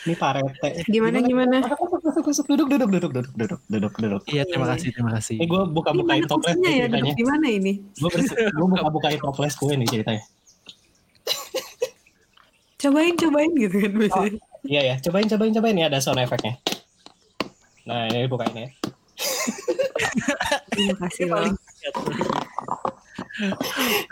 Ini 0.00 0.16
Pak 0.16 0.30
Rete. 0.40 0.88
Gimana, 0.88 1.20
gimana? 1.20 1.60
Masuk, 1.60 2.24
masuk. 2.24 2.44
Duduk, 2.48 2.72
duduk, 2.72 2.88
duduk, 2.88 3.12
duduk, 3.12 3.32
duduk, 3.36 3.60
duduk, 3.68 3.92
duduk. 4.00 4.22
iya 4.32 4.48
terima 4.48 4.72
kasih 4.72 4.96
terima 4.96 5.12
kasih 5.20 5.36
Ini 5.36 5.44
gue 5.44 5.62
buka-bukain 5.76 6.24
mana 6.24 6.32
toples 6.32 6.56
ya? 6.56 6.88
ceritanya. 6.88 7.04
Duduk 7.04 7.18
di 7.20 7.26
mana 7.28 7.46
ini? 7.52 7.72
Gue 8.00 8.08
gue 8.32 8.66
buka-bukain 8.72 9.20
toples 9.20 9.52
gue 9.60 9.72
nih 9.76 9.88
ceritanya. 9.92 10.24
Cobain, 12.80 13.12
cobain 13.12 13.52
gitu 13.60 13.76
kan 13.76 13.92
biasanya. 13.92 14.40
Iya 14.64 14.80
ya, 14.80 14.94
cobain, 15.04 15.28
cobain, 15.28 15.52
cobain 15.52 15.76
ya 15.76 15.86
ada 15.92 16.00
sound 16.00 16.20
efeknya. 16.20 16.56
Nah 17.84 18.08
ini 18.08 18.24
bukain 18.24 18.56
ya. 18.56 18.68
Terima 20.72 20.96
kasih 21.04 21.24
loh. 21.28 21.52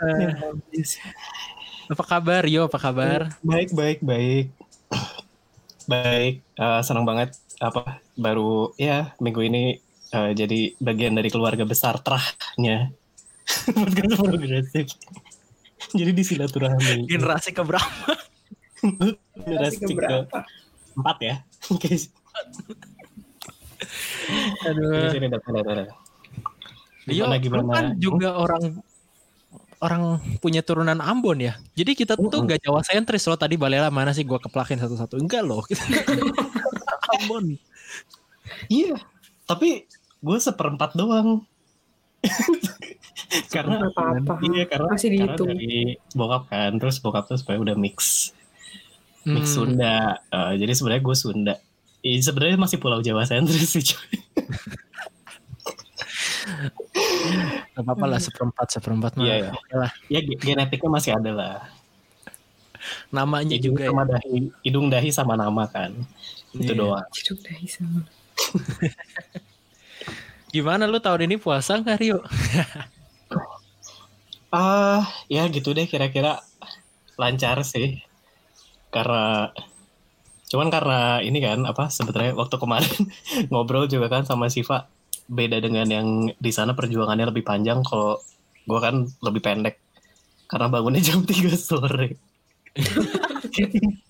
Eh, 0.05 0.29
apa 1.89 2.03
kabar 2.05 2.45
yo 2.45 2.69
apa 2.69 2.77
kabar 2.77 3.33
Baik, 3.41 3.73
baik, 3.73 3.99
baik. 4.05 4.53
Baik, 5.89 6.33
eh, 6.45 6.81
senang 6.85 7.09
banget 7.09 7.33
apa 7.57 7.99
baru 8.13 8.71
ya 8.77 9.17
minggu 9.17 9.41
ini 9.49 9.81
eh, 10.13 10.31
jadi 10.37 10.77
bagian 10.77 11.17
dari 11.17 11.33
keluarga 11.33 11.65
besar 11.65 11.97
terahnya. 12.05 12.93
podcast 13.77 14.13
progresif. 14.21 14.93
Jadi 15.89 16.11
di 16.13 16.21
silaturahmi. 16.21 17.09
Generasi 17.09 17.49
keberapa? 17.49 18.28
Generasi 19.35 19.77
ke 19.77 19.87
keberapa? 19.87 20.37
empat 20.95 21.17
ya. 21.21 21.35
Oke. 21.69 21.91
Aduh. 24.65 25.09
Sini 25.11 25.27
Gimana 27.09 27.35
lu 27.35 27.41
gimana? 27.41 27.71
kan 27.73 27.85
juga 27.97 28.29
orang 28.37 28.63
orang 29.79 30.01
punya 30.39 30.59
turunan 30.61 30.99
Ambon 30.99 31.39
ya. 31.39 31.55
Jadi 31.73 31.95
kita 31.95 32.13
tuh 32.13 32.27
Mm-mm. 32.29 32.45
nggak 32.45 32.59
Jawa 32.67 32.83
sentris 32.83 33.23
loh. 33.25 33.39
Tadi 33.39 33.55
Balela 33.55 33.87
mana 33.89 34.11
sih 34.11 34.27
gua 34.27 34.37
keplakin 34.37 34.77
satu-satu. 34.77 35.15
Enggak 35.17 35.41
loh. 35.41 35.63
Ambon. 37.17 37.55
Iya. 38.67 38.99
Tapi 39.47 39.87
gue 40.19 40.37
seperempat 40.37 40.93
doang. 40.93 41.41
karena 43.49 43.79
Nggak 43.79 43.95
apa-apa. 43.95 44.33
iya 44.43 44.63
karena 44.67 44.91
Masih 44.91 45.09
karena 45.09 45.23
dihitung. 45.31 45.47
dari 45.55 45.95
bokap 46.11 46.43
kan 46.51 46.71
terus 46.75 46.99
bokap 46.99 47.31
tuh 47.31 47.39
supaya 47.39 47.55
udah 47.55 47.79
mix 47.79 48.29
mix 49.23 49.49
Hmm. 49.49 49.75
Sunda 49.75 50.19
Eh, 50.25 50.51
jadi 50.57 50.71
sebenarnya 50.71 51.01
gue 51.01 51.15
Sunda 51.15 51.53
Ih, 51.99 52.17
sebenarnya 52.17 52.55
masih 52.55 52.77
Pulau 52.77 52.99
Jawa 52.99 53.23
sentris 53.23 53.69
sih 53.69 53.83
coy. 53.83 54.19
Gak 57.69 57.77
apa-apa 57.77 58.05
lah 58.07 58.17
seperempat 58.17 58.65
seperempat 58.69 59.11
mah. 59.15 59.51
Oke 59.51 59.73
lah. 59.73 59.91
ya 60.07 60.19
ge- 60.19 60.37
genetiknya 60.37 60.89
masih 60.89 61.11
ada 61.13 61.31
lah 61.31 61.55
Namanya 63.09 63.53
hidung 63.53 63.75
juga 63.75 63.83
ya. 63.83 63.89
sama 63.91 64.03
dahi 64.05 64.35
hidung 64.63 64.85
dahi 64.87 65.09
sama 65.11 65.33
nama 65.35 65.63
kan 65.67 65.91
itu 66.51 66.65
Iya. 66.65 66.73
doang 66.73 67.05
Ciduk 67.11 67.37
dahi 67.43 67.65
sama. 67.67 68.01
Gimana 70.49 70.83
lu 70.83 70.97
tahun 70.97 71.27
ini 71.27 71.35
puasa 71.37 71.77
nggak 71.77 71.97
Rio? 71.99 72.19
ah 74.49 75.05
ya 75.27 75.45
gitu 75.45 75.71
deh 75.71 75.85
kira-kira 75.85 76.41
lancar 77.15 77.61
sih 77.61 78.01
karena 78.89 79.53
cuman 80.49 80.67
karena 80.73 80.99
ini 81.21 81.37
kan 81.39 81.61
apa 81.63 81.93
sebetulnya 81.93 82.33
waktu 82.33 82.57
kemarin 82.57 82.89
ngobrol 83.53 83.85
juga 83.85 84.09
kan 84.09 84.25
sama 84.25 84.49
Siva 84.49 84.89
beda 85.29 85.61
dengan 85.61 85.85
yang 85.85 86.07
di 86.33 86.49
sana 86.49 86.73
perjuangannya 86.73 87.29
lebih 87.29 87.45
panjang 87.45 87.85
kalau 87.85 88.17
gua 88.65 88.79
kan 88.81 89.05
lebih 89.21 89.41
pendek 89.45 89.77
karena 90.49 90.67
bangunnya 90.67 91.01
jam 91.13 91.21
3 91.21 91.53
sore 91.53 92.17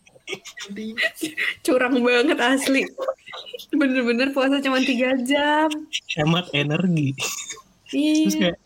Curang 1.65 2.05
banget 2.05 2.38
asli. 2.38 2.86
Bener-bener 3.73 4.30
puasa 4.30 4.61
cuma 4.61 4.77
3 4.77 5.25
jam. 5.25 5.69
hemat 6.13 6.45
energi 6.53 7.17
terus 7.89 8.38
Iya. 8.38 8.53
kayak 8.53 8.57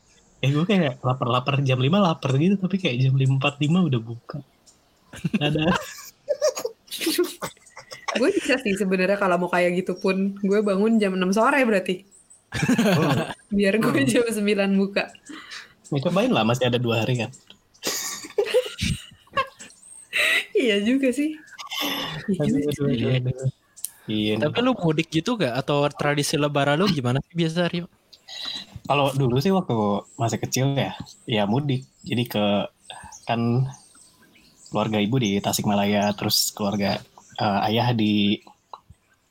eh 0.44 0.50
gue 0.52 0.66
kayak 0.68 1.00
lapar-lapar 1.00 1.64
jam 1.64 1.80
5 1.80 1.96
lapar 1.96 2.36
gitu 2.36 2.60
tapi 2.60 2.76
kayak 2.76 3.00
jam 3.00 3.16
5.45 3.16 3.88
udah 3.88 4.02
buka 4.04 4.40
ada 5.40 5.72
Gue 8.20 8.30
bisa 8.30 8.62
sih 8.62 8.78
sebenarnya 8.78 9.18
kalau 9.18 9.42
mau 9.42 9.50
kayak 9.50 9.74
gitu 9.82 9.98
pun 9.98 10.38
gue 10.38 10.60
bangun 10.62 11.02
jam 11.02 11.18
6 11.18 11.34
sore 11.34 11.66
berarti. 11.66 12.06
Biar 13.58 13.82
gue 13.82 14.02
jam 14.06 14.22
9 14.30 14.38
buka. 14.78 15.10
ya 15.94 16.02
cobain 16.10 16.34
lah 16.34 16.42
masih 16.42 16.74
ada 16.74 16.82
dua 16.82 17.06
hari 17.06 17.22
kan 17.22 17.30
Iya 20.58 20.82
juga 20.82 21.14
sih. 21.14 21.38
Iya 22.30 22.42
Aduh, 22.42 22.50
juga 22.50 22.70
aduh, 22.70 22.74
sih. 22.74 22.94
aduh, 22.94 23.10
aduh. 23.34 23.50
Iya. 24.04 24.36
Tapi 24.42 24.58
lu 24.62 24.72
mudik 24.76 25.08
gitu 25.10 25.40
gak? 25.40 25.54
Atau 25.56 25.88
tradisi 25.96 26.36
lebaran 26.36 26.80
lu 26.80 26.88
gimana 26.92 27.24
sih 27.24 27.36
biasa 27.36 27.72
Rio? 27.72 27.88
Kalau 28.84 29.16
dulu 29.16 29.40
sih 29.40 29.52
waktu 29.52 29.76
masih 30.20 30.40
kecil 30.44 30.76
ya, 30.76 30.92
ya 31.24 31.44
mudik. 31.48 31.88
Jadi 32.04 32.24
ke 32.28 32.46
kan 33.24 33.64
keluarga 34.74 34.98
ibu 34.98 35.22
di 35.22 35.38
Tasikmalaya, 35.38 36.10
terus 36.18 36.50
keluarga 36.50 36.98
eh, 37.38 37.60
ayah 37.70 37.94
di 37.94 38.42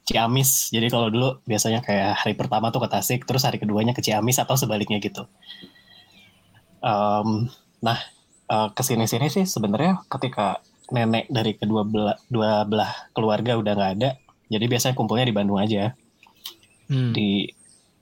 Ciamis. 0.06 0.70
Jadi 0.70 0.86
kalau 0.86 1.10
dulu 1.10 1.42
biasanya 1.42 1.82
kayak 1.82 2.22
hari 2.22 2.38
pertama 2.38 2.70
tuh 2.70 2.86
ke 2.86 2.88
Tasik, 2.94 3.26
terus 3.26 3.42
hari 3.42 3.58
keduanya 3.58 3.90
ke 3.90 4.02
Ciamis 4.02 4.38
atau 4.38 4.54
sebaliknya 4.54 5.02
gitu. 5.02 5.26
Em, 6.78 7.50
nah, 7.82 7.98
eh, 8.46 8.68
ke 8.70 8.82
sini-sini 8.86 9.26
sih 9.26 9.42
sebenarnya 9.42 10.06
ketika 10.06 10.62
nenek 10.94 11.26
dari 11.26 11.58
kedua 11.58 11.82
belah, 11.82 12.18
dua 12.30 12.62
belah 12.62 13.10
keluarga 13.10 13.58
udah 13.58 13.72
nggak 13.74 13.92
ada, 13.98 14.10
jadi 14.46 14.64
biasanya 14.70 14.94
kumpulnya 14.94 15.26
di 15.26 15.34
Bandung 15.34 15.58
aja 15.58 15.98
Hmm. 16.92 17.16
di 17.16 17.48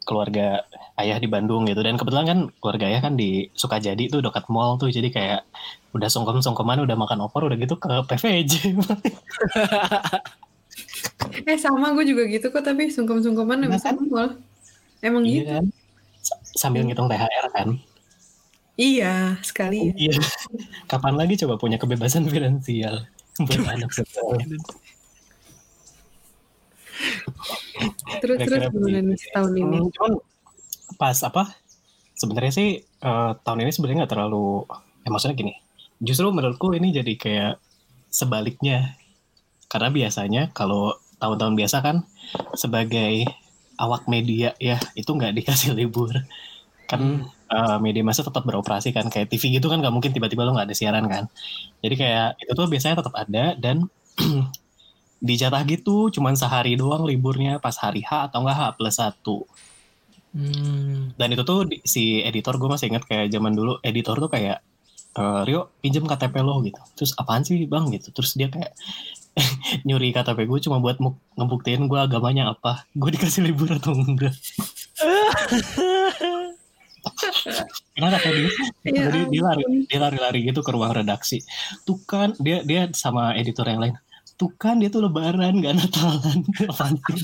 keluarga 0.05 0.65
ayah 0.97 1.21
di 1.21 1.29
Bandung 1.29 1.69
gitu 1.69 1.81
dan 1.81 1.95
kebetulan 1.95 2.27
kan 2.27 2.39
keluarga 2.59 2.89
ayah 2.91 3.01
kan 3.01 3.15
di 3.15 3.47
Sukajadi 3.53 4.09
tuh 4.09 4.21
dekat 4.25 4.49
mall 4.49 4.81
tuh 4.81 4.89
jadi 4.89 5.09
kayak 5.13 5.41
udah 5.93 6.09
sungkem-sungkeman 6.09 6.83
udah 6.87 6.97
makan 6.97 7.25
opor 7.27 7.47
udah 7.47 7.57
gitu 7.59 7.77
ke 7.77 7.91
PVJ 8.09 8.53
Eh 11.47 11.59
sama 11.59 11.93
gue 11.97 12.05
juga 12.07 12.25
gitu 12.31 12.49
kok 12.49 12.63
tapi 12.65 12.89
sungkem-sungkeman 12.89 13.61
Iya 13.61 13.67
habis 13.71 13.83
kan? 13.85 13.97
malah. 14.09 14.33
Emang 15.01 15.25
iya 15.25 15.35
gitu. 15.35 15.51
kan 15.53 15.65
sambil 16.55 16.85
ngitung 16.85 17.09
THR 17.09 17.47
kan 17.53 17.69
Iya, 18.81 19.37
sekali. 19.45 19.93
iya 19.97 20.17
kapan 20.91 21.15
lagi 21.17 21.37
coba 21.45 21.61
punya 21.61 21.77
kebebasan 21.77 22.29
finansial 22.29 23.05
buat 23.45 23.65
anak 23.69 23.93
sekolah 23.93 24.41
Terus 28.21 28.39
terus 28.45 28.63
gimana 28.69 28.99
nih 29.01 29.17
tahun 29.33 29.53
ini? 29.57 29.79
Hmm, 29.81 29.91
cuman 29.95 30.13
pas 31.01 31.17
apa 31.25 31.57
sebenarnya 32.19 32.53
sih 32.53 32.69
eh, 32.85 33.31
tahun 33.41 33.59
ini 33.65 33.71
sebenarnya 33.73 33.99
nggak 34.05 34.13
terlalu 34.13 34.69
ya 35.01 35.09
maksudnya 35.09 35.37
gini 35.39 35.53
justru 36.01 36.33
menurutku 36.33 36.73
ini 36.73 36.91
jadi 36.91 37.13
kayak 37.15 37.55
sebaliknya. 38.11 38.97
Karena 39.71 39.93
biasanya 39.93 40.43
kalau 40.51 40.99
tahun-tahun 41.23 41.55
biasa 41.55 41.77
kan 41.85 42.03
sebagai 42.59 43.29
awak 43.79 44.11
media 44.11 44.57
ya 44.59 44.81
itu 44.99 45.09
nggak 45.13 45.33
dikasih 45.39 45.77
libur. 45.77 46.11
Kan 46.91 47.31
eh, 47.31 47.79
media 47.79 48.03
masa 48.03 48.27
tetap 48.27 48.43
beroperasi 48.43 48.91
kan 48.91 49.07
kayak 49.07 49.31
TV 49.31 49.61
gitu 49.61 49.71
kan 49.71 49.79
nggak 49.79 49.95
mungkin 49.95 50.11
tiba-tiba 50.11 50.43
lo 50.43 50.57
nggak 50.57 50.73
ada 50.73 50.77
siaran 50.77 51.07
kan. 51.07 51.31
Jadi 51.85 51.95
kayak 51.95 52.29
itu 52.43 52.53
tuh 52.57 52.67
biasanya 52.67 52.99
tetap 52.99 53.15
ada 53.15 53.55
dan 53.55 53.87
dijatah 55.21 55.63
gitu 55.69 56.09
cuman 56.09 56.35
sehari 56.35 56.75
doang 56.81 57.05
liburnya 57.05 57.61
pas 57.61 57.77
hari 57.77 58.01
H 58.01 58.33
atau 58.33 58.41
enggak 58.45 58.57
H 58.57 58.63
plus 58.77 58.97
satu. 58.97 59.39
Hmm. 60.31 61.11
dan 61.19 61.35
itu 61.35 61.43
tuh 61.43 61.67
si 61.83 62.23
editor 62.23 62.55
gue 62.55 62.71
masih 62.71 62.87
ingat 62.87 63.03
kayak 63.03 63.35
zaman 63.35 63.51
dulu 63.51 63.83
editor 63.83 64.15
tuh 64.15 64.31
kayak 64.31 64.63
"Eh, 65.19 65.41
Rio 65.43 65.75
pinjem 65.83 66.07
KTP 66.07 66.39
lo 66.47 66.63
gitu. 66.63 66.79
Terus 66.95 67.19
apaan 67.19 67.43
sih 67.43 67.67
bang? 67.67 67.91
Gitu. 67.91 68.15
Terus 68.15 68.39
dia 68.39 68.47
kayak 68.47 68.71
nyuri 69.87 70.15
KTP 70.15 70.47
gue 70.47 70.59
cuma 70.63 70.79
buat 70.79 71.03
ngebuktiin 71.35 71.91
gue 71.91 71.99
agamanya 71.99 72.55
apa 72.55 72.87
gue 72.95 73.11
dikasih 73.11 73.43
libur 73.43 73.75
atau 73.75 73.91
enggak. 73.91 74.31
Karena 77.97 78.09
kata 78.17 78.29
dia 78.31 78.51
Ya 78.87 79.09
jadi 79.09 79.21
dia 79.33 79.43
lari 79.43 79.65
dia 79.89 79.99
lari-lari 79.99 80.41
gitu 80.47 80.61
ke 80.63 80.71
ruang 80.71 80.93
redaksi. 80.95 81.43
Tuh 81.83 81.99
kan 82.07 82.39
dia 82.39 82.63
dia 82.63 82.87
sama 82.95 83.35
editor 83.35 83.67
yang 83.67 83.81
lain 83.83 83.95
tuh 84.41 84.49
kan 84.57 84.81
dia 84.81 84.89
tuh 84.89 85.05
lebaran 85.05 85.61
gak 85.61 85.77
natalan. 85.77 86.41
Apaan 86.73 86.97
sih 86.97 87.21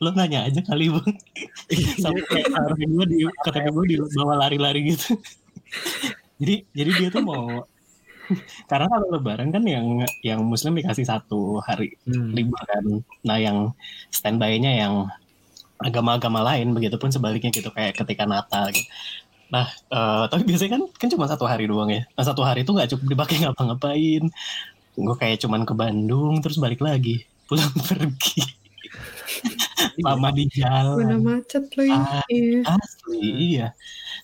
lo, 0.00 0.10
nanya 0.16 0.48
aja 0.48 0.60
kali 0.64 0.88
bang. 0.88 1.12
Sampai 2.00 2.24
kayak 2.24 2.48
KTP 2.48 2.80
gue 2.88 3.06
di 3.12 3.18
KTP 3.44 3.66
gue 3.68 3.84
dibawa 3.96 4.34
lari-lari 4.46 4.96
gitu. 4.96 5.20
Jadi 6.40 6.64
jadi 6.72 6.90
dia 6.96 7.08
tuh 7.12 7.20
mau 7.20 7.68
karena 8.70 8.86
kalau 8.86 9.06
lebaran 9.10 9.50
kan 9.50 9.66
yang 9.66 10.06
yang 10.22 10.40
muslim 10.46 10.78
dikasih 10.78 11.04
satu 11.04 11.60
hari 11.60 12.00
Hmm. 12.08 12.32
libur 12.32 12.62
kan. 12.64 12.84
Nah 13.26 13.36
yang 13.36 13.76
standby-nya 14.08 14.72
yang 14.86 14.94
agama-agama 15.80 16.40
lain 16.40 16.72
begitupun 16.72 17.12
sebaliknya 17.12 17.52
gitu. 17.52 17.68
Kayak 17.74 18.00
ketika 18.00 18.24
Natal 18.24 18.72
gitu 18.72 18.88
nah 19.50 19.66
eh, 19.68 20.24
tapi 20.30 20.42
biasanya 20.46 20.70
kan 20.78 20.82
kan 20.94 21.08
cuma 21.10 21.26
satu 21.26 21.44
hari 21.46 21.66
doang 21.66 21.90
ya 21.90 22.02
nah 22.14 22.24
satu 22.26 22.42
hari 22.46 22.62
itu 22.62 22.70
nggak 22.70 22.90
cukup 22.96 23.06
dipakai 23.14 23.36
ngapa-ngapain 23.42 24.24
gue 24.94 25.16
kayak 25.18 25.38
cuman 25.42 25.62
ke 25.66 25.74
Bandung 25.74 26.38
terus 26.42 26.58
balik 26.62 26.80
lagi 26.82 27.24
pulang 27.50 27.70
pergi 27.88 28.42
lama 30.06 30.28
di 30.34 30.44
Mana 30.50 30.56
jalan 30.56 31.18
macet 31.22 31.64
lagi. 31.76 31.92
Ah. 31.94 32.24
Iya. 32.28 32.60
asli 32.66 33.20
iya 33.54 33.66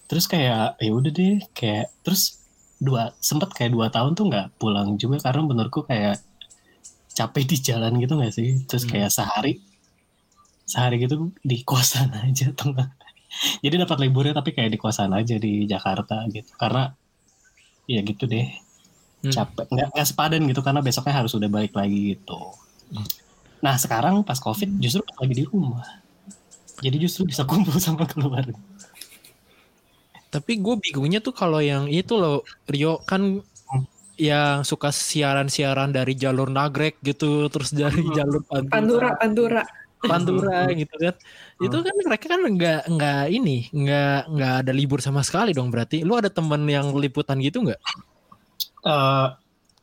terus 0.07 0.27
kayak 0.31 0.79
ya 0.79 0.91
udah 0.93 1.13
deh 1.13 1.37
kayak 1.53 1.91
terus 2.07 2.39
dua 2.79 3.11
sempet 3.19 3.51
kayak 3.57 3.73
dua 3.73 3.89
tahun 3.89 4.13
tuh 4.15 4.29
nggak 4.31 4.47
pulang 4.61 4.95
juga 5.01 5.19
karena 5.25 5.43
menurutku 5.43 5.83
kayak 5.89 6.21
capek 7.17 7.45
di 7.49 7.57
jalan 7.63 7.93
gitu 7.99 8.13
nggak 8.21 8.35
sih 8.35 8.63
terus 8.69 8.85
Hmm. 8.87 8.93
kayak 8.93 9.11
sehari 9.11 9.53
sehari 10.67 10.99
gitu 11.01 11.31
di 11.41 11.63
kosan 11.63 12.11
aja 12.13 12.51
tengah 12.53 12.91
jadi 13.65 13.85
dapat 13.85 13.99
liburnya 14.07 14.35
tapi 14.37 14.53
kayak 14.57 14.75
di 14.75 14.79
kosan 14.81 15.13
aja 15.13 15.37
di 15.37 15.65
Jakarta 15.69 16.25
gitu. 16.31 16.53
Karena 16.57 16.91
ya 17.87 18.01
gitu 18.03 18.27
deh. 18.27 18.47
Hmm. 19.25 19.33
capek. 19.33 19.65
Nggak 19.73 19.89
nggak 19.97 20.07
sepadan 20.07 20.43
gitu 20.47 20.61
karena 20.61 20.81
besoknya 20.85 21.15
harus 21.25 21.33
udah 21.35 21.49
balik 21.49 21.73
lagi 21.73 22.17
gitu. 22.17 22.41
Hmm. 22.87 23.03
nah 23.57 23.75
sekarang 23.75 24.23
pas 24.23 24.39
covid 24.39 24.69
justru 24.79 25.03
lagi 25.19 25.35
di 25.35 25.45
rumah. 25.49 25.83
Jadi 26.79 26.97
justru 27.01 27.27
bisa 27.27 27.43
kumpul 27.49 27.77
sama 27.83 28.05
keluarga. 28.05 28.55
Tapi 30.29 30.53
gue 30.61 30.75
bingungnya 30.77 31.25
tuh 31.25 31.33
kalau 31.33 31.65
yang 31.65 31.89
itu 31.89 32.15
loh 32.15 32.45
Rio. 32.69 33.01
Kan 33.09 33.41
yang 34.17 34.65
suka 34.65 34.89
siaran-siaran 34.93 35.93
dari 35.93 36.17
jalur 36.17 36.49
Nagrek 36.49 37.01
gitu 37.05 37.53
terus 37.53 37.73
dari 37.77 38.01
jalur 38.17 38.41
Pantura, 38.49 38.73
Pantura, 38.73 39.11
Pantura. 39.21 39.63
Pantura 40.05 40.69
gitu 40.77 40.95
kan. 41.01 41.15
Itu 41.63 41.77
kan 41.81 41.95
mereka 42.05 42.27
kan 42.37 42.41
nggak 42.45 42.83
nggak 42.93 43.23
ini 43.33 43.73
nggak 43.73 44.19
nggak 44.33 44.55
ada 44.67 44.73
libur 44.77 45.01
sama 45.01 45.25
sekali 45.25 45.57
dong 45.57 45.73
berarti. 45.73 46.05
Lu 46.05 46.19
ada 46.19 46.29
temen 46.29 46.69
yang 46.69 46.93
liputan 46.97 47.41
gitu 47.41 47.65
nggak? 47.65 47.81
Eh, 48.87 49.27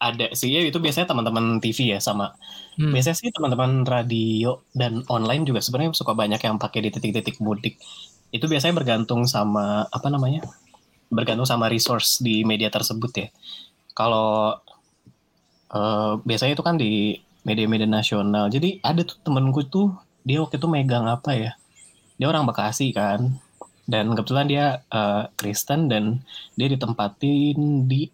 ada 0.04 0.26
sih 0.36 0.52
ya 0.52 0.60
itu 0.68 0.78
biasanya 0.84 1.08
teman-teman 1.12 1.64
TV 1.64 1.96
ya 1.96 2.00
sama 2.04 2.36
Hmm. 2.74 2.90
biasanya 2.90 3.18
sih 3.22 3.30
teman-teman 3.30 3.86
radio 3.86 4.66
dan 4.74 5.06
online 5.06 5.46
juga 5.46 5.62
sebenarnya 5.62 5.94
suka 5.94 6.18
banyak 6.18 6.42
yang 6.42 6.58
pakai 6.58 6.82
di 6.82 6.90
titik-titik 6.90 7.38
mudik 7.38 7.78
itu 8.34 8.46
biasanya 8.50 8.74
bergantung 8.82 9.30
sama 9.30 9.86
apa 9.94 10.10
namanya 10.10 10.42
bergantung 11.14 11.46
sama 11.46 11.70
resource 11.70 12.18
di 12.18 12.42
media 12.42 12.74
tersebut 12.74 13.14
ya 13.14 13.28
kalau 13.94 14.58
eh, 15.70 16.14
biasanya 16.26 16.58
itu 16.58 16.66
kan 16.66 16.76
di 16.82 17.14
media-media 17.44 17.88
nasional 17.88 18.48
jadi 18.48 18.80
ada 18.84 19.04
tuh 19.04 19.20
temenku 19.24 19.64
tuh 19.68 19.94
dia 20.24 20.40
waktu 20.40 20.56
itu 20.60 20.68
megang 20.68 21.06
apa 21.08 21.36
ya 21.36 21.52
dia 22.16 22.28
orang 22.28 22.48
Bekasi 22.48 22.96
kan 22.96 23.36
dan 23.84 24.16
kebetulan 24.16 24.48
dia 24.48 24.66
eh, 24.88 25.24
Kristen 25.36 25.92
dan 25.92 26.24
dia 26.56 26.72
ditempatin 26.72 27.88
di 27.88 28.08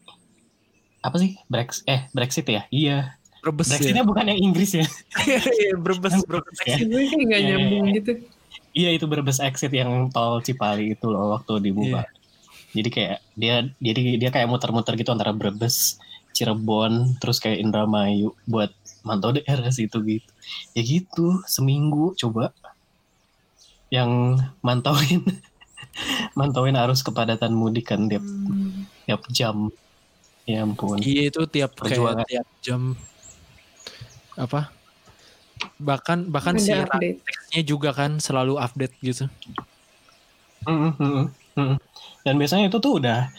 apa 1.00 1.16
sih 1.16 1.38
Brexit 1.48 1.86
eh 1.88 2.02
Brexit 2.12 2.46
ya 2.50 2.66
iya 2.74 3.16
Brebes 3.40 3.72
ya. 3.72 3.80
Brexitnya 3.80 4.04
bukan 4.04 4.28
yang 4.36 4.40
Inggris 4.52 4.76
ya 4.76 4.86
Iya, 5.24 5.80
Brebes, 5.80 6.12
Brebes. 6.28 6.60
Ya. 6.68 6.76
Gue 6.84 7.08
kayak 7.08 7.24
nggak 7.24 7.40
Iya, 7.40 7.50
nyambung 7.56 7.86
iya. 7.88 7.96
gitu. 8.04 8.12
Iya 8.76 8.90
itu 9.00 9.06
Brebes 9.08 9.40
exit 9.40 9.72
yang 9.72 10.12
tol 10.12 10.44
Cipali 10.44 10.92
itu 10.94 11.08
loh 11.08 11.40
waktu 11.40 11.72
dibuka. 11.72 12.04
Iya. 12.04 12.12
Jadi 12.76 12.90
kayak 12.92 13.18
dia 13.40 13.56
jadi 13.80 14.02
dia 14.20 14.30
kayak 14.30 14.52
muter-muter 14.52 14.94
gitu 15.00 15.10
antara 15.16 15.32
Brebes, 15.32 15.98
Cirebon, 16.36 17.16
terus 17.24 17.40
kayak 17.40 17.64
Indramayu 17.64 18.36
buat 18.44 18.76
mantau 19.02 19.32
daerah 19.32 19.70
situ 19.70 19.98
gitu. 20.10 20.30
Ya 20.74 20.82
gitu 20.82 21.42
seminggu 21.46 22.14
coba 22.16 22.52
yang 23.90 24.38
mantauin 24.60 25.26
mantauin 26.38 26.78
arus 26.78 27.02
kepadatan 27.02 27.52
mudik 27.52 27.90
kan 27.90 28.06
tiap 28.06 28.22
Hmm. 28.22 28.86
tiap 29.04 29.22
jam. 29.30 29.74
Ya 30.46 30.62
ampun. 30.62 30.98
Iya 30.98 31.30
itu 31.30 31.42
tiap 31.46 31.74
Perjuangan. 31.74 32.26
kayak 32.26 32.42
tiap 32.42 32.48
jam 32.60 32.82
apa? 34.34 34.72
Bahkan 35.78 36.30
bahkan 36.30 36.56
si 36.56 36.72
Ada 36.72 36.88
update. 36.88 37.20
teksnya 37.22 37.62
juga 37.62 37.90
kan 37.92 38.18
selalu 38.18 38.56
update 38.56 38.96
gitu. 39.02 39.26
Mm, 40.64 40.92
mm, 40.92 40.94
mm, 40.98 41.26
mm. 41.56 41.78
Dan 42.22 42.34
biasanya 42.36 42.68
itu 42.68 42.78
tuh 42.78 42.98
udah 42.98 43.30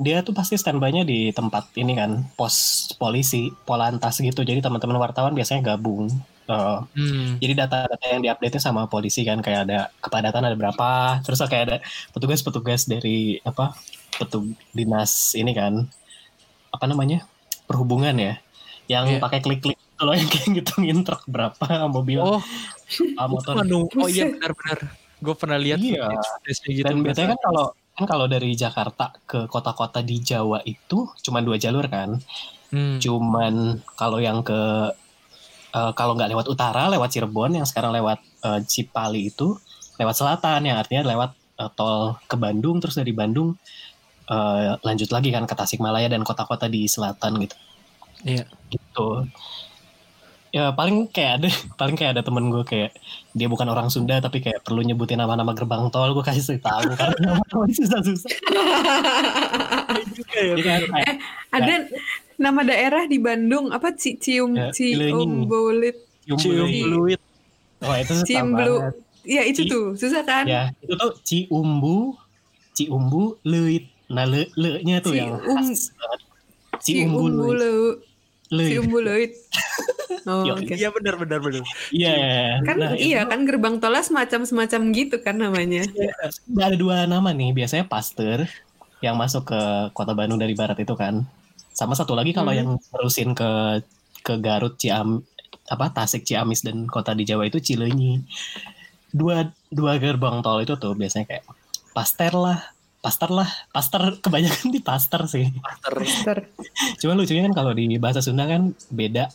dia 0.00 0.24
tuh 0.24 0.32
pasti 0.32 0.56
standby-nya 0.56 1.04
di 1.04 1.28
tempat 1.30 1.76
ini 1.76 1.92
kan 1.92 2.24
pos 2.34 2.56
polisi, 2.96 3.52
polantas 3.68 4.16
gitu. 4.18 4.40
Jadi 4.40 4.64
teman-teman 4.64 4.96
wartawan 4.96 5.36
biasanya 5.36 5.60
gabung. 5.76 6.08
Eh, 6.50 6.78
Hmm. 6.98 7.38
jadi 7.38 7.52
data-data 7.62 8.06
yang 8.10 8.24
diupdate 8.24 8.58
sama 8.58 8.88
polisi 8.88 9.22
kan 9.22 9.38
kayak 9.38 9.60
ada 9.68 9.78
kepadatan 10.02 10.42
ada 10.42 10.56
berapa, 10.58 10.90
terus 11.22 11.38
kayak 11.46 11.64
ada 11.68 11.76
petugas-petugas 12.10 12.88
dari 12.88 13.38
apa 13.44 13.76
petug 14.18 14.50
dinas 14.74 15.36
ini 15.38 15.52
kan 15.54 15.86
apa 16.70 16.84
namanya 16.90 17.22
perhubungan 17.70 18.16
ya, 18.18 18.34
yang 18.90 19.06
Iya. 19.06 19.22
pakai 19.22 19.38
klik-klik 19.44 19.78
itu 19.78 20.02
loh 20.02 20.14
yang 20.18 20.26
kayak 20.26 20.48
ngitungin 20.50 20.98
truk 21.06 21.22
berapa 21.30 21.66
mobil 21.86 22.18
Oh, 22.18 22.42
apa 23.14 23.28
motor 23.30 23.54
Aduh, 23.62 23.86
oh 23.86 24.08
iya 24.10 24.26
benar-benar. 24.26 24.78
Gue 25.20 25.34
pernah 25.38 25.58
lihat 25.60 25.78
Iya. 25.78 26.08
gitu. 26.50 26.82
Dan 26.82 27.04
biasanya 27.04 27.36
kan 27.36 27.40
kalau 27.46 27.66
kan 28.00 28.08
kalau 28.08 28.24
dari 28.24 28.56
Jakarta 28.56 29.12
ke 29.28 29.44
kota-kota 29.44 30.00
di 30.00 30.24
Jawa 30.24 30.64
itu 30.64 31.04
cuma 31.20 31.44
dua 31.44 31.60
jalur 31.60 31.84
kan. 31.84 32.16
Hmm. 32.72 32.96
Cuman 32.96 33.84
kalau 33.92 34.16
yang 34.16 34.40
ke 34.40 34.56
eh, 35.76 35.92
kalau 35.92 36.16
nggak 36.16 36.32
lewat 36.32 36.46
utara 36.48 36.88
lewat 36.88 37.12
Cirebon 37.12 37.60
yang 37.60 37.68
sekarang 37.68 37.92
lewat 37.92 38.24
eh, 38.24 38.60
Cipali 38.64 39.28
itu 39.28 39.52
lewat 40.00 40.16
selatan 40.16 40.64
yang 40.64 40.80
artinya 40.80 41.12
lewat 41.12 41.30
eh, 41.60 41.70
tol 41.76 42.16
ke 42.24 42.40
Bandung 42.40 42.80
terus 42.80 42.96
dari 42.96 43.12
Bandung 43.12 43.52
eh, 44.32 44.72
lanjut 44.80 45.12
lagi 45.12 45.28
kan 45.28 45.44
ke 45.44 45.52
Tasikmalaya 45.52 46.08
dan 46.08 46.24
kota-kota 46.24 46.64
di 46.72 46.88
selatan 46.88 47.36
gitu. 47.44 47.56
Iya. 48.24 48.48
Gitu. 48.72 49.08
Ya 50.50 50.70
paling 50.70 51.06
kayak 51.06 51.32
ada 51.38 51.48
paling 51.80 51.94
kayak 51.94 52.18
ada 52.18 52.22
temen 52.22 52.50
gue 52.50 52.62
kayak 52.62 52.90
dia 53.30 53.46
bukan 53.46 53.66
orang 53.66 53.86
Sunda 53.86 54.18
tapi 54.18 54.38
kayak 54.38 54.60
perlu 54.60 54.82
nyebutin 54.82 55.16
nama-nama 55.16 55.54
gerbang 55.54 55.86
tol 55.88 56.10
gue 56.10 56.22
kasih 56.22 56.58
tahu 56.58 56.90
karena 56.98 57.38
nama 57.38 57.42
susah-susah. 57.66 58.30
Jadi 60.30 60.62
kan 60.62 60.80
kayak 60.86 61.14
Ada 61.50 61.74
nama 62.36 62.60
daerah 62.62 63.04
di 63.04 63.18
Bandung 63.18 63.70
apa 63.70 63.92
Ci 63.92 64.16
Cium 64.16 64.54
Ya, 64.54 64.70
cium 64.70 65.46
Cium 65.46 65.46
bulu. 65.46 65.90
fluid. 66.30 67.20
Oh 67.80 67.94
itu 67.94 68.12
susah 68.12 68.26
Ciumblu. 68.26 68.74
banget. 68.76 68.94
Iya 69.20 69.42
itu 69.44 69.60
Ci- 69.62 69.70
tuh 69.70 69.86
susah 69.94 70.22
kan? 70.22 70.44
Ya 70.44 70.72
itu 70.80 70.94
tuh 70.94 71.12
ciumbu, 71.22 72.16
ciumbu, 72.72 73.38
leuit. 73.42 73.86
Nah 74.08 74.24
le, 74.24 74.50
le-nya 74.54 74.98
tuh 74.98 75.12
yang 75.12 75.36
Cium- 75.36 75.62
khas. 75.62 75.92
Ciumbu, 76.80 77.28
leuit. 77.52 77.98
Ciumbulit. 78.50 79.32
Oh, 80.28 80.44
oke. 80.44 80.74
Iya 80.76 80.92
benar 80.92 81.16
benar 81.16 81.38
benar. 81.40 81.64
Iya. 81.88 82.60
Kan 82.66 82.76
Nah, 82.76 82.92
iya 82.98 83.24
itu 83.24 83.30
kan 83.30 83.40
gerbang 83.48 83.80
tolnya 83.80 84.04
semacam-semacam 84.04 84.80
gitu 84.92 85.16
kan 85.22 85.38
namanya. 85.38 85.86
ada 86.66 86.76
dua 86.76 87.08
nama 87.08 87.30
nih. 87.32 87.56
Biasanya 87.56 87.88
Pasteur 87.88 88.44
yang 89.00 89.16
masuk 89.16 89.48
ke 89.48 89.60
kota 89.96 90.12
Bandung 90.12 90.36
dari 90.36 90.52
barat 90.52 90.76
itu 90.76 90.92
kan. 90.92 91.24
Sama 91.72 91.96
satu 91.96 92.12
lagi 92.12 92.36
kalau 92.36 92.52
Hmm. 92.52 92.58
yang 92.60 92.70
terusin 92.92 93.32
ke 93.32 93.80
ke 94.20 94.34
Garut, 94.42 94.76
Ciam, 94.76 95.24
apa 95.70 95.88
Tasik, 95.94 96.26
Ciamis 96.28 96.66
dan 96.66 96.84
kota 96.84 97.16
di 97.16 97.24
Jawa 97.24 97.48
itu 97.48 97.56
Cileunyi. 97.56 98.20
Dua 99.14 99.46
dua 99.72 99.96
gerbang 99.96 100.44
tol 100.44 100.60
itu 100.60 100.76
tuh 100.76 100.92
biasanya 100.92 101.26
kayak 101.32 101.44
Pasteur 101.96 102.34
lah, 102.36 102.60
Pasteur 103.00 103.32
lah, 103.32 103.48
Pasteur 103.72 104.20
kebanyakan 104.20 104.68
di 104.68 104.80
Pasteur 104.84 105.24
sih. 105.24 105.48
Ter. 106.24 106.52
Cuma 107.00 107.16
lucunya 107.16 107.48
kan 107.48 107.54
kalau 107.56 107.72
di 107.72 107.96
bahasa 107.96 108.20
Sunda 108.20 108.44
kan 108.44 108.76
beda. 108.92 109.32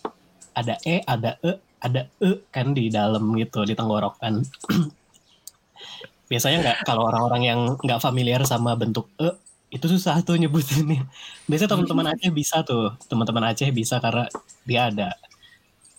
Ada 0.55 0.79
e, 0.85 1.01
ada 1.03 1.35
e, 1.41 1.51
ada 1.81 2.07
e 2.21 2.29
kan 2.53 2.77
di 2.77 2.93
dalam 2.93 3.33
gitu 3.35 3.65
di 3.65 3.73
tenggorokan. 3.73 4.45
Biasanya 6.31 6.57
nggak 6.61 6.77
kalau 6.85 7.09
orang-orang 7.09 7.41
yang 7.43 7.59
nggak 7.81 7.99
familiar 7.99 8.45
sama 8.45 8.77
bentuk 8.77 9.09
e 9.17 9.33
itu 9.73 9.89
susah 9.89 10.21
tuh 10.21 10.37
nyebutinnya. 10.37 11.03
Biasanya 11.49 11.75
teman-teman 11.75 12.05
Aceh 12.13 12.31
bisa 12.31 12.61
tuh, 12.61 12.93
teman-teman 13.09 13.49
Aceh 13.51 13.67
bisa 13.73 13.97
karena 13.97 14.29
dia 14.63 14.93
ada 14.93 15.09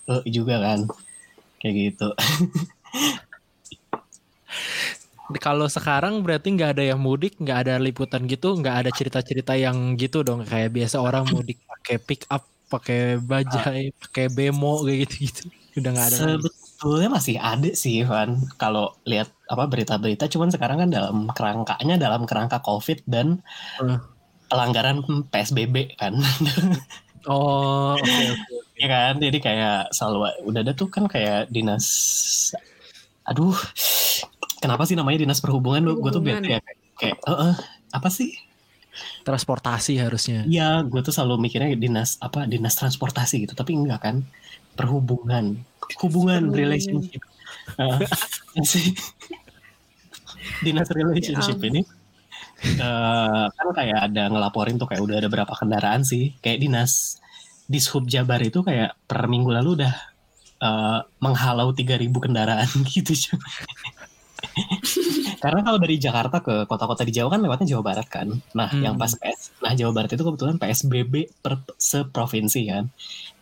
e 0.07 0.23
juga 0.31 0.63
kan, 0.63 0.87
kayak 1.59 1.75
gitu. 1.75 2.09
Kalau 5.43 5.67
sekarang 5.67 6.23
berarti 6.23 6.55
nggak 6.55 6.71
ada 6.79 6.85
yang 6.95 7.01
mudik, 7.03 7.35
nggak 7.43 7.59
ada 7.67 7.75
liputan 7.83 8.25
gitu, 8.31 8.55
nggak 8.55 8.87
ada 8.87 8.91
cerita-cerita 8.95 9.59
yang 9.59 9.99
gitu 9.99 10.23
dong. 10.23 10.47
Kayak 10.47 10.71
biasa 10.71 11.03
orang 11.03 11.27
mudik 11.27 11.59
pakai 11.67 11.97
pick 11.99 12.23
up, 12.31 12.47
pakai 12.71 13.19
bajai, 13.19 13.91
pakai 13.99 14.31
bemo 14.31 14.87
kayak 14.87 15.11
gitu-gitu. 15.11 15.51
Udah 15.83 15.91
nggak 15.93 16.07
ada. 16.07 16.17
lagi. 16.17 16.47
Sebetulnya 16.77 17.09
masih 17.11 17.37
ada 17.41 17.71
sih, 17.75 18.05
Van. 18.07 18.39
Kalau 18.55 18.95
lihat 19.03 19.33
apa 19.51 19.67
berita-berita, 19.67 20.31
cuman 20.31 20.55
sekarang 20.55 20.79
kan 20.87 20.91
dalam 20.95 21.17
kerangkanya 21.35 21.97
dalam 21.99 22.23
kerangka 22.23 22.63
COVID 22.63 23.03
dan 23.11 23.43
Hmm. 23.83 23.99
pelanggaran 24.47 25.03
PSBB 25.27 25.99
kan. 25.99 26.15
Oh, 27.27 27.99
oke 27.99 28.07
oke. 28.07 28.55
ya 28.79 28.87
kan 28.87 29.19
jadi 29.19 29.39
kayak 29.43 29.91
selalu 29.91 30.47
udah 30.47 30.63
ada 30.63 30.71
tuh 30.79 30.87
kan 30.87 31.11
kayak 31.11 31.51
dinas 31.51 31.83
aduh 33.27 33.51
kenapa 34.61 34.83
sih 34.89 34.97
namanya 34.97 35.25
dinas 35.25 35.41
perhubungan? 35.41 35.83
Gue 35.97 36.11
tuh 36.11 36.23
bete 36.25 36.47
ya 36.49 36.61
kayak, 36.61 36.79
kayak 36.97 37.17
"Eh, 37.25 37.37
eh, 37.53 37.55
apa 37.93 38.09
sih? 38.09 38.33
Transportasi 39.29 40.01
harusnya. 40.01 40.49
Iya, 40.49 40.81
gue 40.89 41.01
tuh 41.05 41.13
selalu 41.13 41.49
mikirnya 41.49 41.77
dinas 41.77 42.17
apa 42.23 42.49
dinas 42.49 42.73
transportasi 42.79 43.45
gitu, 43.45 43.53
tapi 43.53 43.77
enggak 43.77 44.01
kan? 44.01 44.17
Perhubungan, 44.77 45.61
hubungan, 46.01 46.53
relationship. 46.53 47.21
Heeh. 47.77 48.01
sih? 48.65 48.97
Dinas 50.65 50.89
relationship 50.89 51.59
Ya 51.61 51.69
ini 51.69 51.83
eh, 52.65 53.45
kan 53.53 53.69
kayak 53.77 53.99
ada 54.11 54.33
ngelaporin 54.33 54.81
tuh 54.81 54.89
kayak 54.89 55.03
udah 55.05 55.17
ada 55.21 55.29
berapa 55.29 55.53
kendaraan 55.53 56.03
sih, 56.07 56.33
kayak 56.41 56.65
dinas 56.65 57.21
dishub 57.69 58.07
Jabar 58.07 58.41
itu 58.41 58.63
kayak 58.63 58.95
per 59.05 59.27
minggu 59.29 59.51
lalu 59.53 59.83
udah 59.83 59.95
eh, 60.63 60.99
menghalau 61.21 61.75
3000 61.77 62.17
kendaraan 62.23 62.69
gitu. 62.93 63.13
Karena 65.43 65.61
kalau 65.63 65.79
dari 65.79 65.97
Jakarta 66.01 66.41
ke 66.41 66.65
kota-kota 66.65 67.03
di 67.05 67.13
Jawa 67.13 67.37
kan 67.37 67.41
lewatnya 67.45 67.77
Jawa 67.77 67.83
Barat 67.95 68.07
kan. 68.09 68.29
Nah, 68.57 68.69
Hmm. 68.73 68.83
yang 68.83 68.95
pas 68.97 69.13
PS, 69.13 69.57
nah 69.63 69.73
Jawa 69.77 69.93
Barat 69.93 70.11
itu 70.13 70.25
kebetulan 70.25 70.57
PSBB 70.59 71.15
per 71.45 71.63
seprovinsi 71.77 72.61
kan. 72.71 72.89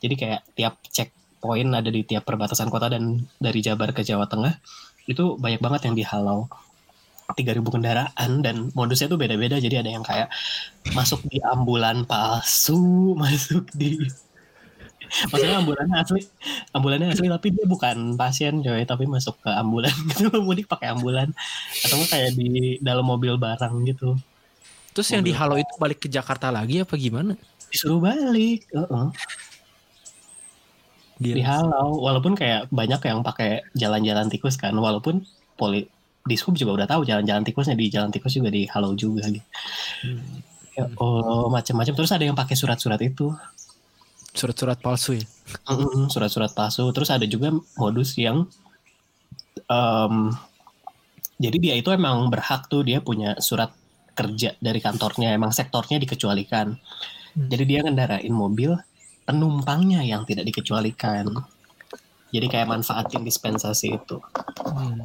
Jadi 0.02 0.14
kayak 0.18 0.40
tiap 0.58 0.74
checkpoint 0.90 1.70
ada 1.72 1.88
di 1.88 2.02
tiap 2.04 2.26
perbatasan 2.28 2.68
kota 2.68 2.92
dan 2.92 3.24
dari 3.40 3.60
Jabar 3.64 3.94
ke 3.94 4.02
Jawa 4.02 4.26
Tengah 4.28 4.58
itu 5.04 5.36
banyak 5.36 5.60
banget 5.60 5.80
yang 5.88 5.94
dihalau 5.96 6.48
3000 7.24 7.64
kendaraan 7.64 8.30
dan 8.44 8.68
modusnya 8.76 9.08
tuh 9.08 9.16
beda-beda 9.16 9.56
jadi 9.56 9.80
ada 9.80 9.90
yang 9.96 10.04
kayak 10.04 10.28
masuk 10.92 11.24
di 11.24 11.40
ambulan 11.40 12.04
palsu 12.04 12.76
masuk 13.20 13.68
di 13.72 13.96
maksudnya 15.30 15.58
ambulannya 15.62 15.96
asli 16.00 16.20
ambulannya 16.74 17.08
asli 17.14 17.26
tapi 17.30 17.54
dia 17.54 17.64
bukan 17.64 18.18
pasien 18.18 18.58
coy 18.60 18.82
tapi 18.82 19.04
masuk 19.06 19.38
ke 19.42 19.50
ambulan 19.50 19.94
gitu 20.14 20.30
mudik 20.42 20.66
pakai 20.66 20.94
ambulan 20.94 21.30
atau 21.86 21.98
kayak 22.10 22.34
di 22.34 22.78
dalam 22.82 23.06
mobil 23.06 23.38
barang 23.38 23.74
gitu 23.86 24.18
Terus 24.94 25.10
yang 25.10 25.26
Mobil. 25.26 25.34
dihalau 25.34 25.56
itu 25.58 25.74
balik 25.74 25.98
ke 26.06 26.08
Jakarta 26.08 26.54
lagi 26.54 26.78
apa 26.86 26.94
gimana? 26.94 27.34
disuruh 27.74 27.98
balik 27.98 28.62
Heeh. 28.70 29.06
Gila. 31.18 31.34
dihalau 31.34 31.98
walaupun 31.98 32.38
kayak 32.38 32.70
banyak 32.70 33.02
yang 33.02 33.26
pakai 33.26 33.66
jalan-jalan 33.74 34.30
tikus 34.30 34.54
kan 34.54 34.70
walaupun 34.74 35.26
poli 35.58 35.90
Dishub 36.24 36.56
juga 36.56 36.80
udah 36.82 36.88
tahu 36.88 37.02
jalan-jalan 37.04 37.44
tikusnya 37.44 37.76
di 37.76 37.90
jalan 37.92 38.08
tikus 38.08 38.32
juga 38.38 38.48
dihalau 38.48 38.96
juga 38.96 39.28
gitu. 39.28 39.44
Ya, 40.74 40.88
oh 40.96 41.52
macam-macam 41.52 41.92
terus 41.92 42.10
ada 42.14 42.24
yang 42.24 42.32
pakai 42.38 42.56
surat-surat 42.56 42.96
itu 43.04 43.34
Surat-surat 44.34 44.78
palsu 44.82 45.16
ya. 45.16 45.24
Surat-surat 46.10 46.50
palsu 46.52 46.82
terus 46.90 47.08
ada 47.08 47.24
juga 47.24 47.54
modus 47.78 48.18
yang 48.18 48.50
em, 49.70 50.34
jadi 51.38 51.56
dia 51.60 51.74
itu 51.78 51.88
emang 51.90 52.28
berhak 52.30 52.66
tuh 52.66 52.82
dia 52.82 52.98
punya 53.02 53.38
surat 53.38 53.70
kerja 54.14 54.54
dari 54.62 54.78
kantornya 54.78 55.34
emang 55.34 55.50
sektornya 55.50 55.98
dikecualikan 55.98 56.78
Hmm. 57.34 57.50
jadi 57.50 57.64
dia 57.66 57.80
ngendarain 57.82 58.30
mobil 58.30 58.78
penumpangnya 59.26 60.06
yang 60.06 60.22
tidak 60.22 60.46
dikecualikan 60.46 61.26
jadi 62.30 62.46
kayak 62.46 62.70
manfaatin 62.70 63.26
dispensasi 63.26 63.98
itu 63.98 64.22
Hmm. 64.70 65.02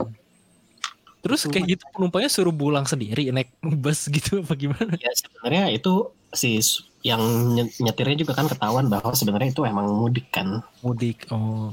Terus 1.19 1.49
kayak 1.51 1.75
gitu 1.75 1.83
penumpangnya 1.91 2.31
suruh 2.31 2.53
pulang 2.53 2.85
sendiri 2.87 3.33
naik 3.33 3.49
bus 3.59 4.07
gitu 4.13 4.45
apa 4.45 4.53
gimana? 4.55 4.93
ya 4.95 5.11
sebenarnya 5.11 5.73
itu 5.73 6.13
si 6.31 6.61
yang 6.99 7.21
nye- 7.55 7.71
nyetirnya 7.79 8.17
juga 8.19 8.35
kan 8.35 8.51
ketahuan 8.51 8.91
bahwa 8.91 9.15
sebenarnya 9.15 9.55
itu 9.55 9.63
emang 9.63 9.87
mudik 9.87 10.27
kan 10.35 10.59
Mudik. 10.83 11.31
Oh. 11.31 11.71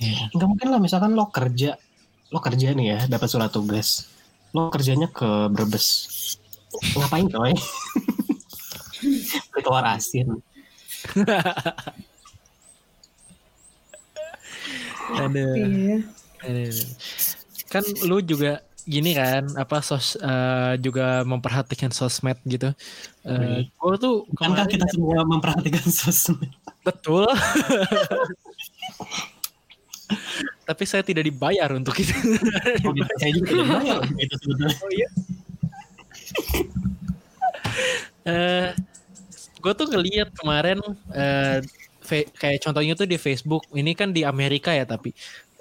Iya. 0.00 0.32
nggak 0.32 0.48
mungkin 0.48 0.68
lah 0.72 0.80
misalkan 0.80 1.12
lo 1.12 1.28
kerja 1.28 1.76
lo 2.32 2.40
kerja 2.40 2.72
nih 2.72 2.86
ya 2.88 2.98
dapat 3.06 3.28
surat 3.28 3.52
tugas 3.52 4.08
lo 4.56 4.72
kerjanya 4.72 5.12
ke 5.12 5.52
Brebes 5.52 5.86
ngapain 6.96 7.28
coy 7.28 7.52
beli 9.52 9.60
telur 9.62 9.84
asin 9.84 10.40
Ada. 15.06 15.46
Iya. 15.54 15.96
ada. 16.42 16.62
Kan 17.70 17.82
lu 18.04 18.18
juga 18.20 18.58
gini 18.86 19.12
kan 19.12 19.50
apa 19.58 19.82
sos 19.82 20.14
eh, 20.14 20.72
juga 20.78 21.26
memperhatikan 21.26 21.90
sosmed 21.90 22.38
gitu. 22.46 22.70
Eh 23.26 23.66
gue 23.66 23.94
tuh 23.98 24.22
bukankah 24.30 24.62
kemarin- 24.62 24.72
kita 24.78 24.86
semua 24.94 25.20
memperhatikan 25.32 25.86
sosmed 25.90 26.50
betul. 26.86 27.26
Tapi 30.66 30.82
saya 30.82 31.02
tidak 31.02 31.26
dibayar 31.26 31.70
untuk 31.74 31.94
itu. 31.98 32.14
Oh, 32.82 32.90
gitu. 32.94 33.10
saya 33.18 33.30
juga 33.34 33.48
tidak 33.50 33.66
bayar 33.66 33.96
untuk 34.02 34.18
itu 34.18 34.34
sebetulnya 34.38 34.74
Oh 34.76 34.90
iya. 34.90 35.08
eh 38.26 38.68
gue 39.58 39.72
tuh 39.74 39.86
ngeliat 39.90 40.28
kemarin 40.34 40.78
fe- 42.02 42.30
kayak 42.34 42.62
contohnya 42.62 42.94
tuh 42.94 43.06
di 43.06 43.18
Facebook. 43.18 43.66
Ini 43.70 43.92
kan 43.98 44.10
di 44.10 44.22
Amerika 44.22 44.70
ya 44.70 44.86
tapi 44.86 45.10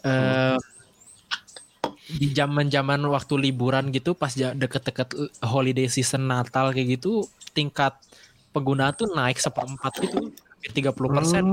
eh 0.05 0.57
di 2.05 2.29
zaman-zaman 2.33 3.01
waktu 3.09 3.49
liburan 3.49 3.89
gitu 3.89 4.13
pas 4.13 4.29
deket-deket 4.33 5.17
holiday 5.41 5.89
season 5.89 6.29
Natal 6.29 6.69
kayak 6.69 7.01
gitu 7.01 7.25
tingkat 7.57 7.97
pengguna 8.53 8.93
tuh 8.93 9.09
naik 9.11 9.41
seperempat 9.41 9.93
gitu 10.05 10.29
hampir 10.29 10.71
30 10.93 11.17
persen. 11.17 11.43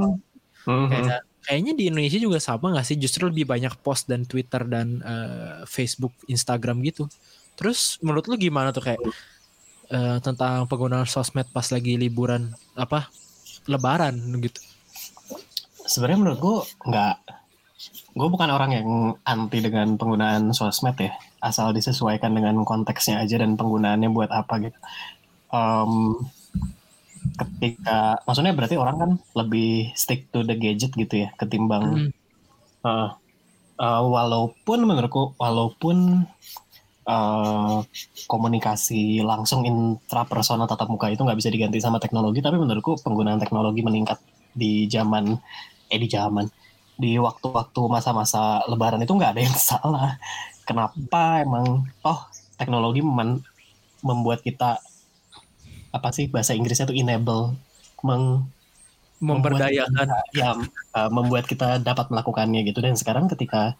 Hmm. 0.62 0.88
Kayak 0.88 1.20
kayaknya 1.42 1.72
di 1.74 1.84
Indonesia 1.90 2.20
juga 2.20 2.38
sama 2.38 2.70
nggak 2.72 2.86
sih? 2.86 2.96
Justru 3.00 3.28
lebih 3.32 3.48
banyak 3.48 3.74
post 3.80 4.06
dan 4.06 4.28
Twitter 4.28 4.62
dan 4.68 5.00
eh, 5.02 5.64
Facebook, 5.66 6.12
Instagram 6.28 6.84
gitu. 6.86 7.08
Terus 7.56 7.98
menurut 8.04 8.28
lu 8.28 8.36
gimana 8.36 8.70
tuh 8.70 8.84
kayak 8.84 9.00
eh, 9.90 10.18
tentang 10.20 10.68
penggunaan 10.68 11.08
sosmed 11.08 11.48
pas 11.50 11.66
lagi 11.72 11.96
liburan 11.96 12.52
apa 12.76 13.08
Lebaran 13.66 14.18
gitu? 14.42 14.60
sebenarnya 15.86 16.18
menurut 16.18 16.38
gue 16.38 16.56
nggak 16.90 17.16
gue 18.12 18.28
bukan 18.28 18.50
orang 18.52 18.70
yang 18.76 18.88
anti 19.24 19.58
dengan 19.64 19.96
penggunaan 19.96 20.52
sosmed 20.52 20.96
ya 21.00 21.12
asal 21.40 21.72
disesuaikan 21.72 22.32
dengan 22.36 22.60
konteksnya 22.68 23.24
aja 23.24 23.40
dan 23.40 23.56
penggunaannya 23.56 24.08
buat 24.12 24.30
apa 24.30 24.54
gitu 24.68 24.78
Em, 25.52 25.92
ketika 27.38 28.18
maksudnya 28.26 28.52
berarti 28.56 28.76
orang 28.76 28.96
kan 28.98 29.10
lebih 29.38 29.94
stick 29.94 30.28
to 30.34 30.42
the 30.42 30.56
gadget 30.58 30.92
gitu 30.96 31.14
ya 31.26 31.28
ketimbang 31.38 31.84
Hmm. 31.84 32.10
eh, 32.88 33.08
eh, 33.80 34.02
walaupun 34.02 34.78
menurutku 34.88 35.38
walaupun 35.38 36.26
eh, 37.06 37.78
komunikasi 38.30 39.22
langsung 39.26 39.66
intrapersonal 39.66 40.66
tatap 40.70 40.88
muka 40.90 41.10
itu 41.10 41.22
nggak 41.22 41.38
bisa 41.38 41.50
diganti 41.50 41.78
sama 41.82 41.98
teknologi 42.02 42.40
tapi 42.42 42.56
menurutku 42.58 42.98
penggunaan 43.02 43.40
teknologi 43.42 43.82
meningkat 43.82 44.18
di 44.52 44.86
zaman 44.90 45.34
eh 45.92 45.98
di 46.00 46.08
zaman 46.10 46.46
di 46.96 47.16
waktu-waktu 47.18 47.80
masa-masa 47.88 48.62
lebaran 48.68 49.02
itu 49.02 49.12
nggak 49.12 49.32
ada 49.36 49.42
yang 49.42 49.58
salah 49.58 50.16
kenapa 50.68 51.42
emang 51.42 51.86
oh 52.04 52.20
teknologi 52.56 53.00
meman- 53.02 53.42
membuat 54.02 54.42
kita 54.44 54.78
apa 55.92 56.08
sih 56.14 56.28
bahasa 56.28 56.56
Inggrisnya 56.56 56.88
itu 56.88 56.96
enable 57.00 57.56
meng 58.02 58.48
Memberdayakan. 59.22 60.10
ya 60.34 60.50
uh, 60.98 61.06
membuat 61.06 61.46
kita 61.46 61.78
dapat 61.78 62.10
melakukannya 62.10 62.66
gitu 62.66 62.82
dan 62.82 62.98
sekarang 62.98 63.30
ketika 63.30 63.78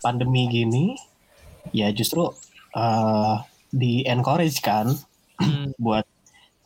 pandemi 0.00 0.48
gini 0.48 0.96
ya 1.76 1.92
justru 1.92 2.32
uh, 2.72 3.44
di 3.68 4.08
encourage 4.08 4.64
kan 4.64 4.96
Hmm. 5.38 5.70
buat 5.78 6.02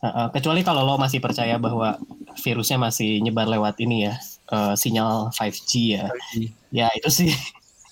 uh, 0.01 0.07
uh, 0.07 0.27
kecuali 0.33 0.65
kalau 0.65 0.81
lo 0.81 0.97
masih 0.97 1.21
percaya 1.21 1.61
bahwa 1.61 2.01
virusnya 2.41 2.81
masih 2.81 3.21
nyebar 3.21 3.45
lewat 3.45 3.77
ini 3.79 4.09
ya 4.09 4.17
uh, 4.53 4.73
sinyal 4.77 5.33
5G 5.33 5.71
ya. 5.97 6.05
ya 6.69 6.87
itu 6.93 7.09
sih. 7.09 7.33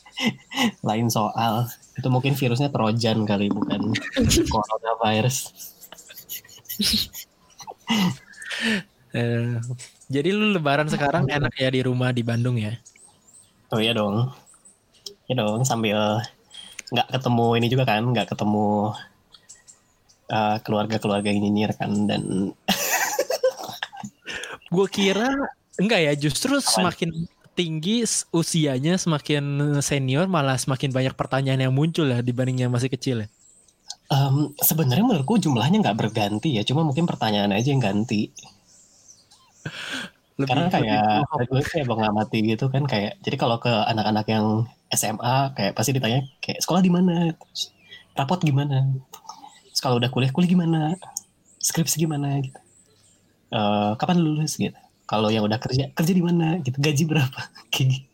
Lain 0.87 1.09
soal. 1.09 1.65
Itu 1.97 2.13
mungkin 2.13 2.37
virusnya 2.37 2.69
trojan 2.69 3.25
kali 3.25 3.49
bukan 3.49 3.97
coronavirus. 4.53 5.49
Eh, 9.11 9.59
jadi 10.07 10.29
lu 10.31 10.55
Lebaran 10.55 10.87
sekarang 10.87 11.27
enak 11.27 11.51
ya 11.57 11.67
di 11.73 11.81
rumah 11.81 12.13
di 12.13 12.21
Bandung 12.21 12.55
ya? 12.55 12.77
Oh 13.73 13.81
iya 13.81 13.97
dong. 13.97 14.29
Iya 15.25 15.41
dong 15.41 15.65
sambil 15.65 16.21
nggak 16.91 17.07
ketemu 17.07 17.47
ini 17.59 17.67
juga 17.71 17.83
kan, 17.87 18.03
nggak 18.03 18.35
ketemu 18.35 18.91
uh, 20.27 20.57
keluarga-keluarga 20.63 21.31
yang 21.31 21.43
nyinyir 21.43 21.71
kan 21.75 21.91
dan 22.07 22.55
Gue 24.71 24.87
kira 24.87 25.27
enggak 25.79 25.99
ya, 26.01 26.13
justru 26.17 26.59
semakin 26.59 27.27
tinggi 27.51 28.07
usianya 28.31 28.95
semakin 28.95 29.43
senior 29.83 30.25
malah 30.25 30.55
semakin 30.55 30.89
banyak 30.89 31.13
pertanyaan 31.13 31.67
yang 31.67 31.73
muncul 31.75 32.07
ya 32.07 32.23
dibanding 32.23 32.63
yang 32.67 32.71
masih 32.71 32.87
kecil 32.89 33.23
ya. 33.23 33.29
em, 34.07 34.51
sebenarnya 34.59 35.03
menurutku 35.03 35.39
jumlahnya 35.39 35.83
nggak 35.83 35.95
berganti 35.99 36.59
ya, 36.59 36.63
cuma 36.67 36.83
mungkin 36.83 37.07
pertanyaan 37.07 37.51
aja 37.51 37.71
yang 37.71 37.79
ganti. 37.79 38.27
Lebih, 40.39 40.47
Karena 40.47 40.67
kayak 40.67 41.03
lebih- 41.37 41.47
gue 41.47 41.61
kayak 41.63 41.87
mengamati 41.87 42.39
gitu 42.43 42.65
kan 42.67 42.83
kayak 42.87 43.19
jadi 43.21 43.35
kalau 43.37 43.59
ke 43.61 43.69
anak-anak 43.69 44.25
yang 44.27 44.45
SMA 44.89 45.55
kayak 45.55 45.73
pasti 45.75 45.91
ditanya 45.95 46.27
kayak 46.43 46.59
sekolah 46.59 46.81
di 46.81 46.91
mana, 46.91 47.31
rapot 48.11 48.39
gimana, 48.41 48.83
kalau 49.79 49.95
udah 49.95 50.11
kuliah 50.11 50.31
kuliah 50.35 50.49
gimana, 50.49 50.95
skripsi 51.61 51.95
gimana? 51.99 52.35
gitu, 52.41 52.59
Eh, 53.51 53.91
kapan 53.95 54.17
lulus? 54.19 54.55
gitu. 54.55 54.75
Kalau 55.11 55.27
yang 55.27 55.43
udah 55.43 55.59
kerja 55.59 55.91
kerja 55.91 56.13
di 56.15 56.23
mana 56.23 56.55
gitu, 56.63 56.79
gaji 56.79 57.03
berapa, 57.03 57.41
kayak 57.73 57.87
gitu. 57.99 58.07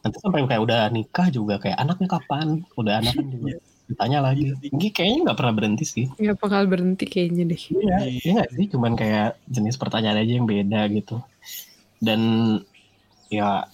Nanti 0.00 0.16
sampai 0.22 0.48
kayak 0.48 0.62
udah 0.64 0.80
nikah 0.88 1.28
juga 1.28 1.60
kayak 1.60 1.76
anaknya 1.76 2.08
kapan, 2.08 2.64
udah 2.72 3.04
anak 3.04 3.12
kan 3.12 3.26
juga 3.28 3.52
ditanya 3.84 4.18
lagi. 4.24 4.48
Ini 4.64 4.86
kayaknya 4.94 5.18
nggak 5.28 5.36
pernah 5.36 5.52
berhenti 5.52 5.84
sih. 5.84 6.06
Nggak 6.16 6.36
bakal 6.40 6.62
berhenti 6.72 7.04
kayaknya 7.04 7.52
deh. 7.52 7.62
Iya, 7.68 7.98
iya 8.08 8.30
nggak 8.40 8.50
sih, 8.56 8.66
cuman 8.72 8.92
kayak 8.96 9.36
jenis 9.44 9.76
pertanyaan 9.76 10.24
aja 10.24 10.32
yang 10.40 10.48
beda 10.48 10.88
gitu. 10.88 11.20
Dan 12.00 12.20
ya, 13.28 13.68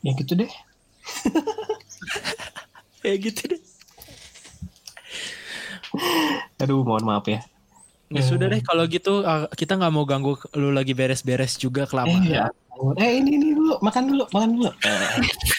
ya 0.00 0.12
gitu 0.16 0.32
deh. 0.40 0.50
kayak 3.04 3.18
gitu 3.28 3.42
deh. 3.52 3.60
Aduh, 6.64 6.80
mohon 6.80 7.04
maaf 7.04 7.28
ya. 7.28 7.44
Ya 8.08 8.22
sudah 8.22 8.46
deh 8.46 8.60
kalau 8.60 8.84
gitu 8.84 9.20
uh, 9.20 9.44
kita 9.52 9.74
nggak 9.74 9.92
mau 9.92 10.02
ganggu 10.02 10.32
lu 10.54 10.72
lagi 10.72 10.92
beres-beres 10.92 11.54
juga 11.54 11.82
Eh, 11.82 11.86
kelamaan. 11.86 12.24
ya. 12.24 12.48
Eh 12.96 13.20
ini 13.20 13.36
ini 13.36 13.48
dulu, 13.52 13.76
makan 13.78 14.02
dulu, 14.06 14.24
makan 14.28 14.48
dulu. 14.54 14.70
Eh, 14.80 14.98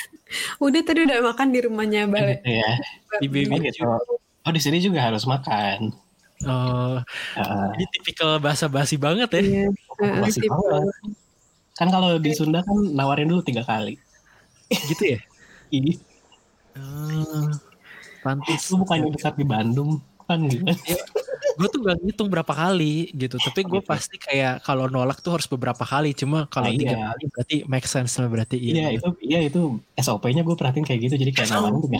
Udah 0.63 0.81
tadi 0.81 1.03
udah 1.03 1.19
makan 1.23 1.47
di 1.49 1.59
rumahnya 1.61 2.05
Bale. 2.05 2.37
Gitu 2.39 2.49
ya. 2.55 2.71
Di 3.17 3.25
Oh 3.25 3.31
BBQ. 3.31 3.61
gitu. 3.65 3.81
Oh 4.39 4.51
di 4.51 4.59
sini 4.59 4.77
juga 4.77 5.03
harus 5.03 5.25
makan. 5.25 5.93
Oh, 6.41 6.95
Heeh. 7.35 7.67
ini 7.75 7.85
tipikal 7.91 8.39
bahasa 8.39 8.65
basi 8.65 8.95
banget 8.95 9.27
ya. 9.29 9.41
Iya. 9.41 9.65
Masih 10.17 10.41
tipe- 10.41 10.53
banget. 10.53 10.95
Kan 11.75 11.87
kalau 11.89 12.15
di 12.15 12.31
Sunda 12.31 12.61
kan 12.61 12.77
nawarin 12.89 13.27
dulu 13.27 13.41
tiga 13.41 13.61
kali. 13.61 13.97
Gitu 14.69 15.15
ya? 15.15 15.19
Ini 15.71 15.97
Oh, 16.73 17.49
pantes. 18.21 18.63
itu 18.63 18.73
bukannya 18.75 19.11
dekat 19.11 19.33
di 19.33 19.43
Bandung 19.43 19.99
kan 20.23 20.39
gitu. 20.45 20.63
Gue 21.55 21.67
tuh 21.67 21.79
gak 21.81 21.97
ngitung 21.99 22.27
berapa 22.27 22.49
kali 22.49 23.11
gitu 23.11 23.35
tapi 23.37 23.61
gue 23.63 23.79
Gitu. 23.79 23.87
pasti 23.87 24.15
kayak 24.15 24.61
kalau 24.61 24.85
nolak 24.85 25.19
tuh 25.19 25.35
harus 25.35 25.45
beberapa 25.45 25.81
kali 25.81 26.11
cuma 26.11 26.47
kalau 26.47 26.67
Nah, 26.67 26.75
tiga 26.75 26.95
iya. 26.95 27.05
kali 27.09 27.23
berarti 27.27 27.55
make 27.65 27.85
sense 27.85 28.15
lah 28.15 28.27
berarti 28.27 28.55
Iya 28.55 28.73
iya 28.73 28.87
itu 28.95 29.07
iya 29.21 29.39
itu 29.41 29.61
SOP-nya 29.95 30.41
gue 30.41 30.55
perhatiin 30.55 30.83
kayak 30.83 30.99
gitu 31.05 31.15
jadi 31.17 31.31
kayak 31.31 31.49
nawarin 31.49 31.79
kali. 31.79 31.99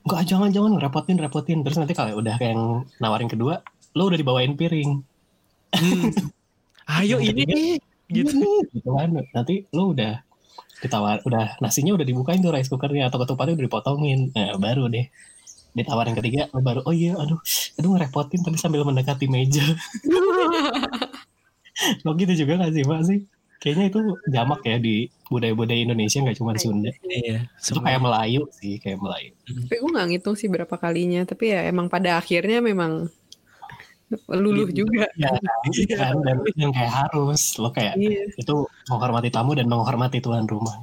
Enggak 0.00 0.22
jangan 0.24 0.48
jangan 0.48 0.72
repotin 0.76 1.16
repotin 1.16 1.58
terus 1.60 1.76
nanti 1.76 1.92
kalau 1.92 2.16
udah 2.16 2.36
kayak 2.36 2.54
yang 2.54 2.64
nawarin 2.96 3.28
kedua 3.28 3.60
lo 3.92 4.06
udah 4.06 4.16
dibawain 4.16 4.54
piring. 4.54 5.02
Hmm. 5.70 6.10
ayo 6.90 7.18
ini 7.18 7.42
nih 7.44 7.66
gitu 8.10 8.34
Gitu. 8.34 8.74
gitu 8.74 8.90
kan 8.90 9.14
nanti 9.30 9.70
lo 9.70 9.94
udah 9.94 10.18
ditawar 10.80 11.20
udah 11.22 11.60
nasinya 11.60 11.94
udah 11.94 12.02
dibukain 12.02 12.40
tuh 12.40 12.50
rice 12.50 12.66
cookernya 12.66 13.06
atau 13.06 13.20
ketupatnya 13.20 13.54
udah 13.54 13.66
dipotongin 13.68 14.20
nah, 14.32 14.56
baru 14.56 14.88
deh 14.88 15.06
ditawarin 15.76 16.16
ketiga 16.18 16.50
lo 16.50 16.60
baru 16.60 16.80
oh 16.86 16.94
iya 16.94 17.14
aduh 17.14 17.38
aduh 17.78 17.90
ngerepotin 17.94 18.42
tapi 18.42 18.56
sambil 18.58 18.82
mendekati 18.82 19.30
meja 19.30 19.62
lo 22.04 22.10
gitu 22.20 22.32
juga 22.44 22.66
gak 22.66 22.72
sih 22.74 22.82
mbak 22.84 23.00
sih 23.06 23.20
kayaknya 23.60 23.84
itu 23.92 24.00
jamak 24.32 24.60
ya 24.64 24.76
di 24.80 25.06
budaya-budaya 25.28 25.84
Indonesia 25.84 26.18
nggak 26.24 26.38
cuma 26.40 26.56
Sunda 26.56 26.90
iya 27.06 27.44
itu 27.44 27.78
kayak 27.78 28.00
Melayu 28.00 28.42
sih 28.56 28.80
kayak 28.80 28.98
Melayu 28.98 29.30
Tapi 29.46 29.74
gue 29.78 29.90
gak 29.94 30.08
ngitung 30.10 30.36
sih 30.38 30.48
berapa 30.48 30.74
kalinya. 30.78 31.26
Tapi 31.26 31.52
ya 31.52 31.66
emang 31.68 31.90
pada 31.92 32.16
akhirnya 32.18 32.62
memang 32.64 33.10
luluh 34.26 34.66
juga. 34.74 35.06
ya 35.14 35.30
kan 35.94 36.18
dan 36.26 36.42
yang 36.58 36.74
kayak 36.74 36.90
harus 36.90 37.54
lo 37.62 37.70
kayak 37.70 37.94
Iya. 37.94 38.26
itu 38.34 38.54
menghormati 38.90 39.30
tamu 39.30 39.54
dan 39.54 39.70
menghormati 39.70 40.18
tuan 40.18 40.50
rumah 40.50 40.82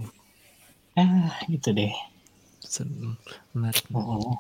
ah 0.96 1.36
gitu 1.52 1.76
deh 1.76 1.92
benar. 3.52 3.76
Oh. 3.92 4.40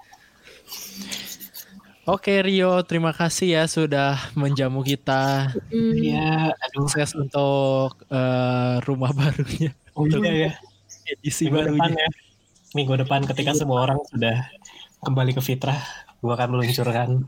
Oke 2.07 2.33
Rio 2.43 2.81
terima 2.87 3.11
kasih 3.11 3.61
ya 3.61 3.63
sudah 3.67 4.15
menjamu 4.33 4.83
kita. 4.83 5.51
Iya, 5.73 6.55
aduh, 6.55 6.87
sukses 6.87 7.11
untuk 7.17 8.07
eh, 8.07 8.75
rumah 8.87 9.11
barunya 9.11 9.75
oh 9.97 10.05
iya 10.05 10.31
ya. 10.47 10.51
edisi 11.17 11.49
Minggu 11.49 11.73
depan 11.73 11.89
barunya 11.89 12.05
ya. 12.05 12.09
Minggu 12.75 12.93
depan 13.01 13.21
ketika 13.25 13.51
semua 13.57 13.89
orang 13.89 13.97
sudah 14.13 14.45
kembali 15.01 15.33
ke 15.33 15.41
fitrah, 15.41 15.81
gua 16.21 16.37
akan 16.37 16.57
meluncurkan 16.57 17.25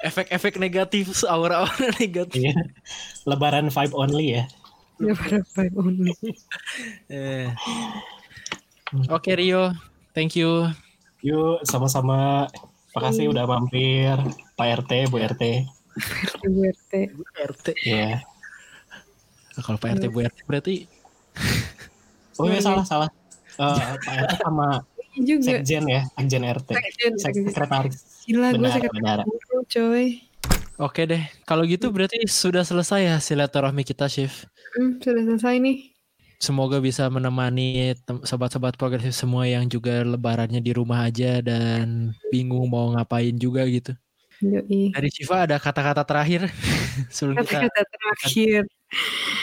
efek-efek 0.00 0.56
negatif 0.56 1.12
aura-aura 1.28 1.92
negatif 2.00 2.40
iya, 2.40 2.56
Lebaran 3.28 3.68
vibe 3.68 3.94
only 3.96 4.26
ya. 4.36 4.44
Pada 5.00 5.40
vibe 5.56 5.76
only. 5.80 6.12
Eh. 7.10 7.48
oke 9.06 9.30
Rio 9.38 9.70
thank 10.12 10.34
you 10.34 10.68
Yuk, 11.20 11.60
sama-sama. 11.68 12.48
Makasih 12.96 13.28
udah 13.28 13.44
mampir, 13.44 14.16
Pak 14.56 14.82
RT, 14.82 15.12
Bu 15.12 15.20
RT. 15.20 15.68
RT. 16.40 16.92
RT 17.36 17.66
Iya. 17.84 18.24
kalau 19.60 19.76
Pak 19.76 20.00
RT 20.00 20.04
Bu 20.08 20.24
RT 20.24 20.38
berarti 20.48 20.88
Oh 22.40 22.48
iya 22.48 22.64
salah 22.64 22.88
salah. 22.88 23.10
Eh, 23.60 23.84
Pak 24.00 24.14
RT 24.16 24.32
sama 24.40 24.80
Ini 25.12 25.26
juga. 25.26 25.60
Sekjen 25.60 25.84
ya, 25.84 26.02
Sekjen 26.16 26.42
RT. 26.46 26.68
Sekjen, 26.72 27.12
Sek- 27.20 27.34
sekjen. 27.36 27.44
Sekretaris. 27.52 27.96
Gila 28.24 28.48
gue 28.56 28.68
sekretaris 28.70 29.26
coy. 29.68 30.06
Oke 30.80 31.04
deh, 31.04 31.20
kalau 31.44 31.68
gitu 31.68 31.92
berarti 31.92 32.24
sudah 32.24 32.64
selesai 32.64 33.00
ya 33.04 33.16
silaturahmi 33.20 33.84
kita, 33.84 34.08
Chief. 34.08 34.32
Hmm, 34.72 34.96
sudah 34.96 35.20
selesai 35.28 35.60
nih. 35.60 35.92
Semoga 36.40 36.80
bisa 36.80 37.04
menemani 37.12 37.92
sobat-sobat 38.24 38.80
progresif 38.80 39.12
semua 39.12 39.44
yang 39.44 39.68
juga 39.68 40.00
lebarannya 40.00 40.64
di 40.64 40.72
rumah 40.72 41.04
aja 41.04 41.44
dan 41.44 42.16
bingung 42.32 42.64
mau 42.72 42.88
ngapain 42.96 43.36
juga 43.36 43.68
gitu. 43.68 43.92
Yoi. 44.40 44.88
Dari 44.96 45.08
Shiva 45.12 45.44
ada 45.44 45.60
kata-kata 45.60 46.00
terakhir 46.00 46.48
sebelum 47.14 47.44
kita 47.44 47.68
Kata-kata 47.68 47.82
terakhir. 47.92 48.60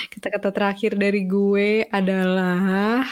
Kata-kata 0.09 0.49
terakhir 0.49 0.91
dari 0.97 1.21
gue 1.29 1.85
adalah 1.93 3.05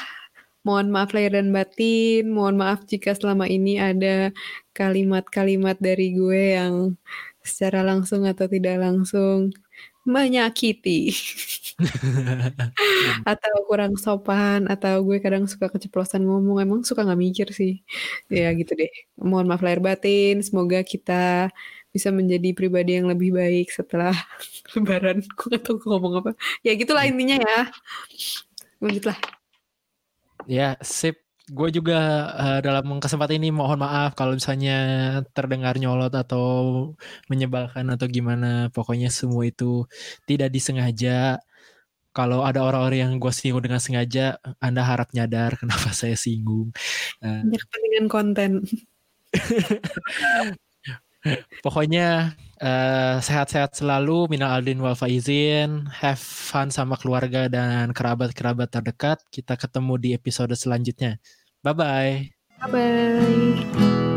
mohon 0.66 0.90
maaf 0.90 1.14
lahir 1.14 1.38
dan 1.38 1.54
batin, 1.54 2.34
mohon 2.34 2.58
maaf 2.58 2.90
jika 2.90 3.14
selama 3.14 3.46
ini 3.46 3.78
ada 3.78 4.34
kalimat-kalimat 4.74 5.78
dari 5.78 6.18
gue 6.18 6.58
yang 6.58 6.98
secara 7.46 7.86
langsung 7.86 8.26
atau 8.26 8.50
tidak 8.50 8.82
langsung 8.82 9.54
menyakiti. 10.06 11.10
Atau 13.30 13.54
kurang 13.68 13.98
sopan 13.98 14.70
atau 14.70 15.02
gue 15.04 15.18
kadang 15.20 15.50
suka 15.50 15.68
keceplosan 15.68 16.24
ngomong. 16.24 16.62
Emang 16.62 16.82
suka 16.86 17.02
nggak 17.04 17.20
mikir 17.20 17.48
sih. 17.52 17.82
Ya 18.30 18.54
gitu 18.54 18.78
deh. 18.78 18.94
Mohon 19.18 19.46
maaf 19.52 19.62
lahir 19.66 19.82
batin. 19.82 20.40
Semoga 20.46 20.86
kita 20.86 21.50
bisa 21.90 22.14
menjadi 22.14 22.54
pribadi 22.54 23.02
yang 23.02 23.10
lebih 23.10 23.34
baik 23.34 23.74
setelah 23.74 24.14
lebaran. 24.78 25.26
Gue 25.26 25.48
gak 25.58 25.62
tau 25.66 25.76
gue 25.82 25.90
ngomong 25.90 26.14
apa. 26.22 26.32
Ya 26.62 26.78
gitulah 26.78 27.04
intinya 27.04 27.42
ya. 27.42 27.60
Lanjutlah. 28.80 29.18
Ya 30.46 30.78
sip. 30.86 31.25
Gue 31.46 31.70
juga 31.70 31.98
eh, 32.42 32.60
dalam 32.66 32.98
kesempatan 32.98 33.38
ini 33.38 33.54
mohon 33.54 33.78
maaf 33.78 34.18
kalau 34.18 34.34
misalnya 34.34 34.78
terdengar 35.36 35.78
nyolot 35.78 36.14
atau 36.14 36.48
menyebalkan 37.30 37.86
atau 37.94 38.06
gimana. 38.10 38.74
Pokoknya 38.74 39.14
semua 39.14 39.46
itu 39.46 39.86
tidak 40.26 40.50
disengaja. 40.50 41.38
Kalau 42.16 42.48
ada 42.48 42.64
orang-orang 42.64 43.00
yang 43.04 43.14
gue 43.20 43.34
singgung 43.36 43.62
dengan 43.62 43.84
sengaja, 43.84 44.40
Anda 44.64 44.88
harap 44.88 45.12
nyadar 45.12 45.54
kenapa 45.62 45.92
saya 45.94 46.16
singgung. 46.18 46.72
Hanya 47.22 47.60
kepentingan 47.60 48.08
konten 48.08 48.52
Pokoknya 51.66 52.38
eh, 52.62 53.18
sehat-sehat 53.20 53.76
selalu, 53.76 54.32
minal 54.32 54.56
aldin 54.56 54.80
wal 54.80 54.96
faizin, 54.96 55.88
have 55.92 56.20
fun 56.20 56.72
sama 56.72 56.96
keluarga 56.96 57.52
dan 57.52 57.92
kerabat-kerabat 57.92 58.72
terdekat. 58.72 59.20
Kita 59.32 59.60
ketemu 59.60 59.94
di 60.00 60.10
episode 60.16 60.56
selanjutnya. 60.56 61.20
Bye-bye. 61.66 62.32
bye 62.72 64.15